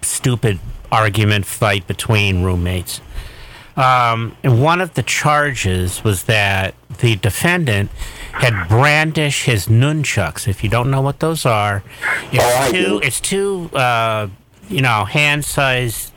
stupid 0.02 0.60
argument 0.92 1.46
fight 1.46 1.88
between 1.88 2.44
roommates. 2.44 3.02
Um, 3.78 4.36
and 4.44 4.62
one 4.62 4.82
of 4.82 4.96
the 4.96 5.04
charges 5.04 6.04
was 6.04 6.26
that 6.26 6.76
the 7.00 7.16
defendant 7.16 7.90
had 8.34 8.68
brandished 8.68 9.46
his 9.46 9.68
nunchucks. 9.68 10.46
If 10.48 10.62
you 10.64 10.70
don't 10.70 10.92
know 10.92 11.02
what 11.02 11.22
those 11.22 11.46
are, 11.46 11.82
it's 12.34 12.44
Oh, 12.44 12.58
I 12.60 12.72
two. 12.72 13.00
It's 13.02 13.22
two. 13.22 13.70
Uh, 13.74 14.28
you 14.72 14.82
know, 14.82 15.06
hand-sized 15.06 16.12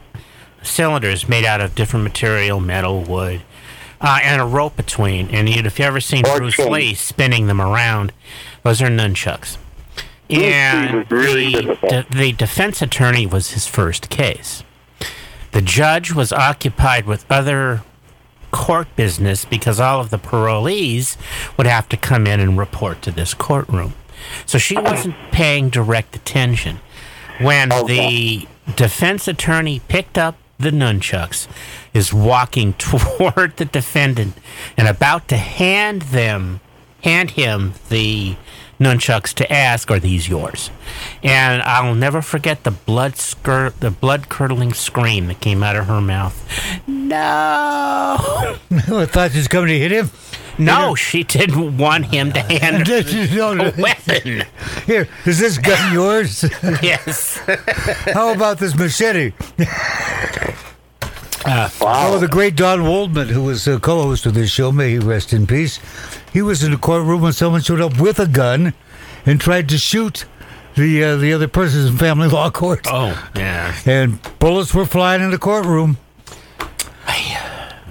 cylinders 0.62 1.28
made 1.28 1.44
out 1.44 1.60
of 1.60 1.74
different 1.74 2.04
material, 2.04 2.60
metal, 2.60 3.02
wood, 3.02 3.42
uh, 4.00 4.18
and 4.22 4.40
a 4.40 4.44
rope 4.44 4.76
between. 4.76 5.28
And 5.30 5.48
you'd, 5.48 5.66
if 5.66 5.78
you 5.78 5.84
ever 5.84 6.00
seen 6.00 6.26
Or 6.26 6.38
Bruce 6.38 6.56
chain. 6.56 6.72
Lee 6.72 6.94
spinning 6.94 7.46
them 7.46 7.60
around, 7.60 8.12
those 8.62 8.80
are 8.80 8.88
nunchucks. 8.88 9.58
Bruce 10.28 10.40
And 10.42 11.12
really 11.12 11.52
the, 11.52 12.06
the 12.10 12.32
defense 12.32 12.80
attorney 12.80 13.26
was 13.26 13.50
his 13.50 13.66
first 13.66 14.08
case. 14.08 14.62
The 15.52 15.62
judge 15.62 16.12
was 16.12 16.32
occupied 16.32 17.06
with 17.06 17.24
other 17.30 17.82
court 18.50 18.88
business 18.96 19.44
because 19.44 19.80
all 19.80 20.00
of 20.00 20.10
the 20.10 20.18
parolees 20.18 21.16
would 21.56 21.66
have 21.66 21.88
to 21.90 21.96
come 21.96 22.26
in 22.26 22.40
and 22.40 22.58
report 22.58 23.02
to 23.02 23.10
this 23.10 23.34
courtroom. 23.34 23.94
So 24.46 24.58
she 24.58 24.76
wasn't 24.76 25.16
paying 25.32 25.68
direct 25.68 26.16
attention. 26.16 26.80
When 27.40 27.72
oh, 27.72 27.86
the 27.86 28.46
defense 28.76 29.26
attorney 29.28 29.80
picked 29.88 30.16
up 30.18 30.36
the 30.58 30.70
nunchucks, 30.70 31.48
is 31.92 32.12
walking 32.12 32.72
toward 32.78 33.56
the 33.56 33.64
defendant 33.64 34.34
and 34.76 34.88
about 34.88 35.28
to 35.28 35.36
hand 35.36 36.02
them 36.02 36.60
hand 37.02 37.32
him 37.32 37.74
the 37.90 38.34
nunchucks 38.80 39.34
to 39.34 39.52
ask, 39.52 39.90
"Are 39.90 40.00
these 40.00 40.28
yours?" 40.28 40.70
And 41.22 41.62
I'll 41.62 41.94
never 41.94 42.22
forget 42.22 42.64
the 42.64 42.70
blood 42.70 43.14
scur- 43.14 43.72
the 43.80 43.90
blood 43.90 44.28
curdling 44.28 44.72
scream 44.72 45.26
that 45.26 45.40
came 45.40 45.62
out 45.62 45.76
of 45.76 45.86
her 45.86 46.00
mouth. 46.00 46.34
No, 46.86 47.16
I 48.70 49.06
thought 49.06 49.32
she 49.32 49.38
was 49.38 49.48
coming 49.48 49.68
to 49.68 49.78
hit 49.78 49.92
him. 49.92 50.10
No, 50.58 50.94
she 50.94 51.22
didn't 51.24 51.76
want 51.78 52.06
him 52.06 52.32
to 52.32 52.40
hand 52.40 52.86
her 52.88 53.02
No, 53.34 53.54
no. 53.54 53.68
a 53.68 53.80
weapon. 53.80 54.42
Here, 54.86 55.08
is 55.26 55.38
this 55.38 55.58
gun 55.58 55.92
yours? 55.92 56.44
yes. 56.82 57.38
How 58.12 58.32
about 58.32 58.58
this 58.58 58.74
machete? 58.76 59.32
Wow. 61.46 61.68
Oh, 61.82 62.18
the 62.18 62.28
great 62.28 62.56
Don 62.56 62.84
Waldman, 62.84 63.28
who 63.28 63.42
was 63.42 63.66
a 63.68 63.78
co-host 63.78 64.24
of 64.24 64.32
this 64.34 64.50
show, 64.50 64.72
may 64.72 64.90
he 64.92 64.98
rest 64.98 65.32
in 65.34 65.46
peace. 65.46 65.78
He 66.32 66.40
was 66.40 66.62
in 66.64 66.70
the 66.70 66.78
courtroom 66.78 67.20
when 67.20 67.32
someone 67.34 67.60
showed 67.60 67.82
up 67.82 68.00
with 68.00 68.18
a 68.18 68.26
gun 68.26 68.72
and 69.26 69.38
tried 69.40 69.68
to 69.68 69.78
shoot 69.78 70.24
the 70.74 71.04
uh, 71.04 71.16
the 71.16 71.32
other 71.34 71.46
persons 71.46 71.90
in 71.90 71.98
family 71.98 72.28
law 72.28 72.50
court. 72.50 72.86
Oh, 72.90 73.30
yeah. 73.36 73.74
And 73.84 74.18
bullets 74.38 74.72
were 74.74 74.86
flying 74.86 75.22
in 75.22 75.30
the 75.30 75.38
courtroom. 75.38 75.98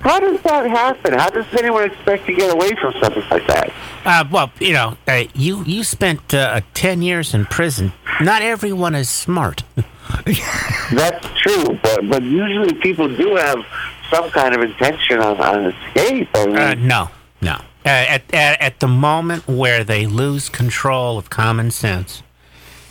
How 0.04 0.20
does 0.20 0.42
that 0.42 0.70
happen? 0.70 1.14
How 1.14 1.30
does 1.30 1.46
anyone 1.54 1.86
expect 1.86 2.26
to 2.26 2.34
get 2.34 2.54
away 2.54 2.72
from 2.76 2.94
something 3.02 3.24
like 3.32 3.48
that? 3.48 3.72
Uh, 4.06 4.26
well, 4.30 4.52
you 4.60 4.74
know, 4.74 4.98
uh, 5.08 5.24
you 5.34 5.64
you 5.64 5.84
spent 5.84 6.34
uh, 6.34 6.60
ten 6.74 7.02
years 7.02 7.34
in 7.34 7.46
prison. 7.46 7.94
Not 8.22 8.42
everyone 8.42 8.96
is 8.96 9.10
smart. 9.10 9.64
That's 10.92 11.28
true, 11.40 11.80
but 11.82 12.10
but 12.10 12.22
usually 12.24 12.74
people 12.76 13.08
do 13.16 13.36
have 13.36 13.58
some 14.12 14.30
kind 14.32 14.54
of 14.54 14.62
intention 14.62 15.20
on, 15.20 15.40
on 15.40 15.66
escape. 15.74 16.28
I 16.36 16.46
mean, 16.46 16.58
Uh, 16.58 16.74
no, 16.76 17.10
no. 17.42 17.54
Uh, 17.86 17.90
at, 18.16 18.34
at 18.34 18.62
at 18.62 18.80
the 18.80 18.88
moment 18.88 19.48
where 19.48 19.84
they 19.84 20.06
lose 20.06 20.50
control 20.50 21.18
of 21.18 21.30
common 21.30 21.72
sense 21.72 22.24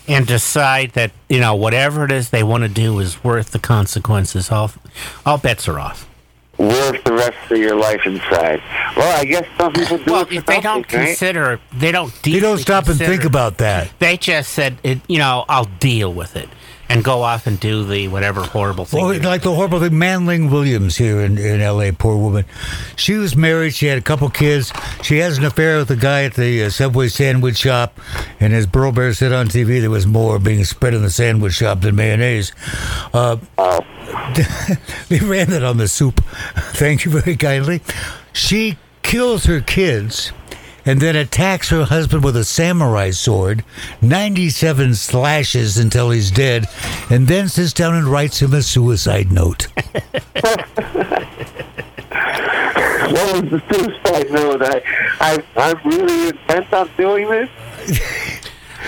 and 0.08 0.26
decide 0.26 0.92
that 0.92 1.12
you 1.28 1.40
know 1.40 1.54
whatever 1.54 2.04
it 2.04 2.12
is 2.12 2.30
they 2.30 2.42
want 2.42 2.62
to 2.62 2.68
do 2.68 2.98
is 2.98 3.22
worth 3.22 3.50
the 3.50 3.58
consequences, 3.58 4.50
all 4.50 4.70
all 5.26 5.38
bets 5.38 5.68
are 5.68 5.78
off. 5.78 6.08
Worth 6.68 7.04
the 7.04 7.12
rest 7.12 7.50
of 7.50 7.58
your 7.58 7.76
life 7.76 8.00
inside. 8.04 8.62
Well, 8.96 9.20
I 9.20 9.24
guess 9.24 9.46
some 9.58 9.72
people 9.72 9.98
do. 9.98 10.12
Well, 10.12 10.26
if 10.30 10.46
they 10.46 10.60
don't 10.60 10.82
something, 10.82 10.98
right? 10.98 11.06
consider, 11.06 11.60
they 11.72 11.92
don't. 11.92 12.12
You 12.26 12.40
don't 12.40 12.56
deeply 12.56 12.62
stop 12.62 12.88
and 12.88 12.98
think 12.98 13.24
about 13.24 13.58
that. 13.58 13.92
They 13.98 14.16
just 14.16 14.52
said, 14.52 14.78
it, 14.82 15.00
you 15.08 15.18
know, 15.18 15.44
I'll 15.48 15.70
deal 15.80 16.12
with 16.12 16.36
it 16.36 16.48
and 16.92 17.02
go 17.02 17.22
off 17.22 17.46
and 17.46 17.58
do 17.58 17.84
the 17.84 18.08
whatever 18.08 18.42
horrible 18.42 18.84
thing. 18.84 19.02
Well, 19.02 19.18
like 19.20 19.42
the 19.42 19.54
horrible 19.54 19.80
thing, 19.80 19.98
Manling 19.98 20.50
Williams 20.50 20.96
here 20.96 21.20
in, 21.20 21.38
in 21.38 21.60
L.A., 21.62 21.90
poor 21.92 22.16
woman. 22.16 22.44
She 22.96 23.14
was 23.14 23.34
married. 23.34 23.74
She 23.74 23.86
had 23.86 23.96
a 23.96 24.02
couple 24.02 24.28
kids. 24.28 24.72
She 25.02 25.18
has 25.18 25.38
an 25.38 25.44
affair 25.44 25.78
with 25.78 25.90
a 25.90 25.96
guy 25.96 26.24
at 26.24 26.34
the 26.34 26.64
uh, 26.64 26.70
Subway 26.70 27.08
sandwich 27.08 27.56
shop. 27.56 27.98
And 28.40 28.52
as 28.52 28.66
Burl 28.66 28.92
Barer 28.92 29.14
said 29.14 29.32
on 29.32 29.48
TV, 29.48 29.80
there 29.80 29.90
was 29.90 30.06
more 30.06 30.38
being 30.38 30.64
spread 30.64 30.92
in 30.92 31.02
the 31.02 31.10
sandwich 31.10 31.54
shop 31.54 31.80
than 31.80 31.96
mayonnaise. 31.96 32.52
Uh, 33.14 33.36
they 35.08 35.18
ran 35.20 35.50
it 35.50 35.64
on 35.64 35.78
the 35.78 35.88
soup. 35.88 36.22
Thank 36.74 37.06
you 37.06 37.10
very 37.10 37.36
kindly. 37.36 37.80
She 38.34 38.76
kills 39.02 39.44
her 39.44 39.60
kids 39.60 40.32
and 40.84 41.00
then 41.00 41.16
attacks 41.16 41.70
her 41.70 41.84
husband 41.84 42.24
with 42.24 42.36
a 42.36 42.44
samurai 42.44 43.10
sword, 43.10 43.64
97 44.00 44.94
slashes 44.94 45.78
until 45.78 46.10
he's 46.10 46.30
dead, 46.30 46.66
and 47.10 47.28
then 47.28 47.48
sits 47.48 47.72
down 47.72 47.94
and 47.94 48.06
writes 48.06 48.40
him 48.42 48.52
a 48.54 48.62
suicide 48.62 49.30
note. 49.32 49.68
What 53.12 53.42
was 53.42 53.50
the 53.50 53.62
suicide 53.74 54.30
note? 54.30 54.62
I, 54.62 54.82
I, 55.20 55.44
I'm 55.56 55.78
really 55.90 56.28
intent 56.28 56.72
on 56.72 56.90
doing 56.96 57.28
this. 57.28 57.50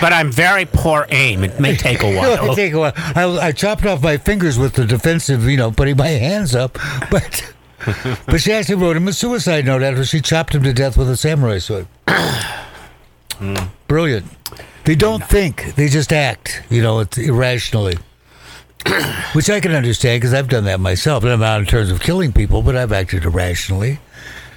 but 0.01 0.13
I'm 0.13 0.31
very 0.31 0.65
poor 0.65 1.05
aim. 1.09 1.43
It 1.43 1.59
may 1.59 1.75
take 1.75 2.01
a 2.01 2.07
It'll 2.07 2.21
while. 2.47 2.55
take 2.55 2.73
a 2.73 2.79
while. 2.79 2.93
I, 2.95 3.23
I 3.47 3.51
chopped 3.51 3.85
off 3.85 4.01
my 4.01 4.17
fingers 4.17 4.57
with 4.57 4.73
the 4.73 4.85
defensive, 4.85 5.43
you 5.47 5.57
know, 5.57 5.71
putting 5.71 5.97
my 5.97 6.07
hands 6.07 6.55
up, 6.55 6.77
but. 7.11 7.51
But 8.25 8.41
she 8.41 8.51
actually 8.51 8.75
wrote 8.75 8.97
him 8.97 9.07
a 9.07 9.13
suicide 9.13 9.65
note 9.65 9.83
after 9.83 10.03
she 10.05 10.21
chopped 10.21 10.55
him 10.55 10.63
to 10.63 10.73
death 10.73 10.97
with 10.97 11.09
a 11.09 11.17
samurai 11.17 11.59
sword. 11.59 11.87
Hmm. 13.37 13.55
Brilliant. 13.89 14.25
They 14.85 14.95
don't 14.95 15.21
think; 15.21 15.75
they 15.75 15.89
just 15.89 16.13
act. 16.13 16.63
You 16.69 16.81
know, 16.81 17.01
it's 17.01 17.17
irrationally, 17.17 17.97
which 19.33 19.49
I 19.49 19.59
can 19.59 19.73
understand 19.73 20.21
because 20.21 20.33
I've 20.33 20.47
done 20.47 20.63
that 20.63 20.79
myself. 20.79 21.23
And 21.25 21.33
I'm 21.33 21.41
not 21.41 21.59
in 21.59 21.65
terms 21.65 21.91
of 21.91 21.99
killing 21.99 22.31
people, 22.31 22.61
but 22.61 22.77
I've 22.77 22.93
acted 22.93 23.25
irrationally 23.25 23.99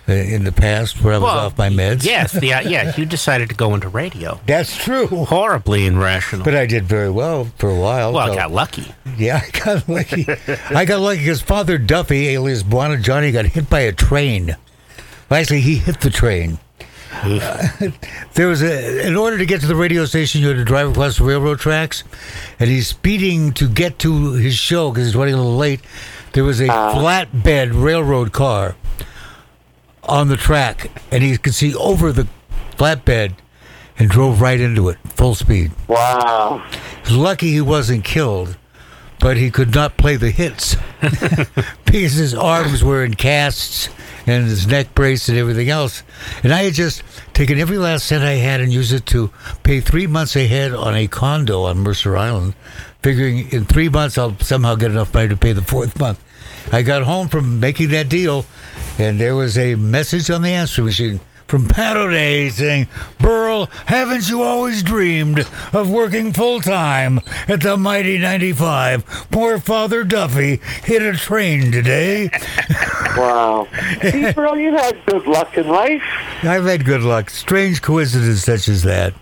in 0.09 0.45
the 0.45 0.53
past 0.53 1.03
where 1.03 1.15
I 1.15 1.19
was 1.19 1.25
Well, 1.25 1.39
off 1.47 1.59
my 1.59 1.69
meds. 1.69 2.05
Yes, 2.05 2.33
the, 2.33 2.55
uh, 2.55 2.61
yeah. 2.69 2.95
You 2.97 3.05
decided 3.05 3.49
to 3.51 3.55
go 3.55 3.75
into 3.75 3.89
radio. 3.89 4.41
that's 4.47 4.77
true. 4.77 5.07
Horribly 5.07 5.87
irrational. 5.87 6.45
But 6.45 6.55
I 6.55 6.67
did 6.67 6.85
very 6.85 7.11
well 7.11 7.47
for 7.59 7.69
a 7.69 7.75
while. 7.79 8.13
well, 8.13 8.31
I 8.33 8.35
got 8.35 8.51
lucky. 8.51 8.93
Yeah, 9.17 9.41
I 9.47 9.51
got 9.59 9.89
lucky. 9.89 10.27
I 10.71 10.85
got 10.85 11.01
lucky 11.01 11.21
because 11.21 11.43
Father 11.43 11.79
Duffy, 11.79 12.29
alias 12.29 12.63
Bwana 12.63 13.03
Johnny, 13.03 13.33
got 13.33 13.47
hit 13.47 13.69
by 13.69 13.81
a 13.81 13.93
train. 13.93 14.57
Well, 15.29 15.41
actually, 15.41 15.61
he 15.61 15.77
hit 15.77 16.01
the 16.01 16.11
train. 16.11 16.59
Uh, 17.11 17.69
there 18.35 18.49
was 18.49 18.63
a. 18.63 19.07
In 19.07 19.17
order 19.17 19.39
to 19.39 19.47
get 19.47 19.61
to 19.63 19.67
the 19.67 19.75
radio 19.77 20.05
station, 20.05 20.41
you 20.41 20.49
had 20.49 20.57
to 20.57 20.65
drive 20.65 20.91
across 20.91 21.19
the 21.19 21.25
railroad 21.25 21.59
tracks, 21.59 22.05
and 22.59 22.69
he's 22.71 22.87
speeding 22.87 23.53
to 23.55 23.69
get 23.69 23.99
to 24.01 24.33
his 24.35 24.55
show 24.55 24.91
because 24.91 25.07
he's 25.07 25.17
running 25.17 25.35
a 25.35 25.39
little 25.39 25.57
late. 25.57 25.81
There 26.33 26.45
was 26.45 26.61
a 26.61 26.67
flatbed 26.69 27.71
railroad 27.83 28.33
car 28.33 28.77
on 30.09 30.29
the 30.29 30.37
track, 30.37 30.91
and 31.13 31.23
he 31.23 31.37
could 31.37 31.55
see 31.55 31.75
over 31.75 32.11
the 32.13 32.27
flatbed 32.77 33.35
and 33.99 34.09
drove 34.09 34.41
right 34.41 34.61
into 34.61 34.89
it, 34.89 34.99
full 35.05 35.35
speed. 35.35 35.73
Wow. 35.87 36.65
Lucky 37.11 37.51
he 37.51 37.61
wasn't 37.61 38.05
killed, 38.05 38.57
but 39.21 39.37
he 39.37 39.51
could 39.51 39.75
not 39.75 39.97
play 39.97 40.17
the 40.17 40.31
hits 40.31 40.77
because 41.85 42.13
his 42.15 42.35
arms 42.35 42.83
were 42.83 43.05
in 43.05 43.15
casts 43.15 43.89
and 44.27 44.45
his 44.45 44.67
neck 44.67 44.95
brace 44.95 45.29
and 45.29 45.39
everything 45.39 45.69
else. 45.69 46.03
And 46.43 46.53
I 46.53 46.65
had 46.65 46.75
just 46.75 47.03
taken 47.33 47.59
every 47.59 47.79
last 47.79 48.07
cent 48.07 48.23
I 48.23 48.35
had 48.35 48.61
and 48.61 48.73
used 48.73 48.93
it 48.93 49.07
to 49.07 49.31
pay 49.63 49.81
three 49.81 50.07
months 50.07 50.37
ahead 50.37 50.73
on 50.73 50.95
a 50.95 51.09
condo 51.09 51.63
on 51.63 51.79
Mercer 51.79 52.17
Island, 52.17 52.55
figuring 53.03 53.51
in 53.51 53.65
three 53.65 53.89
months 53.89 54.19
I'll 54.19 54.39
somehow 54.39 54.75
get 54.75 54.91
enough 54.91 55.13
money 55.15 55.29
to 55.29 55.37
pay 55.37 55.53
the 55.53 55.63
fourth 55.63 55.99
month. 55.99 56.23
I 56.73 56.83
got 56.83 57.03
home 57.03 57.29
from 57.29 57.61
making 57.61 57.89
that 57.91 58.09
deal, 58.09 58.45
and 58.99 59.21
there 59.21 59.35
was 59.35 59.57
a 59.57 59.75
message 59.75 60.31
on 60.31 60.43
the 60.43 60.51
answering 60.51 60.87
machine 60.87 61.21
from 61.47 61.67
Pat 61.67 61.97
O'Day 61.97 62.51
saying, 62.51 62.89
Burl, 63.19 63.67
haven't 63.87 64.29
you 64.29 64.43
always 64.43 64.83
dreamed 64.83 65.47
of 65.73 65.91
working 65.91 66.33
full 66.33 66.61
time 66.61 67.21
at 67.49 67.63
the 67.63 67.77
Mighty 67.79 68.19
95? 68.19 69.29
Poor 69.31 69.59
Father 69.59 70.05
Duffy 70.05 70.61
hit 70.85 71.03
a 71.03 71.15
train 71.17 71.73
today. 71.73 72.31
Wow. 73.17 73.67
See, 74.03 74.31
bro, 74.31 74.55
you 74.55 74.73
had 74.77 75.05
good 75.07 75.27
luck 75.27 75.59
in 75.59 75.67
life. 75.67 76.03
I've 76.45 76.65
had 76.67 76.85
good 76.85 77.03
luck. 77.03 77.31
Strange 77.31 77.83
coincidence 77.83 78.45
such 78.45 78.69
as 78.69 78.85
that. 78.85 79.13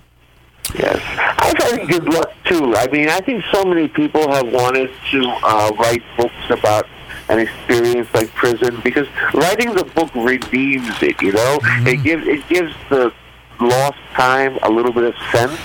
Yes. 0.75 1.01
I've 1.39 1.57
had 1.57 1.89
good 1.89 2.05
luck, 2.05 2.31
too. 2.45 2.75
I 2.77 2.89
mean, 2.89 3.09
I 3.09 3.21
think 3.21 3.43
so 3.51 3.65
many 3.65 3.89
people 3.89 4.31
have 4.31 4.53
wanted 4.53 4.91
to 5.13 5.23
uh, 5.43 5.73
write 5.79 6.03
books 6.19 6.35
about 6.51 6.87
an 7.29 7.39
experience 7.41 8.13
like 8.15 8.33
prison 8.35 8.81
because 8.83 9.07
writing 9.35 9.75
the 9.75 9.85
book 9.85 10.15
redeems 10.15 11.03
it, 11.03 11.21
you 11.21 11.33
know? 11.33 11.59
It 11.87 12.03
gives 12.03 12.27
it 12.27 12.47
gives 12.49 12.75
the 12.89 13.13
lost 13.61 13.99
time 14.13 14.59
a 14.63 14.71
little 14.71 14.93
bit 14.93 15.05
of 15.05 15.15
sense. 15.33 15.61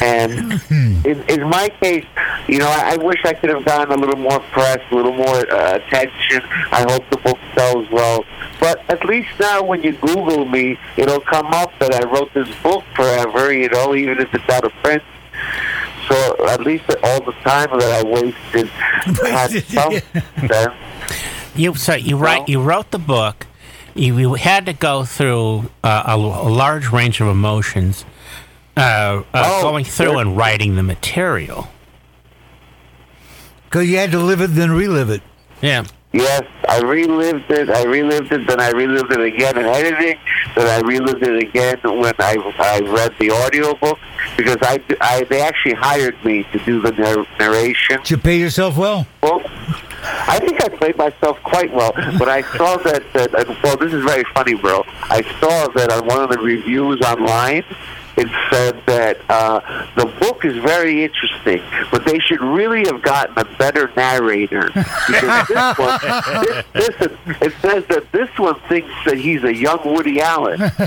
And 0.00 0.52
in, 1.04 1.22
in 1.28 1.48
my 1.48 1.68
case, 1.80 2.06
you 2.46 2.58
know, 2.58 2.68
I, 2.68 2.94
I 2.94 2.96
wish 2.96 3.20
I 3.24 3.32
could 3.32 3.50
have 3.50 3.64
gotten 3.64 3.92
a 3.92 3.96
little 3.96 4.20
more 4.20 4.38
press, 4.52 4.80
a 4.90 4.94
little 4.94 5.12
more 5.12 5.50
uh, 5.52 5.76
attention. 5.76 6.42
I 6.70 6.86
hope 6.88 7.08
the 7.10 7.16
book 7.18 7.38
sells 7.54 7.90
well. 7.90 8.24
But 8.60 8.88
at 8.88 9.04
least 9.04 9.28
now, 9.40 9.62
when 9.62 9.82
you 9.82 9.92
Google 9.94 10.44
me, 10.44 10.78
it'll 10.96 11.20
come 11.20 11.46
up 11.46 11.72
that 11.80 11.92
I 11.94 12.06
wrote 12.08 12.32
this 12.32 12.48
book 12.62 12.84
forever. 12.94 13.52
You 13.52 13.68
know, 13.70 13.94
even 13.94 14.18
if 14.20 14.32
it's 14.34 14.48
out 14.48 14.64
of 14.64 14.72
print. 14.84 15.02
So 16.10 16.46
at 16.48 16.60
least 16.62 16.84
all 17.04 17.20
the 17.24 17.32
time 17.44 17.68
that 17.78 18.04
I 18.04 18.08
wasted 18.08 18.66
had 19.30 19.50
some 19.64 19.92
sense. 20.48 20.74
You 21.54 21.74
so 21.74 21.94
you 21.94 22.16
write 22.16 22.48
you 22.48 22.60
wrote 22.60 22.90
the 22.90 22.98
book. 22.98 23.46
You, 23.94 24.16
you 24.18 24.34
had 24.34 24.66
to 24.66 24.72
go 24.72 25.04
through 25.04 25.70
uh, 25.82 26.02
a, 26.06 26.14
a 26.14 26.16
large 26.16 26.90
range 26.92 27.20
of 27.20 27.26
emotions, 27.26 28.04
uh, 28.76 28.80
uh, 28.80 29.22
Oh, 29.34 29.62
going 29.62 29.84
through 29.84 30.06
sure. 30.12 30.20
and 30.20 30.36
writing 30.36 30.76
the 30.76 30.82
material. 30.84 31.66
Because 33.64 33.88
you 33.88 33.96
had 33.98 34.12
to 34.12 34.20
live 34.20 34.40
it, 34.40 34.48
then 34.48 34.70
relive 34.70 35.10
it. 35.10 35.22
Yeah. 35.60 35.84
Yes, 36.12 36.42
I 36.68 36.80
relived 36.80 37.50
it. 37.50 37.70
I 37.70 37.84
relived 37.84 38.32
it. 38.32 38.46
Then 38.46 38.60
I 38.60 38.70
relived 38.70 39.12
it 39.12 39.20
again 39.20 39.56
in 39.56 39.64
editing. 39.64 40.18
Then 40.56 40.66
I 40.66 40.84
relived 40.84 41.22
it 41.22 41.42
again 41.42 41.78
when 41.84 42.14
I 42.18 42.36
I 42.58 42.80
read 42.80 43.14
the 43.20 43.30
audiobook 43.30 43.98
because 44.36 44.56
I, 44.60 44.82
I 45.00 45.24
they 45.24 45.40
actually 45.40 45.74
hired 45.74 46.22
me 46.24 46.44
to 46.52 46.58
do 46.64 46.80
the 46.80 46.90
nar- 46.92 47.26
narration. 47.38 47.98
Did 47.98 48.10
you 48.10 48.18
pay 48.18 48.38
yourself 48.38 48.76
well? 48.76 49.06
Well, 49.22 49.40
I 50.02 50.40
think 50.40 50.64
I 50.64 50.68
played 50.68 50.96
myself 50.96 51.40
quite 51.44 51.72
well, 51.72 51.92
but 52.18 52.28
I 52.28 52.42
saw 52.56 52.76
that, 52.78 53.04
that 53.12 53.62
well, 53.62 53.76
this 53.76 53.92
is 53.92 54.02
very 54.04 54.24
funny, 54.34 54.54
bro. 54.54 54.82
I 55.02 55.22
saw 55.38 55.68
that 55.68 55.92
on 55.92 56.06
one 56.06 56.22
of 56.22 56.30
the 56.30 56.38
reviews 56.38 57.00
online, 57.02 57.64
it 58.16 58.28
said 58.50 58.82
that 58.86 59.18
uh, 59.28 59.60
the 59.96 60.06
book 60.20 60.44
is 60.44 60.56
very 60.58 61.04
interesting, 61.04 61.62
but 61.90 62.04
they 62.04 62.18
should 62.18 62.40
really 62.40 62.84
have 62.86 63.02
gotten 63.02 63.38
a 63.38 63.44
better 63.56 63.90
narrator. 63.96 64.70
Because 65.10 65.48
this 65.48 65.78
one, 65.78 65.98
this, 66.74 66.96
this, 66.96 67.12
it 67.40 67.52
says 67.60 67.84
that 67.88 68.06
this 68.12 68.28
one 68.38 68.58
thinks 68.68 68.92
that 69.06 69.16
he's 69.16 69.42
a 69.44 69.54
young 69.54 69.80
Woody 69.84 70.20
Allen. 70.20 70.60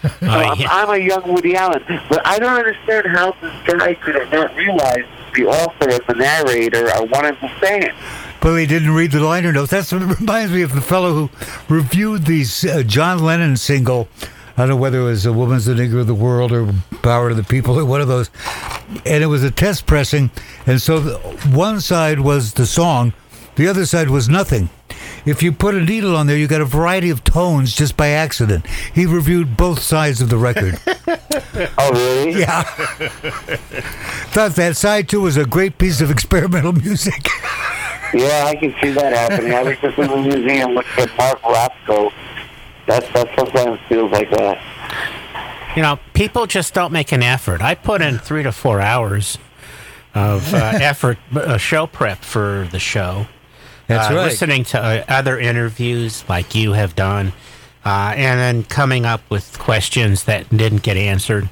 So 0.00 0.10
Oh, 0.22 0.28
I'm, 0.28 0.60
yeah. 0.60 0.68
I'm 0.70 0.90
a 0.90 0.96
young 1.04 1.32
Woody 1.32 1.56
Allen, 1.56 1.82
but 2.08 2.24
I 2.24 2.38
don't 2.38 2.56
understand 2.56 3.08
how 3.08 3.32
this 3.40 3.52
guy 3.66 3.94
could 3.94 4.14
have 4.14 4.30
not 4.30 4.54
realized 4.54 5.08
the 5.34 5.46
author 5.46 5.90
and 5.90 6.00
the 6.06 6.14
narrator 6.14 6.88
are 6.88 7.04
one 7.06 7.24
and 7.26 7.36
the 7.40 7.50
same. 7.60 7.92
But 8.40 8.54
he 8.56 8.66
didn't 8.66 8.92
read 8.92 9.10
the 9.10 9.18
liner 9.20 9.52
notes. 9.52 9.72
That's 9.72 9.90
what 9.92 10.02
reminds 10.20 10.52
me 10.52 10.62
of 10.62 10.72
the 10.72 10.80
fellow 10.80 11.12
who 11.26 11.74
reviewed 11.74 12.26
the 12.26 12.44
uh, 12.72 12.84
John 12.84 13.18
Lennon 13.18 13.56
single. 13.56 14.08
I 14.58 14.62
don't 14.62 14.70
know 14.70 14.76
whether 14.76 15.02
it 15.02 15.04
was 15.04 15.24
A 15.24 15.32
Woman's 15.32 15.66
the 15.66 15.74
Nigger 15.74 16.00
of 16.00 16.08
the 16.08 16.16
World 16.16 16.50
or 16.50 16.74
Power 17.00 17.28
to 17.28 17.34
the 17.36 17.44
People 17.44 17.78
or 17.78 17.84
one 17.84 18.00
of 18.00 18.08
those. 18.08 18.28
And 19.06 19.22
it 19.22 19.28
was 19.28 19.44
a 19.44 19.52
test 19.52 19.86
pressing. 19.86 20.32
And 20.66 20.82
so 20.82 20.98
the, 20.98 21.16
one 21.56 21.80
side 21.80 22.18
was 22.18 22.54
the 22.54 22.66
song, 22.66 23.12
the 23.54 23.68
other 23.68 23.86
side 23.86 24.10
was 24.10 24.28
nothing. 24.28 24.68
If 25.24 25.44
you 25.44 25.52
put 25.52 25.76
a 25.76 25.80
needle 25.80 26.16
on 26.16 26.26
there, 26.26 26.36
you 26.36 26.48
got 26.48 26.60
a 26.60 26.64
variety 26.64 27.08
of 27.10 27.22
tones 27.22 27.72
just 27.72 27.96
by 27.96 28.08
accident. 28.08 28.66
He 28.92 29.06
reviewed 29.06 29.56
both 29.56 29.78
sides 29.78 30.20
of 30.20 30.28
the 30.28 30.36
record. 30.38 30.78
Oh, 31.76 31.90
really? 31.92 32.40
yeah. 32.40 32.62
Thought 34.30 34.52
that 34.52 34.76
side 34.76 35.08
two 35.08 35.22
was 35.22 35.36
a 35.36 35.44
great 35.44 35.76
piece 35.76 36.00
of 36.00 36.08
experimental 36.10 36.72
music. 36.72 37.26
Yeah, 38.14 38.44
I 38.46 38.54
can 38.54 38.74
see 38.80 38.90
that 38.90 39.12
happening. 39.12 39.52
I 39.52 39.62
was 39.64 39.76
just 39.78 39.98
in 39.98 40.06
the 40.08 40.16
museum 40.16 40.72
looking 40.72 41.02
at 41.04 41.16
Mark 41.18 41.40
Rothko. 41.42 42.12
That 42.88 43.04
that 43.12 43.28
sometimes 43.36 43.78
feels 43.88 44.10
like 44.10 44.30
that. 44.30 44.58
You 45.76 45.82
know, 45.82 46.00
people 46.14 46.46
just 46.46 46.74
don't 46.74 46.92
make 46.92 47.12
an 47.12 47.22
effort. 47.22 47.60
I 47.60 47.74
put 47.74 48.02
in 48.02 48.18
three 48.18 48.42
to 48.42 48.50
four 48.50 48.80
hours 48.80 49.38
of 50.14 50.52
uh, 50.52 50.56
effort, 50.80 51.18
uh, 51.34 51.58
show 51.58 51.86
prep 51.86 52.24
for 52.24 52.66
the 52.72 52.78
show. 52.78 53.26
That's 53.86 54.10
uh, 54.10 54.14
right. 54.14 54.24
Listening 54.24 54.64
to 54.64 54.80
uh, 54.80 55.04
other 55.08 55.38
interviews 55.38 56.24
like 56.28 56.54
you 56.54 56.72
have 56.72 56.96
done, 56.96 57.32
uh, 57.84 58.14
and 58.16 58.40
then 58.40 58.64
coming 58.64 59.04
up 59.06 59.20
with 59.30 59.58
questions 59.58 60.24
that 60.24 60.48
didn't 60.48 60.82
get 60.82 60.96
answered. 60.96 61.48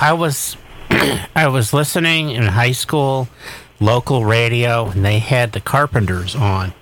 I 0.00 0.12
was, 0.12 0.56
I 0.90 1.48
was 1.48 1.72
listening 1.72 2.30
in 2.30 2.44
high 2.44 2.72
school, 2.72 3.28
local 3.80 4.24
radio, 4.24 4.88
and 4.88 5.04
they 5.04 5.20
had 5.20 5.52
the 5.52 5.60
Carpenters 5.60 6.34
on, 6.34 6.74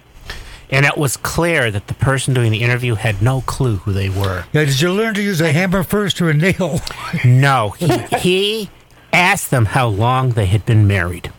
and 0.73 0.87
it 0.87 0.97
was 0.97 1.19
clear 1.19 1.71
that 1.71 1.87
the 1.87 1.95
person 1.95 2.33
doing 2.33 2.51
the 2.51 2.63
interview 2.63 2.95
had 2.95 3.23
no 3.23 3.43
clue 3.43 3.77
who 3.77 3.93
they 3.93 4.09
were. 4.09 4.47
Yeah, 4.53 4.65
did 4.65 4.81
you 4.81 4.91
learn 4.91 5.15
to 5.15 5.23
use 5.23 5.41
a 5.41 5.53
hammer 5.53 5.85
first 5.85 6.21
or 6.21 6.31
a 6.31 6.35
nail? 6.35 6.81
No, 7.25 7.71
he, 7.71 7.89
he 8.19 8.71
asked 9.13 9.51
them 9.51 9.67
how 9.67 9.87
long 9.87 10.31
they 10.31 10.47
had 10.47 10.65
been 10.65 10.87
married. 10.87 11.31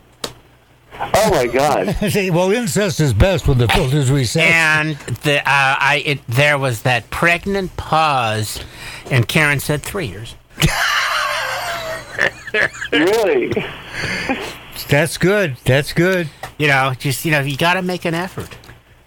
Oh 0.99 1.31
my 1.31 1.47
God! 1.47 1.95
See, 2.11 2.29
well, 2.29 2.51
incest 2.51 2.99
is 2.99 3.13
best 3.13 3.47
when 3.47 3.57
the 3.57 3.67
filters 3.67 4.11
reset. 4.11 4.43
And 4.43 4.95
the 5.23 5.39
uh, 5.39 5.43
I 5.45 6.03
it, 6.05 6.27
there 6.27 6.59
was 6.59 6.83
that 6.83 7.09
pregnant 7.09 7.75
pause, 7.75 8.59
and 9.09 9.27
Karen 9.27 9.59
said 9.59 9.81
three 9.81 10.05
years. 10.05 10.35
really? 12.91 13.51
That's 14.89 15.17
good. 15.17 15.57
That's 15.65 15.93
good. 15.93 16.29
You 16.59 16.67
know, 16.67 16.93
just 16.97 17.25
you 17.25 17.31
know, 17.31 17.39
you 17.39 17.57
got 17.57 17.73
to 17.73 17.81
make 17.81 18.05
an 18.05 18.13
effort. 18.13 18.55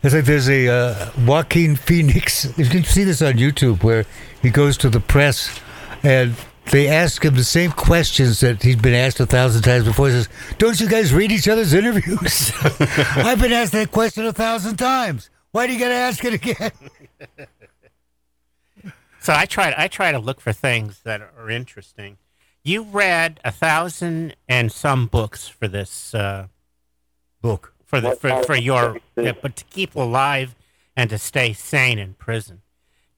It's 0.07 0.15
like 0.15 0.25
there's 0.25 0.49
a 0.49 0.69
uh, 0.69 1.11
Joaquin 1.27 1.75
Phoenix. 1.75 2.57
You 2.57 2.67
can 2.67 2.85
see 2.85 3.03
this 3.03 3.21
on 3.23 3.33
YouTube 3.33 3.83
where 3.83 4.05
he 4.41 4.51
goes 4.51 4.79
to 4.79 4.89
the 4.89 5.01
press 5.01 5.59
and 6.05 6.37
they 6.71 6.87
ask 6.87 7.25
him 7.25 7.35
the 7.35 7.43
same 7.43 7.73
questions 7.73 8.39
that 8.39 8.63
he's 8.63 8.77
been 8.77 8.95
asked 8.95 9.19
a 9.19 9.27
thousand 9.27 9.63
times 9.63 9.85
before. 9.85 10.07
He 10.07 10.13
says, 10.13 10.29
Don't 10.59 10.79
you 10.79 10.89
guys 10.89 11.13
read 11.13 11.33
each 11.33 11.49
other's 11.49 11.75
interviews? 11.75 12.53
I've 13.17 13.41
been 13.41 13.53
asked 13.53 13.73
that 13.73 13.91
question 13.91 14.25
a 14.27 14.33
thousand 14.33 14.77
times. 14.77 15.29
Why 15.51 15.67
do 15.67 15.73
you 15.73 15.79
got 15.81 15.89
to 15.89 15.95
ask 15.95 16.25
it 16.25 16.35
again? 16.35 16.71
So 19.19 19.33
I 19.35 19.45
try 19.45 19.75
I 19.77 19.89
try 19.89 20.13
to 20.13 20.21
look 20.21 20.41
for 20.41 20.53
things 20.53 21.01
that 21.03 21.21
are 21.21 21.51
interesting. 21.51 22.19
You 22.63 22.83
read 22.83 23.41
a 23.45 23.51
thousand 23.51 24.37
and 24.49 24.71
some 24.71 25.09
books 25.09 25.49
for 25.49 25.67
this 25.67 26.15
uh, 26.15 26.47
Book. 27.43 27.76
For 27.87 28.01
the 28.01 28.11
for, 28.17 28.43
for 28.43 28.57
your 28.57 28.99
but 29.15 29.57
to 29.57 29.65
keep 29.71 29.95
alive 29.95 30.55
and 30.95 31.09
to 31.11 31.19
stay 31.19 31.53
sane 31.55 31.99
in 31.99 32.15
prison. 32.15 32.61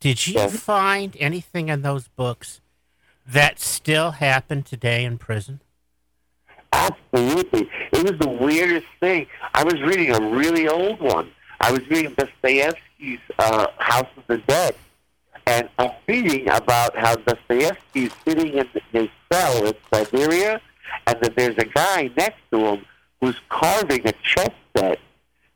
Did 0.00 0.26
you 0.26 0.34
Yes. 0.34 0.56
find 0.60 1.16
anything 1.18 1.68
in 1.68 1.82
those 1.82 2.06
books 2.08 2.60
that 3.26 3.58
still 3.58 4.12
happen 4.12 4.62
today 4.62 5.04
in 5.04 5.18
prison? 5.18 5.60
Absolutely. 6.72 7.68
It 7.92 8.02
was 8.04 8.18
the 8.20 8.28
weirdest 8.28 8.86
thing. 9.00 9.26
I 9.54 9.64
was 9.64 9.80
reading 9.82 10.14
a 10.14 10.20
really 10.20 10.68
old 10.68 11.00
one. 11.00 11.30
I 11.60 11.72
was 11.72 11.80
reading 11.88 12.14
Dostoevsky's 12.14 13.18
uh, 13.38 13.66
House 13.78 14.06
of 14.16 14.24
the 14.28 14.38
Dead. 14.38 14.74
And 15.46 15.68
I'm 15.78 15.90
reading 16.06 16.48
about 16.50 16.96
how 16.96 17.16
Dostoevsky 17.16 18.04
is 18.04 18.12
sitting 18.26 18.52
in 18.54 18.68
his 18.92 19.08
cell 19.32 19.66
in 19.66 19.74
Siberia, 19.92 20.60
and 21.06 21.20
that 21.22 21.34
there's 21.36 21.56
a 21.56 21.64
guy 21.64 22.10
next 22.16 22.38
to 22.52 22.58
him 22.58 22.84
who's 23.20 23.36
carving 23.48 24.06
a 24.06 24.12
chess 24.22 24.50
set 24.76 24.98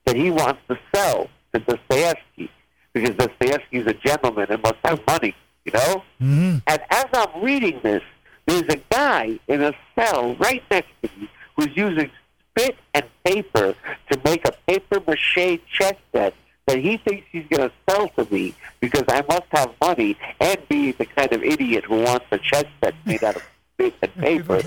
that 0.05 0.17
he 0.17 0.31
wants 0.31 0.61
to 0.69 0.79
sell 0.95 1.29
to 1.53 1.61
Dostoevsky 1.61 2.51
because 2.93 3.17
Dostoevsky's 3.17 3.87
a 3.87 3.95
gentleman 3.95 4.47
and 4.51 4.63
must 4.63 4.77
have 4.85 5.01
money, 5.07 5.35
you 5.65 5.73
know? 5.73 6.03
hmm 6.19 6.57
And 6.67 6.81
as 6.91 7.07
I'm 7.13 7.43
reading 7.43 7.81
this, 7.83 8.03
there's 8.47 8.63
a 8.69 8.81
guy 8.91 9.39
in 9.49 9.63
a 9.63 9.73
cell 9.95 10.35
right 10.37 10.63
next 10.71 10.89
to 11.03 11.11
me 11.19 11.29
who's 11.57 11.77
using 11.77 12.11
spit 12.51 12.77
and 12.95 13.05
paper 13.25 13.75
to 14.11 14.21
make 14.25 14.47
a 14.47 14.53
paper 14.67 15.01
mache 15.07 15.61
chess 15.71 15.95
set 16.13 16.35
that 16.67 16.79
he 16.79 16.97
thinks 16.97 17.27
he's 17.33 17.47
going 17.49 17.69
to 17.69 17.73
sell 17.89 18.09
to 18.09 18.27
me 18.33 18.55
because 18.81 19.05
I 19.09 19.23
must 19.29 19.47
have 19.51 19.73
money 19.81 20.17
and 20.41 20.57
be 20.69 20.93
the 20.93 21.07
kind 21.07 21.33
of 21.33 21.43
idiot 21.43 21.85
who 21.85 22.03
wants 22.03 22.27
a 22.31 22.39
chess 22.39 22.65
set 22.83 22.95
made 23.07 23.23
out 23.25 23.37
of 23.37 23.43
spit 23.75 23.95
and 24.03 24.15
paper. 24.17 24.61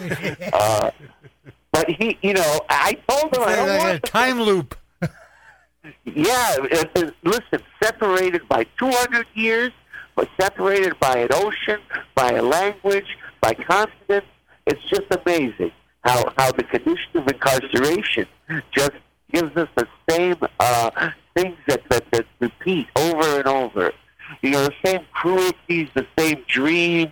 Uh, 0.54 0.92
but 1.76 1.90
he, 1.90 2.18
you 2.22 2.34
know, 2.34 2.60
I 2.70 2.94
told 3.08 3.36
him 3.36 3.44
I 3.44 3.56
don't 3.58 3.70
a 3.70 3.78
want 3.78 4.02
the 4.02 4.08
time 4.08 4.42
loop. 4.42 4.76
yeah, 6.06 6.56
it, 6.72 6.90
it, 6.96 7.14
listen, 7.24 7.60
separated 7.84 8.48
by 8.48 8.66
200 8.80 9.28
years, 9.34 9.74
but 10.16 10.30
separated 10.40 10.98
by 11.02 11.18
an 11.18 11.30
ocean, 11.34 11.82
by 12.16 12.32
a 12.32 12.42
language, 12.42 13.18
by 13.42 13.54
continents. 13.54 14.28
It's 14.66 14.82
just 14.90 15.04
amazing 15.12 15.74
how, 16.06 16.32
how 16.38 16.54
the 16.54 16.64
condition 16.64 17.10
of 17.16 17.28
incarceration 17.28 18.26
just 18.72 18.94
gives 19.34 19.56
us 19.58 19.68
the 19.76 19.88
same 20.10 20.38
uh, 20.62 21.12
things 21.36 21.58
that, 21.68 21.82
that, 21.90 22.10
that 22.12 22.26
repeat 22.40 22.88
over 22.96 23.40
and 23.40 23.48
over. 23.48 23.92
You 24.42 24.52
know, 24.52 24.64
the 24.64 24.74
same 24.84 25.02
cruelties, 25.12 25.90
the 25.94 26.08
same 26.18 26.42
dreams, 26.48 27.12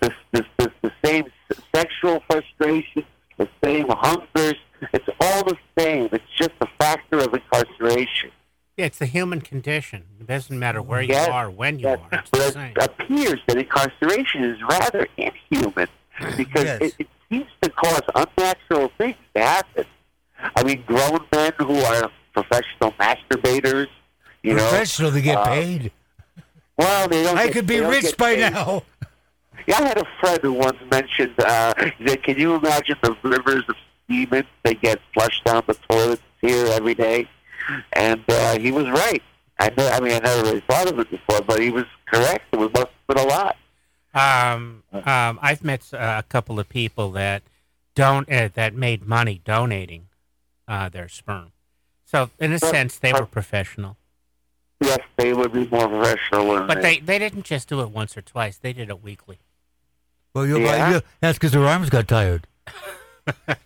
the, 0.00 0.12
the, 0.30 0.46
the, 0.58 0.72
the 0.82 0.92
same 1.04 1.24
sexual 1.74 2.22
frustration, 2.30 3.04
the 3.36 3.48
same 3.64 3.86
hungers. 3.88 4.54
It's 4.92 5.08
all 5.20 5.44
the 5.44 5.56
same. 5.78 6.08
It's 6.12 6.24
just 6.36 6.52
a 6.60 6.66
factor 6.78 7.18
of 7.18 7.32
incarceration. 7.32 8.30
Yeah, 8.76 8.86
it's 8.86 8.98
the 8.98 9.06
human 9.06 9.40
condition. 9.40 10.04
It 10.20 10.26
doesn't 10.26 10.58
matter 10.58 10.82
where 10.82 11.00
you 11.00 11.14
are, 11.14 11.50
when 11.50 11.78
you 11.78 11.88
Yes, 11.88 11.98
are. 12.12 12.18
It's 12.18 12.30
the 12.30 12.50
same. 12.52 12.72
it 12.76 12.82
appears 12.82 13.40
that 13.46 13.56
incarceration 13.56 14.44
is 14.44 14.62
rather 14.62 15.06
inhuman 15.16 15.88
because 16.36 16.64
Yes. 16.64 16.80
it, 16.82 16.94
it 16.98 17.08
seems 17.30 17.46
to 17.62 17.70
cause 17.70 18.02
unnatural 18.14 18.90
things 18.98 19.16
to 19.34 19.42
happen. 19.42 19.84
I 20.54 20.62
mean, 20.62 20.82
grown 20.86 21.20
men 21.32 21.52
who 21.58 21.78
are 21.80 22.10
professional 22.34 22.92
masturbators. 23.00 23.86
You 24.42 24.54
know, 24.54 24.68
Professional, 24.68 25.10
they 25.10 25.22
get 25.22 25.38
uh, 25.38 25.44
paid. 25.46 25.90
well, 26.76 27.08
they 27.08 27.22
don't. 27.22 27.38
I 27.38 27.44
get- 27.46 27.52
could 27.54 27.66
be 27.66 27.80
rich 27.80 28.14
by 28.18 28.34
paid. 28.34 28.52
now. 28.52 28.82
Yeah, 29.66 29.78
I 29.78 29.82
had 29.88 29.98
a 29.98 30.06
friend 30.20 30.38
who 30.42 30.52
once 30.52 30.78
mentioned 30.90 31.34
uh, 31.38 31.74
that. 32.00 32.22
Can 32.22 32.38
you 32.38 32.54
imagine 32.54 32.96
the 33.02 33.16
rivers 33.22 33.64
of 33.68 33.76
semen 34.08 34.46
that 34.64 34.80
get 34.80 35.00
flushed 35.14 35.44
down 35.44 35.62
the 35.66 35.74
toilets 35.88 36.22
here 36.40 36.66
every 36.68 36.94
day? 36.94 37.28
And 37.94 38.22
uh, 38.28 38.58
he 38.58 38.70
was 38.70 38.88
right. 38.88 39.22
I, 39.58 39.70
know, 39.76 39.88
I 39.88 40.00
mean, 40.00 40.12
I 40.12 40.18
never 40.20 40.42
really 40.42 40.60
thought 40.68 40.88
of 40.88 40.98
it 40.98 41.10
before, 41.10 41.40
but 41.42 41.60
he 41.60 41.70
was 41.70 41.84
correct. 42.06 42.44
It 42.52 42.58
was 42.58 42.70
must 42.72 42.86
have 43.08 43.16
been 43.16 43.26
a 43.26 43.28
lot. 43.28 43.56
Um, 44.14 44.82
um, 44.92 45.38
I've 45.42 45.64
met 45.64 45.92
uh, 45.92 46.16
a 46.18 46.22
couple 46.22 46.60
of 46.60 46.68
people 46.68 47.10
that 47.12 47.42
don't 47.94 48.30
uh, 48.30 48.48
that 48.54 48.74
made 48.74 49.06
money 49.06 49.40
donating 49.44 50.08
uh, 50.68 50.88
their 50.88 51.08
sperm. 51.08 51.52
So 52.04 52.30
in 52.38 52.52
a 52.52 52.58
But- 52.58 52.70
sense, 52.70 52.98
they 52.98 53.12
were 53.12 53.26
professional, 53.26 53.96
Yes, 54.80 54.98
they 55.16 55.32
would 55.32 55.52
be 55.52 55.66
more 55.68 55.88
professional. 55.88 56.66
But 56.66 56.82
they 56.82 56.98
they 57.00 57.18
didn't 57.18 57.44
just 57.44 57.66
do 57.68 57.80
it 57.80 57.90
once 57.90 58.16
or 58.16 58.20
twice. 58.22 58.58
They 58.58 58.74
did 58.74 58.90
it 58.90 59.02
weekly. 59.02 59.38
Well, 60.36 60.46
you'll 60.46 60.60
Yeah? 60.60 60.90
you 60.90 61.00
that's 61.20 61.38
because 61.38 61.52
their 61.52 61.64
arms 61.64 61.88
got 61.88 62.06
tired. 62.06 62.46
but 63.46 63.56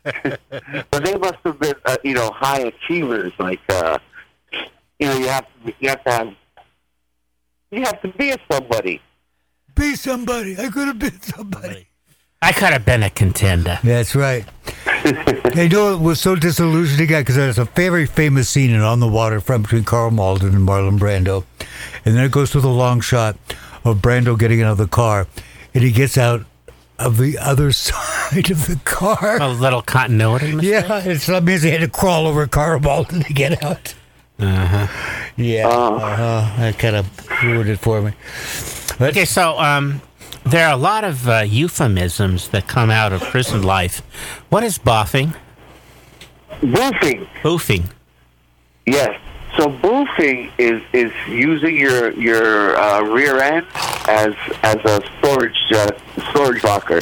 they 1.05 1.17
must 1.17 1.39
have 1.45 1.59
been, 1.59 1.75
uh, 1.85 1.97
you 2.05 2.15
know, 2.15 2.31
high 2.31 2.61
achievers. 2.61 3.33
Like, 3.41 3.59
uh, 3.69 3.99
you 5.01 5.09
know, 5.09 5.19
you 5.19 5.27
have 5.27 5.47
to, 5.47 5.75
you 5.81 5.89
have 5.89 6.05
to 6.05 6.13
have, 6.13 6.35
you 7.73 7.81
have 7.81 8.01
to 8.03 8.09
be 8.17 8.31
a 8.31 8.39
somebody. 8.49 9.03
Be 9.75 9.97
somebody. 9.97 10.57
I 10.61 10.69
could 10.69 10.87
have 10.87 11.01
been 11.01 11.21
somebody. 11.23 11.89
I 12.41 12.53
could 12.53 12.73
have 12.73 12.85
been 12.85 13.03
a 13.03 13.11
contender. 13.11 13.81
That's 13.83 14.15
right. 14.15 14.45
I 14.87 15.69
know 15.69 15.93
it 15.93 16.01
was 16.01 16.21
so 16.21 16.37
disillusioning 16.37 17.09
because 17.09 17.35
there's 17.35 17.59
a 17.59 17.65
very 17.65 18.07
famous 18.07 18.49
scene 18.49 18.71
in 18.71 18.81
On 18.81 19.01
the 19.01 19.09
Waterfront 19.09 19.65
between 19.65 19.83
Karl 19.83 20.13
Malden 20.13 20.55
and 20.55 20.69
Marlon 20.69 21.01
Brando. 21.01 21.45
And 22.05 22.17
then 22.17 22.25
it 22.25 22.31
goes 22.31 22.53
to 22.53 22.61
the 22.61 22.69
long 22.69 23.01
shot 23.01 23.37
of 23.85 23.99
Brando 23.99 24.39
getting 24.39 24.63
out 24.63 24.71
of 24.71 24.79
the 24.79 24.87
car. 24.87 25.27
And 25.75 25.83
he 25.83 25.91
gets 25.91 26.17
out 26.17 26.47
of 27.01 27.17
the 27.19 27.39
other 27.39 27.73
side 27.87 28.51
of 28.51 28.67
the 28.67 28.79
car. 28.85 29.41
A 29.41 29.49
little 29.49 29.83
continuity. 29.83 30.53
mistake? 30.55 30.71
Yeah, 30.89 31.03
it's, 31.05 31.27
that 31.27 31.43
means 31.45 31.63
he 31.63 31.71
had 31.71 31.81
to 31.81 31.89
crawl 31.89 32.27
over 32.27 32.47
Karl 32.47 32.81
Malden 32.87 33.23
to 33.23 33.33
get 33.33 33.63
out. 33.63 33.95
Uh-huh. 34.39 34.87
Yeah, 35.37 35.69
uh, 35.69 36.17
huh. 36.17 36.57
that 36.61 36.79
kind 36.79 36.97
of 36.97 37.29
ruined 37.43 37.69
it 37.69 37.79
for 37.79 38.01
me. 38.01 38.13
But 38.99 39.11
Okay, 39.11 39.25
so 39.27 39.59
um, 39.59 40.01
there 40.45 40.67
are 40.67 40.73
a 40.73 40.79
lot 40.79 41.05
of 41.05 41.29
uh, 41.29 41.41
euphemisms 41.47 42.49
that 42.49 42.67
come 42.67 42.91
out 42.91 43.13
of 43.13 43.21
prison 43.23 43.63
life. 43.63 44.01
What 44.49 44.63
is 44.65 44.79
boffing? 44.79 45.37
Boofing. 46.63 47.27
Boofing. 47.43 47.85
Yes. 48.87 49.19
So 49.57 49.69
boofing 49.69 50.51
is 50.59 50.83
is 50.93 51.13
using 51.29 51.77
your 51.77 52.13
your 52.13 52.77
uh, 52.77 53.03
rear 53.03 53.39
end 53.39 53.67
as 54.09 54.35
as 54.63 54.77
a 54.85 55.03
storage 55.19 55.59
uh, 55.73 55.91
storage 56.31 56.63
locker. 56.63 57.01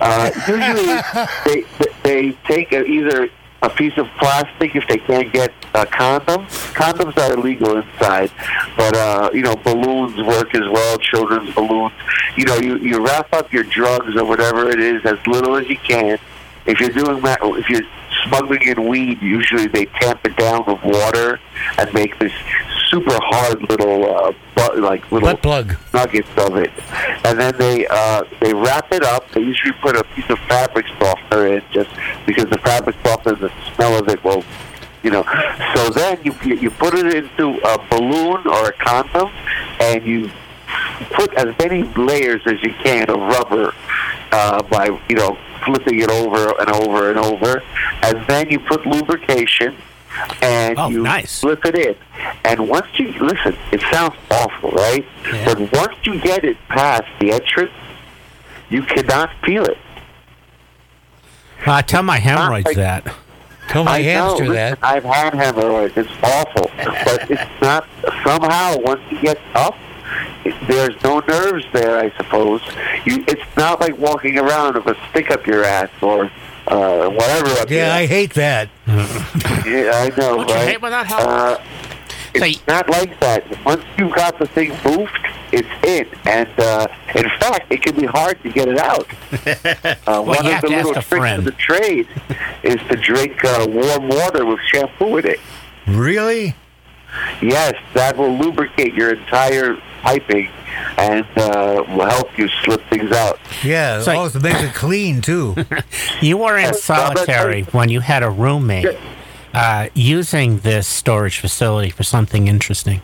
Uh, 0.00 0.30
usually, 0.46 1.00
they 1.44 1.64
they 2.02 2.32
take 2.46 2.72
a, 2.72 2.84
either 2.84 3.30
a 3.62 3.70
piece 3.70 3.96
of 3.96 4.06
plastic 4.18 4.76
if 4.76 4.86
they 4.88 4.98
can't 4.98 5.32
get 5.32 5.52
a 5.74 5.86
condom. 5.86 6.46
Condoms 6.74 7.16
are 7.18 7.34
illegal 7.34 7.78
inside, 7.78 8.30
but 8.76 8.94
uh, 8.96 9.30
you 9.32 9.42
know 9.42 9.56
balloons 9.56 10.22
work 10.22 10.54
as 10.54 10.68
well. 10.68 10.98
Children's 10.98 11.52
balloons. 11.54 11.92
You 12.36 12.44
know, 12.44 12.56
you 12.56 12.76
you 12.76 13.04
wrap 13.04 13.32
up 13.32 13.52
your 13.52 13.64
drugs 13.64 14.16
or 14.16 14.24
whatever 14.24 14.68
it 14.70 14.80
is 14.80 15.04
as 15.04 15.18
little 15.26 15.56
as 15.56 15.68
you 15.68 15.78
can. 15.78 16.18
If 16.66 16.80
you're 16.80 16.90
doing 16.90 17.22
that, 17.22 17.38
if 17.42 17.68
you're 17.68 17.82
smuggling 18.24 18.62
in 18.62 18.88
weed, 18.88 19.20
usually 19.22 19.66
they 19.68 19.86
tamp 19.86 20.20
it 20.24 20.36
down 20.36 20.64
with 20.66 20.82
water 20.82 21.38
and 21.78 21.92
make 21.94 22.18
this 22.18 22.32
super 22.90 23.16
hard 23.22 23.62
little, 23.68 24.04
uh, 24.14 24.32
bu- 24.54 24.80
like 24.80 25.10
little 25.12 25.28
butt 25.28 25.42
plug. 25.42 25.76
nuggets 25.92 26.28
of 26.38 26.56
it, 26.56 26.70
and 27.24 27.38
then 27.38 27.56
they 27.58 27.86
uh, 27.88 28.24
they 28.40 28.52
wrap 28.54 28.92
it 28.92 29.02
up. 29.04 29.30
They 29.32 29.40
usually 29.40 29.72
put 29.82 29.96
a 29.96 30.04
piece 30.14 30.28
of 30.30 30.38
fabric 30.40 30.86
softener 30.98 31.46
in, 31.46 31.62
just 31.72 31.90
because 32.26 32.46
the 32.50 32.58
fabric 32.58 32.96
softener, 33.04 33.34
the 33.36 33.52
smell 33.74 33.98
of 33.98 34.08
it 34.08 34.22
will, 34.24 34.44
you 35.02 35.10
know. 35.10 35.24
So 35.74 35.90
then 35.90 36.18
you 36.24 36.34
you 36.44 36.54
you 36.56 36.70
put 36.70 36.94
it 36.94 37.12
into 37.14 37.58
a 37.64 37.78
balloon 37.90 38.46
or 38.46 38.68
a 38.68 38.72
condom, 38.72 39.30
and 39.80 40.04
you 40.04 40.30
put 41.12 41.32
as 41.34 41.54
many 41.58 41.82
layers 41.94 42.42
as 42.46 42.60
you 42.62 42.72
can 42.82 43.08
of 43.10 43.18
rubber 43.20 43.74
uh, 44.32 44.62
by 44.64 44.86
you 45.08 45.16
know 45.16 45.36
flipping 45.66 46.00
it 46.00 46.10
over 46.10 46.52
and 46.60 46.70
over 46.70 47.10
and 47.10 47.18
over, 47.18 47.62
and 48.02 48.26
then 48.26 48.48
you 48.48 48.58
put 48.60 48.86
lubrication. 48.86 49.76
And 50.40 50.78
Oh, 50.78 50.88
you 50.88 51.02
nice. 51.02 51.40
flip 51.40 51.62
it 51.66 51.74
in, 51.74 51.94
and 52.42 52.66
once 52.70 52.86
you 52.98 53.12
listen, 53.20 53.54
it 53.70 53.82
sounds 53.92 54.14
awful, 54.30 54.70
right? 54.70 55.04
Yeah. 55.30 55.44
But 55.44 55.58
once 55.72 55.94
you 56.04 56.18
get 56.18 56.42
it 56.42 56.56
past 56.70 57.04
the 57.20 57.32
entrance, 57.32 57.72
you 58.70 58.82
cannot 58.82 59.28
feel 59.44 59.64
it. 59.66 59.76
Uh, 61.66 61.82
tell 61.82 62.02
my 62.02 62.18
hemorrhoids 62.18 62.64
like- 62.66 62.76
that. 62.76 63.06
Tell 63.68 63.84
my 63.84 63.96
I 63.98 64.02
know. 64.02 64.08
hamster 64.08 64.52
that. 64.52 64.78
I've 64.82 65.04
had 65.04 65.34
hemorrhoids. 65.34 65.94
It's 65.96 66.08
awful, 66.22 66.70
but 66.76 67.30
it's 67.30 67.60
not. 67.60 67.86
Somehow, 68.24 68.76
once 68.78 69.00
you 69.10 69.20
get 69.20 69.38
up, 69.54 69.74
there's 70.68 71.00
no 71.02 71.20
nerves 71.20 71.64
there. 71.72 71.98
I 71.98 72.10
suppose 72.16 72.62
you. 73.04 73.24
It's 73.28 73.56
not 73.56 73.80
like 73.80 73.96
walking 73.98 74.38
around 74.38 74.74
with 74.74 74.86
a 74.96 75.08
stick 75.10 75.30
up 75.30 75.46
your 75.46 75.64
ass 75.64 75.90
or 76.02 76.30
uh, 76.68 77.08
whatever. 77.08 77.50
Up 77.60 77.70
Yeah, 77.70 77.94
I 77.94 78.06
hate 78.06 78.34
that. 78.34 78.68
yeah, 78.86 79.90
I 79.94 80.12
know, 80.16 80.36
Don't 80.38 80.48
you 80.48 80.54
right? 80.54 80.68
hate 80.68 80.82
when 80.82 80.92
that 80.92 81.06
happens? 81.06 81.28
Uh, 81.28 81.62
it's 82.34 82.38
So 82.40 82.44
you- 82.44 82.58
not 82.68 82.88
like 82.90 83.18
that. 83.20 83.64
Once 83.64 83.84
you've 83.98 84.14
got 84.14 84.38
the 84.38 84.46
thing 84.46 84.70
moved, 84.84 85.16
it's 85.52 85.68
in. 85.84 86.06
And 86.26 86.48
uh, 86.58 86.86
in 87.14 87.28
fact, 87.40 87.72
it 87.72 87.82
can 87.82 87.94
be 87.96 88.06
hard 88.06 88.40
to 88.42 88.50
get 88.50 88.68
it 88.68 88.78
out. 88.78 89.06
Uh, 90.06 90.22
one 90.22 90.38
of 90.46 90.60
the 90.62 90.68
little 90.68 90.92
tricks 90.92 91.06
friend. 91.08 91.38
of 91.40 91.44
the 91.44 91.50
trade 91.52 92.06
is 92.62 92.76
to 92.88 92.96
drink 92.96 93.44
uh, 93.44 93.66
warm 93.68 94.08
water 94.08 94.44
with 94.46 94.60
shampoo 94.72 95.16
in 95.18 95.26
it. 95.26 95.40
Really? 95.86 96.54
Yes, 97.42 97.74
that 97.94 98.16
will 98.16 98.36
lubricate 98.36 98.94
your 98.94 99.14
entire 99.14 99.76
piping 100.10 100.48
and 100.98 101.26
uh, 101.36 101.84
will 101.88 102.06
help 102.08 102.38
you 102.38 102.48
slip 102.62 102.80
things 102.90 103.10
out. 103.12 103.38
Yeah. 103.64 104.00
So- 104.02 104.12
oh, 104.12 104.26
it 104.26 104.42
makes 104.42 104.62
it 104.62 104.74
clean 104.74 105.20
too. 105.20 105.54
You 106.22 106.38
were 106.38 106.56
in 106.56 106.72
solitary 106.74 107.62
when 107.76 107.88
you 107.90 108.00
had 108.00 108.22
a 108.22 108.30
roommate 108.30 108.96
uh, 109.52 109.88
using 109.94 110.58
this 110.60 110.86
storage 110.86 111.38
facility 111.40 111.90
for 111.90 112.02
something 112.04 112.46
interesting. 112.48 113.00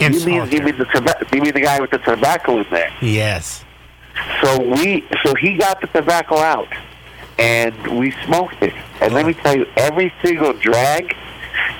In 0.00 0.12
You 0.12 0.26
mean, 0.26 0.50
you 0.52 0.60
mean 0.62 0.76
the 0.78 0.84
toba- 0.94 1.26
you 1.32 1.40
mean 1.40 1.54
the 1.54 1.60
guy 1.60 1.80
with 1.80 1.90
the 1.90 1.98
tobacco 1.98 2.58
in 2.60 2.66
there? 2.70 2.92
Yes. 3.00 3.64
So 4.42 4.48
we, 4.62 5.04
so 5.24 5.34
he 5.34 5.56
got 5.56 5.80
the 5.80 5.88
tobacco 5.88 6.36
out, 6.36 6.68
and 7.38 7.74
we 7.98 8.12
smoked 8.26 8.62
it. 8.62 8.74
And 9.00 9.12
let 9.14 9.26
me 9.26 9.34
tell 9.34 9.56
you, 9.56 9.66
every 9.76 10.12
single 10.22 10.52
drag 10.52 11.14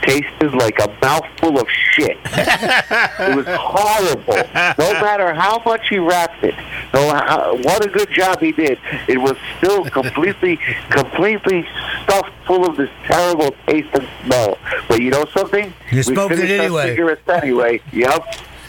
tasted 0.02 0.52
like 0.54 0.78
a 0.80 0.88
mouthful 1.02 1.58
of 1.60 1.68
shit. 1.70 2.16
it 2.24 3.36
was 3.36 3.46
horrible. 3.48 4.34
No 4.78 4.92
matter 5.00 5.34
how 5.34 5.62
much 5.64 5.88
he 5.88 5.98
wrapped 5.98 6.42
it, 6.44 6.54
no 6.94 7.08
how, 7.14 7.56
what 7.62 7.84
a 7.84 7.88
good 7.88 8.10
job 8.10 8.40
he 8.40 8.52
did, 8.52 8.78
it 9.08 9.18
was 9.18 9.36
still 9.58 9.84
completely, 9.86 10.58
completely 10.90 11.66
stuffed 12.04 12.30
full 12.46 12.66
of 12.68 12.76
this 12.76 12.90
terrible 13.04 13.54
taste 13.66 13.88
and 13.94 14.08
smell. 14.24 14.58
But 14.88 15.00
you 15.00 15.10
know 15.10 15.24
something? 15.36 15.72
You 15.90 15.96
We 15.98 16.02
smoked 16.02 16.32
it 16.34 16.36
finished 16.38 16.52
our 16.60 16.64
anyway. 16.66 16.86
Cigarettes 16.90 17.28
anyway. 17.28 17.80
Yep. 17.92 18.24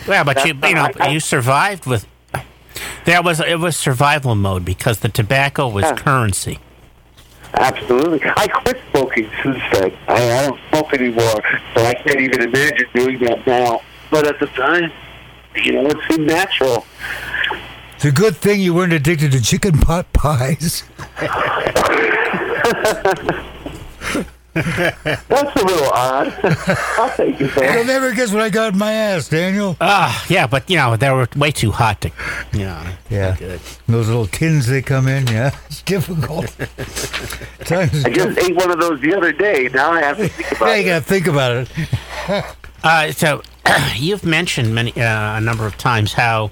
Well, 0.07 0.24
but 0.26 0.45
you 0.45 0.53
That's 0.53 0.70
you 0.70 0.76
know 0.76 0.82
not- 0.84 1.01
I- 1.01 1.09
you 1.09 1.20
survived 1.20 1.86
with. 1.86 2.07
There 3.05 3.22
was 3.22 3.39
it 3.39 3.59
was 3.59 3.76
survival 3.76 4.36
mode 4.36 4.63
because 4.65 4.99
the 4.99 5.09
tobacco 5.09 5.68
was 5.68 5.84
Yeah. 5.84 5.95
currency. 5.95 6.59
Absolutely. 7.53 8.22
I 8.36 8.47
quit 8.47 8.78
smoking 8.91 9.30
since 9.41 9.57
then. 9.72 9.91
I, 10.07 10.13
I 10.13 10.45
don't 10.47 10.59
anymore, 10.93 11.41
so 11.73 11.84
I 11.84 11.93
can't 11.93 12.21
even 12.21 12.41
imagine 12.41 12.88
doing 12.93 13.19
that 13.19 13.45
now. 13.45 13.82
But 14.09 14.28
at 14.28 14.39
the 14.39 14.47
time, 14.47 14.91
you 15.55 15.73
know, 15.73 15.88
it 15.88 15.97
seemed 16.09 16.28
natural. 16.28 16.86
It's 17.95 18.05
a 18.05 18.11
good 18.11 18.38
thing 18.38 18.61
you 18.61 18.73
weren't 18.73 18.93
addicted 18.93 19.32
to 19.32 19.41
chicken 19.41 19.80
pot 19.80 20.11
pies. 20.13 20.84
That's 25.27 25.55
a 25.61 25.65
little 25.65 25.89
odd. 25.89 26.33
I'll 26.97 27.09
take 27.15 27.35
it 27.35 27.39
You'll 27.41 27.49
there. 27.49 27.85
never 27.85 28.13
guess 28.13 28.31
what 28.31 28.41
I 28.41 28.49
got 28.49 28.73
in 28.73 28.79
my 28.79 28.91
ass, 28.91 29.29
Daniel. 29.29 29.77
Ah, 29.79 30.25
yeah, 30.29 30.47
but 30.47 30.69
you 30.69 30.77
know 30.77 30.95
they 30.95 31.09
were 31.11 31.27
way 31.35 31.51
too 31.51 31.71
hot 31.71 32.01
to. 32.01 32.11
You 32.53 32.65
know, 32.65 32.83
Yeah. 33.09 33.35
Good. 33.37 33.59
Those 33.87 34.07
little 34.07 34.27
tins 34.27 34.67
they 34.67 34.81
come 34.81 35.07
in, 35.07 35.27
yeah. 35.27 35.55
It's 35.67 35.81
difficult. 35.83 36.47
Times 37.65 38.03
I 38.05 38.09
just 38.09 38.37
ate 38.39 38.55
one 38.55 38.71
of 38.71 38.79
those 38.79 38.99
the 39.01 39.15
other 39.15 39.31
day. 39.31 39.69
Now 39.73 39.91
I 39.91 40.01
have 40.01 40.17
to 40.17 40.27
think 40.27 40.51
about 40.51 40.67
yeah, 40.69 40.75
you 40.75 40.85
gotta 40.85 41.05
think 41.05 41.27
about 41.27 41.51
it. 41.57 42.45
Uh, 42.83 43.11
so 43.11 43.41
you've 43.95 44.23
mentioned 44.25 44.73
many 44.73 44.91
uh, 44.93 45.37
a 45.37 45.41
number 45.41 45.65
of 45.65 45.77
times 45.77 46.13
how, 46.13 46.51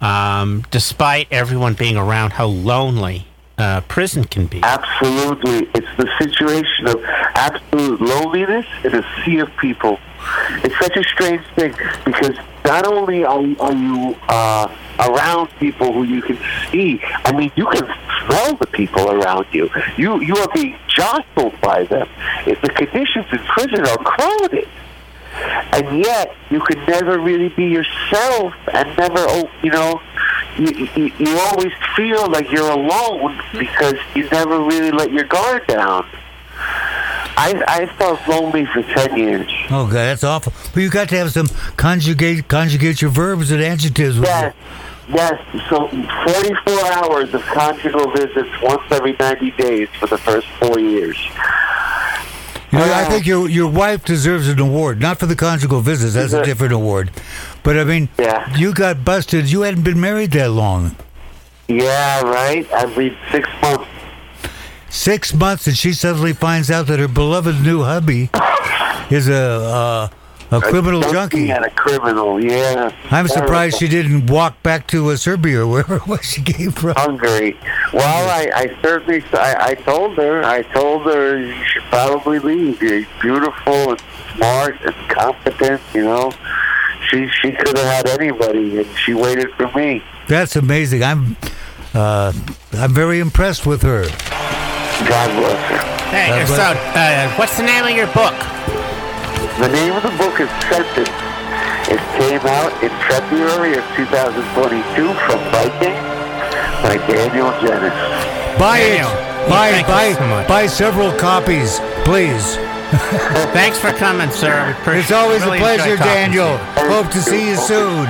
um, 0.00 0.64
despite 0.70 1.28
everyone 1.30 1.74
being 1.74 1.96
around, 1.96 2.32
how 2.32 2.46
lonely 2.46 3.26
uh, 3.58 3.80
prison 3.82 4.24
can 4.24 4.46
be. 4.46 4.60
Absolutely. 4.62 5.68
It's 5.74 5.96
the 5.96 6.08
situation 6.18 6.88
of 6.88 7.02
absolute 7.04 8.00
loneliness 8.00 8.66
in 8.84 8.94
a 8.94 9.04
sea 9.24 9.38
of 9.38 9.50
people. 9.58 9.98
It's 10.64 10.78
such 10.78 10.96
a 10.96 11.04
strange 11.04 11.44
thing 11.54 11.74
because 12.04 12.36
not 12.64 12.86
only 12.86 13.24
are, 13.24 13.44
are 13.60 13.72
you 13.74 14.16
uh, 14.28 14.74
around 14.98 15.50
people 15.58 15.92
who 15.92 16.04
you 16.04 16.22
can 16.22 16.38
see, 16.70 17.00
I 17.24 17.32
mean, 17.32 17.52
you 17.56 17.66
can 17.66 17.86
smell 18.24 18.56
the 18.56 18.66
people 18.66 19.10
around 19.10 19.46
you. 19.52 19.68
You, 19.96 20.20
you 20.20 20.36
are 20.36 20.48
being 20.54 20.76
jostled 20.88 21.60
by 21.60 21.84
them. 21.84 22.08
If 22.46 22.60
the 22.62 22.70
conditions 22.70 23.26
in 23.30 23.38
prison 23.38 23.86
are 23.86 23.98
crowded, 23.98 24.68
and 25.72 25.98
yet 25.98 26.34
you 26.50 26.60
can 26.60 26.78
never 26.86 27.18
really 27.18 27.48
be 27.50 27.64
yourself 27.64 28.54
and 28.72 28.96
never 28.96 29.18
oh 29.18 29.50
you 29.62 29.70
know 29.70 30.00
you, 30.58 30.88
you, 30.96 31.12
you 31.18 31.38
always 31.38 31.72
feel 31.96 32.28
like 32.30 32.50
you're 32.50 32.70
alone 32.70 33.40
because 33.52 33.96
you 34.14 34.28
never 34.30 34.60
really 34.60 34.90
let 34.90 35.10
your 35.12 35.24
guard 35.24 35.66
down 35.66 36.06
I, 37.36 37.62
I 37.66 37.86
felt 37.96 38.26
lonely 38.28 38.64
for 38.66 38.82
10 38.82 39.16
years 39.18 39.50
Oh, 39.70 39.86
God, 39.86 39.92
that's 39.92 40.24
awful. 40.24 40.52
But 40.72 40.82
you 40.82 40.90
got 40.90 41.08
to 41.10 41.16
have 41.16 41.32
some 41.32 41.48
conjugate 41.76 42.48
conjugate 42.48 43.02
your 43.02 43.10
verbs 43.10 43.50
and 43.50 43.60
adjectives. 43.62 44.18
With 44.18 44.28
yes 44.28 44.54
yes 45.08 45.38
so 45.68 45.86
44 45.88 46.86
hours 46.92 47.34
of 47.34 47.42
conjugal 47.42 48.10
visits 48.12 48.48
once 48.62 48.82
every 48.90 49.14
90 49.20 49.50
days 49.52 49.88
for 50.00 50.06
the 50.06 50.16
first 50.16 50.46
four 50.58 50.78
years 50.78 51.18
You 52.72 52.78
know, 52.78 52.92
I 52.92 53.04
think 53.04 53.26
your 53.26 53.48
your 53.48 53.68
wife 53.70 54.04
deserves 54.04 54.48
an 54.48 54.58
award, 54.58 55.00
not 55.00 55.18
for 55.20 55.26
the 55.26 55.36
conjugal 55.36 55.80
visits. 55.80 56.14
That's 56.14 56.32
a 56.32 56.42
different 56.42 56.72
award. 56.72 57.10
But 57.64 57.76
I 57.78 57.84
mean, 57.84 58.08
Yeah. 58.18 58.54
you 58.56 58.72
got 58.72 59.04
busted. 59.04 59.50
You 59.50 59.62
hadn't 59.62 59.82
been 59.82 60.00
married 60.00 60.30
that 60.32 60.50
long. 60.50 60.94
yeah 61.66 62.20
right 62.20 62.66
every 62.72 63.16
six 63.32 63.48
months 63.62 63.88
Six 64.90 65.34
months, 65.34 65.66
and 65.66 65.76
she 65.76 65.92
suddenly 65.92 66.32
finds 66.34 66.70
out 66.70 66.86
that 66.86 67.00
her 67.00 67.08
beloved 67.08 67.60
new 67.62 67.82
hubby 67.82 68.30
is 69.10 69.28
a 69.28 69.34
uh, 69.34 70.08
a 70.52 70.60
criminal 70.60 71.00
junkie. 71.10 71.50
and 71.50 71.64
a 71.64 71.70
criminal 71.70 72.38
yeah 72.40 72.92
I'm 73.10 73.26
surprised 73.26 73.78
she 73.78 73.88
didn't 73.88 74.26
walk 74.28 74.62
back 74.62 74.86
to 74.88 75.10
uh, 75.10 75.16
Serbia 75.16 75.62
or 75.62 75.66
wherever 75.66 75.96
it 75.96 76.06
was 76.06 76.22
she 76.24 76.42
came 76.42 76.70
from. 76.70 76.94
Hungary. 76.96 77.56
Well, 77.92 78.28
I, 78.30 78.42
I 78.54 78.76
certainly, 78.82 79.24
I, 79.32 79.70
I 79.70 79.74
told 79.74 80.16
her, 80.16 80.44
I 80.44 80.62
told 80.62 81.02
her 81.10 81.38
you 81.40 81.64
should 81.64 81.82
probably 81.84 82.38
leave. 82.38 82.80
You're 82.80 83.04
beautiful 83.20 83.90
and 83.92 84.02
smart 84.36 84.80
and 84.82 84.94
competent, 85.08 85.80
you 85.92 86.04
know. 86.04 86.30
She 87.10 87.28
she 87.40 87.52
could 87.52 87.76
have 87.78 88.06
had 88.06 88.20
anybody, 88.20 88.78
and 88.78 88.86
she 88.98 89.14
waited 89.14 89.50
for 89.56 89.70
me. 89.76 90.02
That's 90.28 90.56
amazing. 90.56 91.02
I'm 91.02 91.36
uh, 91.94 92.32
I'm 92.72 92.94
very 92.94 93.20
impressed 93.20 93.66
with 93.66 93.82
her. 93.82 94.04
God 95.08 95.28
bless 95.38 95.70
her. 95.70 95.78
Hey, 96.10 96.30
Uh, 96.42 96.46
so 96.46 96.56
but- 96.56 96.76
uh, 96.96 97.28
what's 97.36 97.56
the 97.56 97.62
name 97.64 97.84
of 97.84 97.90
your 97.90 98.06
book? 98.08 98.34
The 99.60 99.68
name 99.68 99.92
of 99.94 100.02
the 100.02 100.14
book 100.18 100.40
is 100.40 100.48
Sentence. 100.70 101.10
It 101.86 102.00
came 102.18 102.40
out 102.46 102.72
in 102.82 102.90
February 103.10 103.76
of 103.76 103.84
2022 103.94 105.14
from 105.26 105.38
Viking 105.52 105.94
by 106.82 106.96
Daniel 107.06 107.50
Genis. 107.60 107.94
Buy 108.58 108.78
Daniel, 108.80 109.10
it. 109.10 109.33
Buy 109.48 109.70
thank 109.70 109.86
buy 109.86 110.06
you 110.08 110.14
so 110.14 110.26
much. 110.26 110.48
buy 110.48 110.66
several 110.66 111.12
copies, 111.12 111.80
please. 112.04 112.56
Thanks 113.52 113.78
for 113.78 113.90
coming, 113.92 114.30
sir. 114.30 114.76
It's 114.86 115.10
always 115.10 115.42
really 115.42 115.58
a 115.58 115.60
pleasure, 115.60 115.92
enjoy 115.92 116.04
to 116.04 116.10
Daniel. 116.14 116.56
Hope 116.88 117.10
to 117.10 117.20
see 117.20 117.48
you 117.48 117.56
soon. 117.56 118.06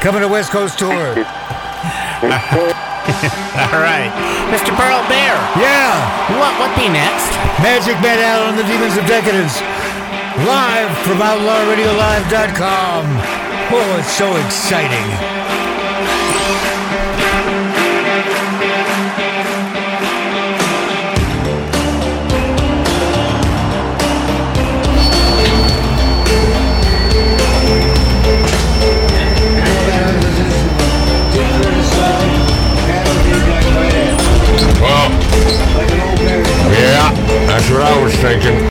Coming 0.00 0.22
to 0.22 0.28
West 0.28 0.50
Coast 0.50 0.78
tour. 0.78 0.92
All 3.72 3.80
right, 3.82 4.12
Mr. 4.52 4.70
Burl 4.76 5.02
Barer. 5.10 5.42
Yeah. 5.58 6.38
What 6.38 6.54
what 6.60 6.70
be 6.76 6.88
next? 6.88 7.32
Magic 7.64 7.98
Man 8.00 8.20
Allen 8.20 8.54
and 8.54 8.58
the 8.58 8.64
Demons 8.68 8.96
of 8.96 9.04
Decadence. 9.06 9.60
Live 10.46 10.92
from 11.02 11.18
OutlawRadioLive.com. 11.18 13.04
Oh, 13.74 13.96
it's 13.98 14.12
so 14.12 14.36
exciting. 14.36 15.08
Yeah, 36.72 37.12
that's 37.46 37.70
what 37.70 37.82
I 37.82 38.02
was 38.02 38.14
thinking. 38.16 38.58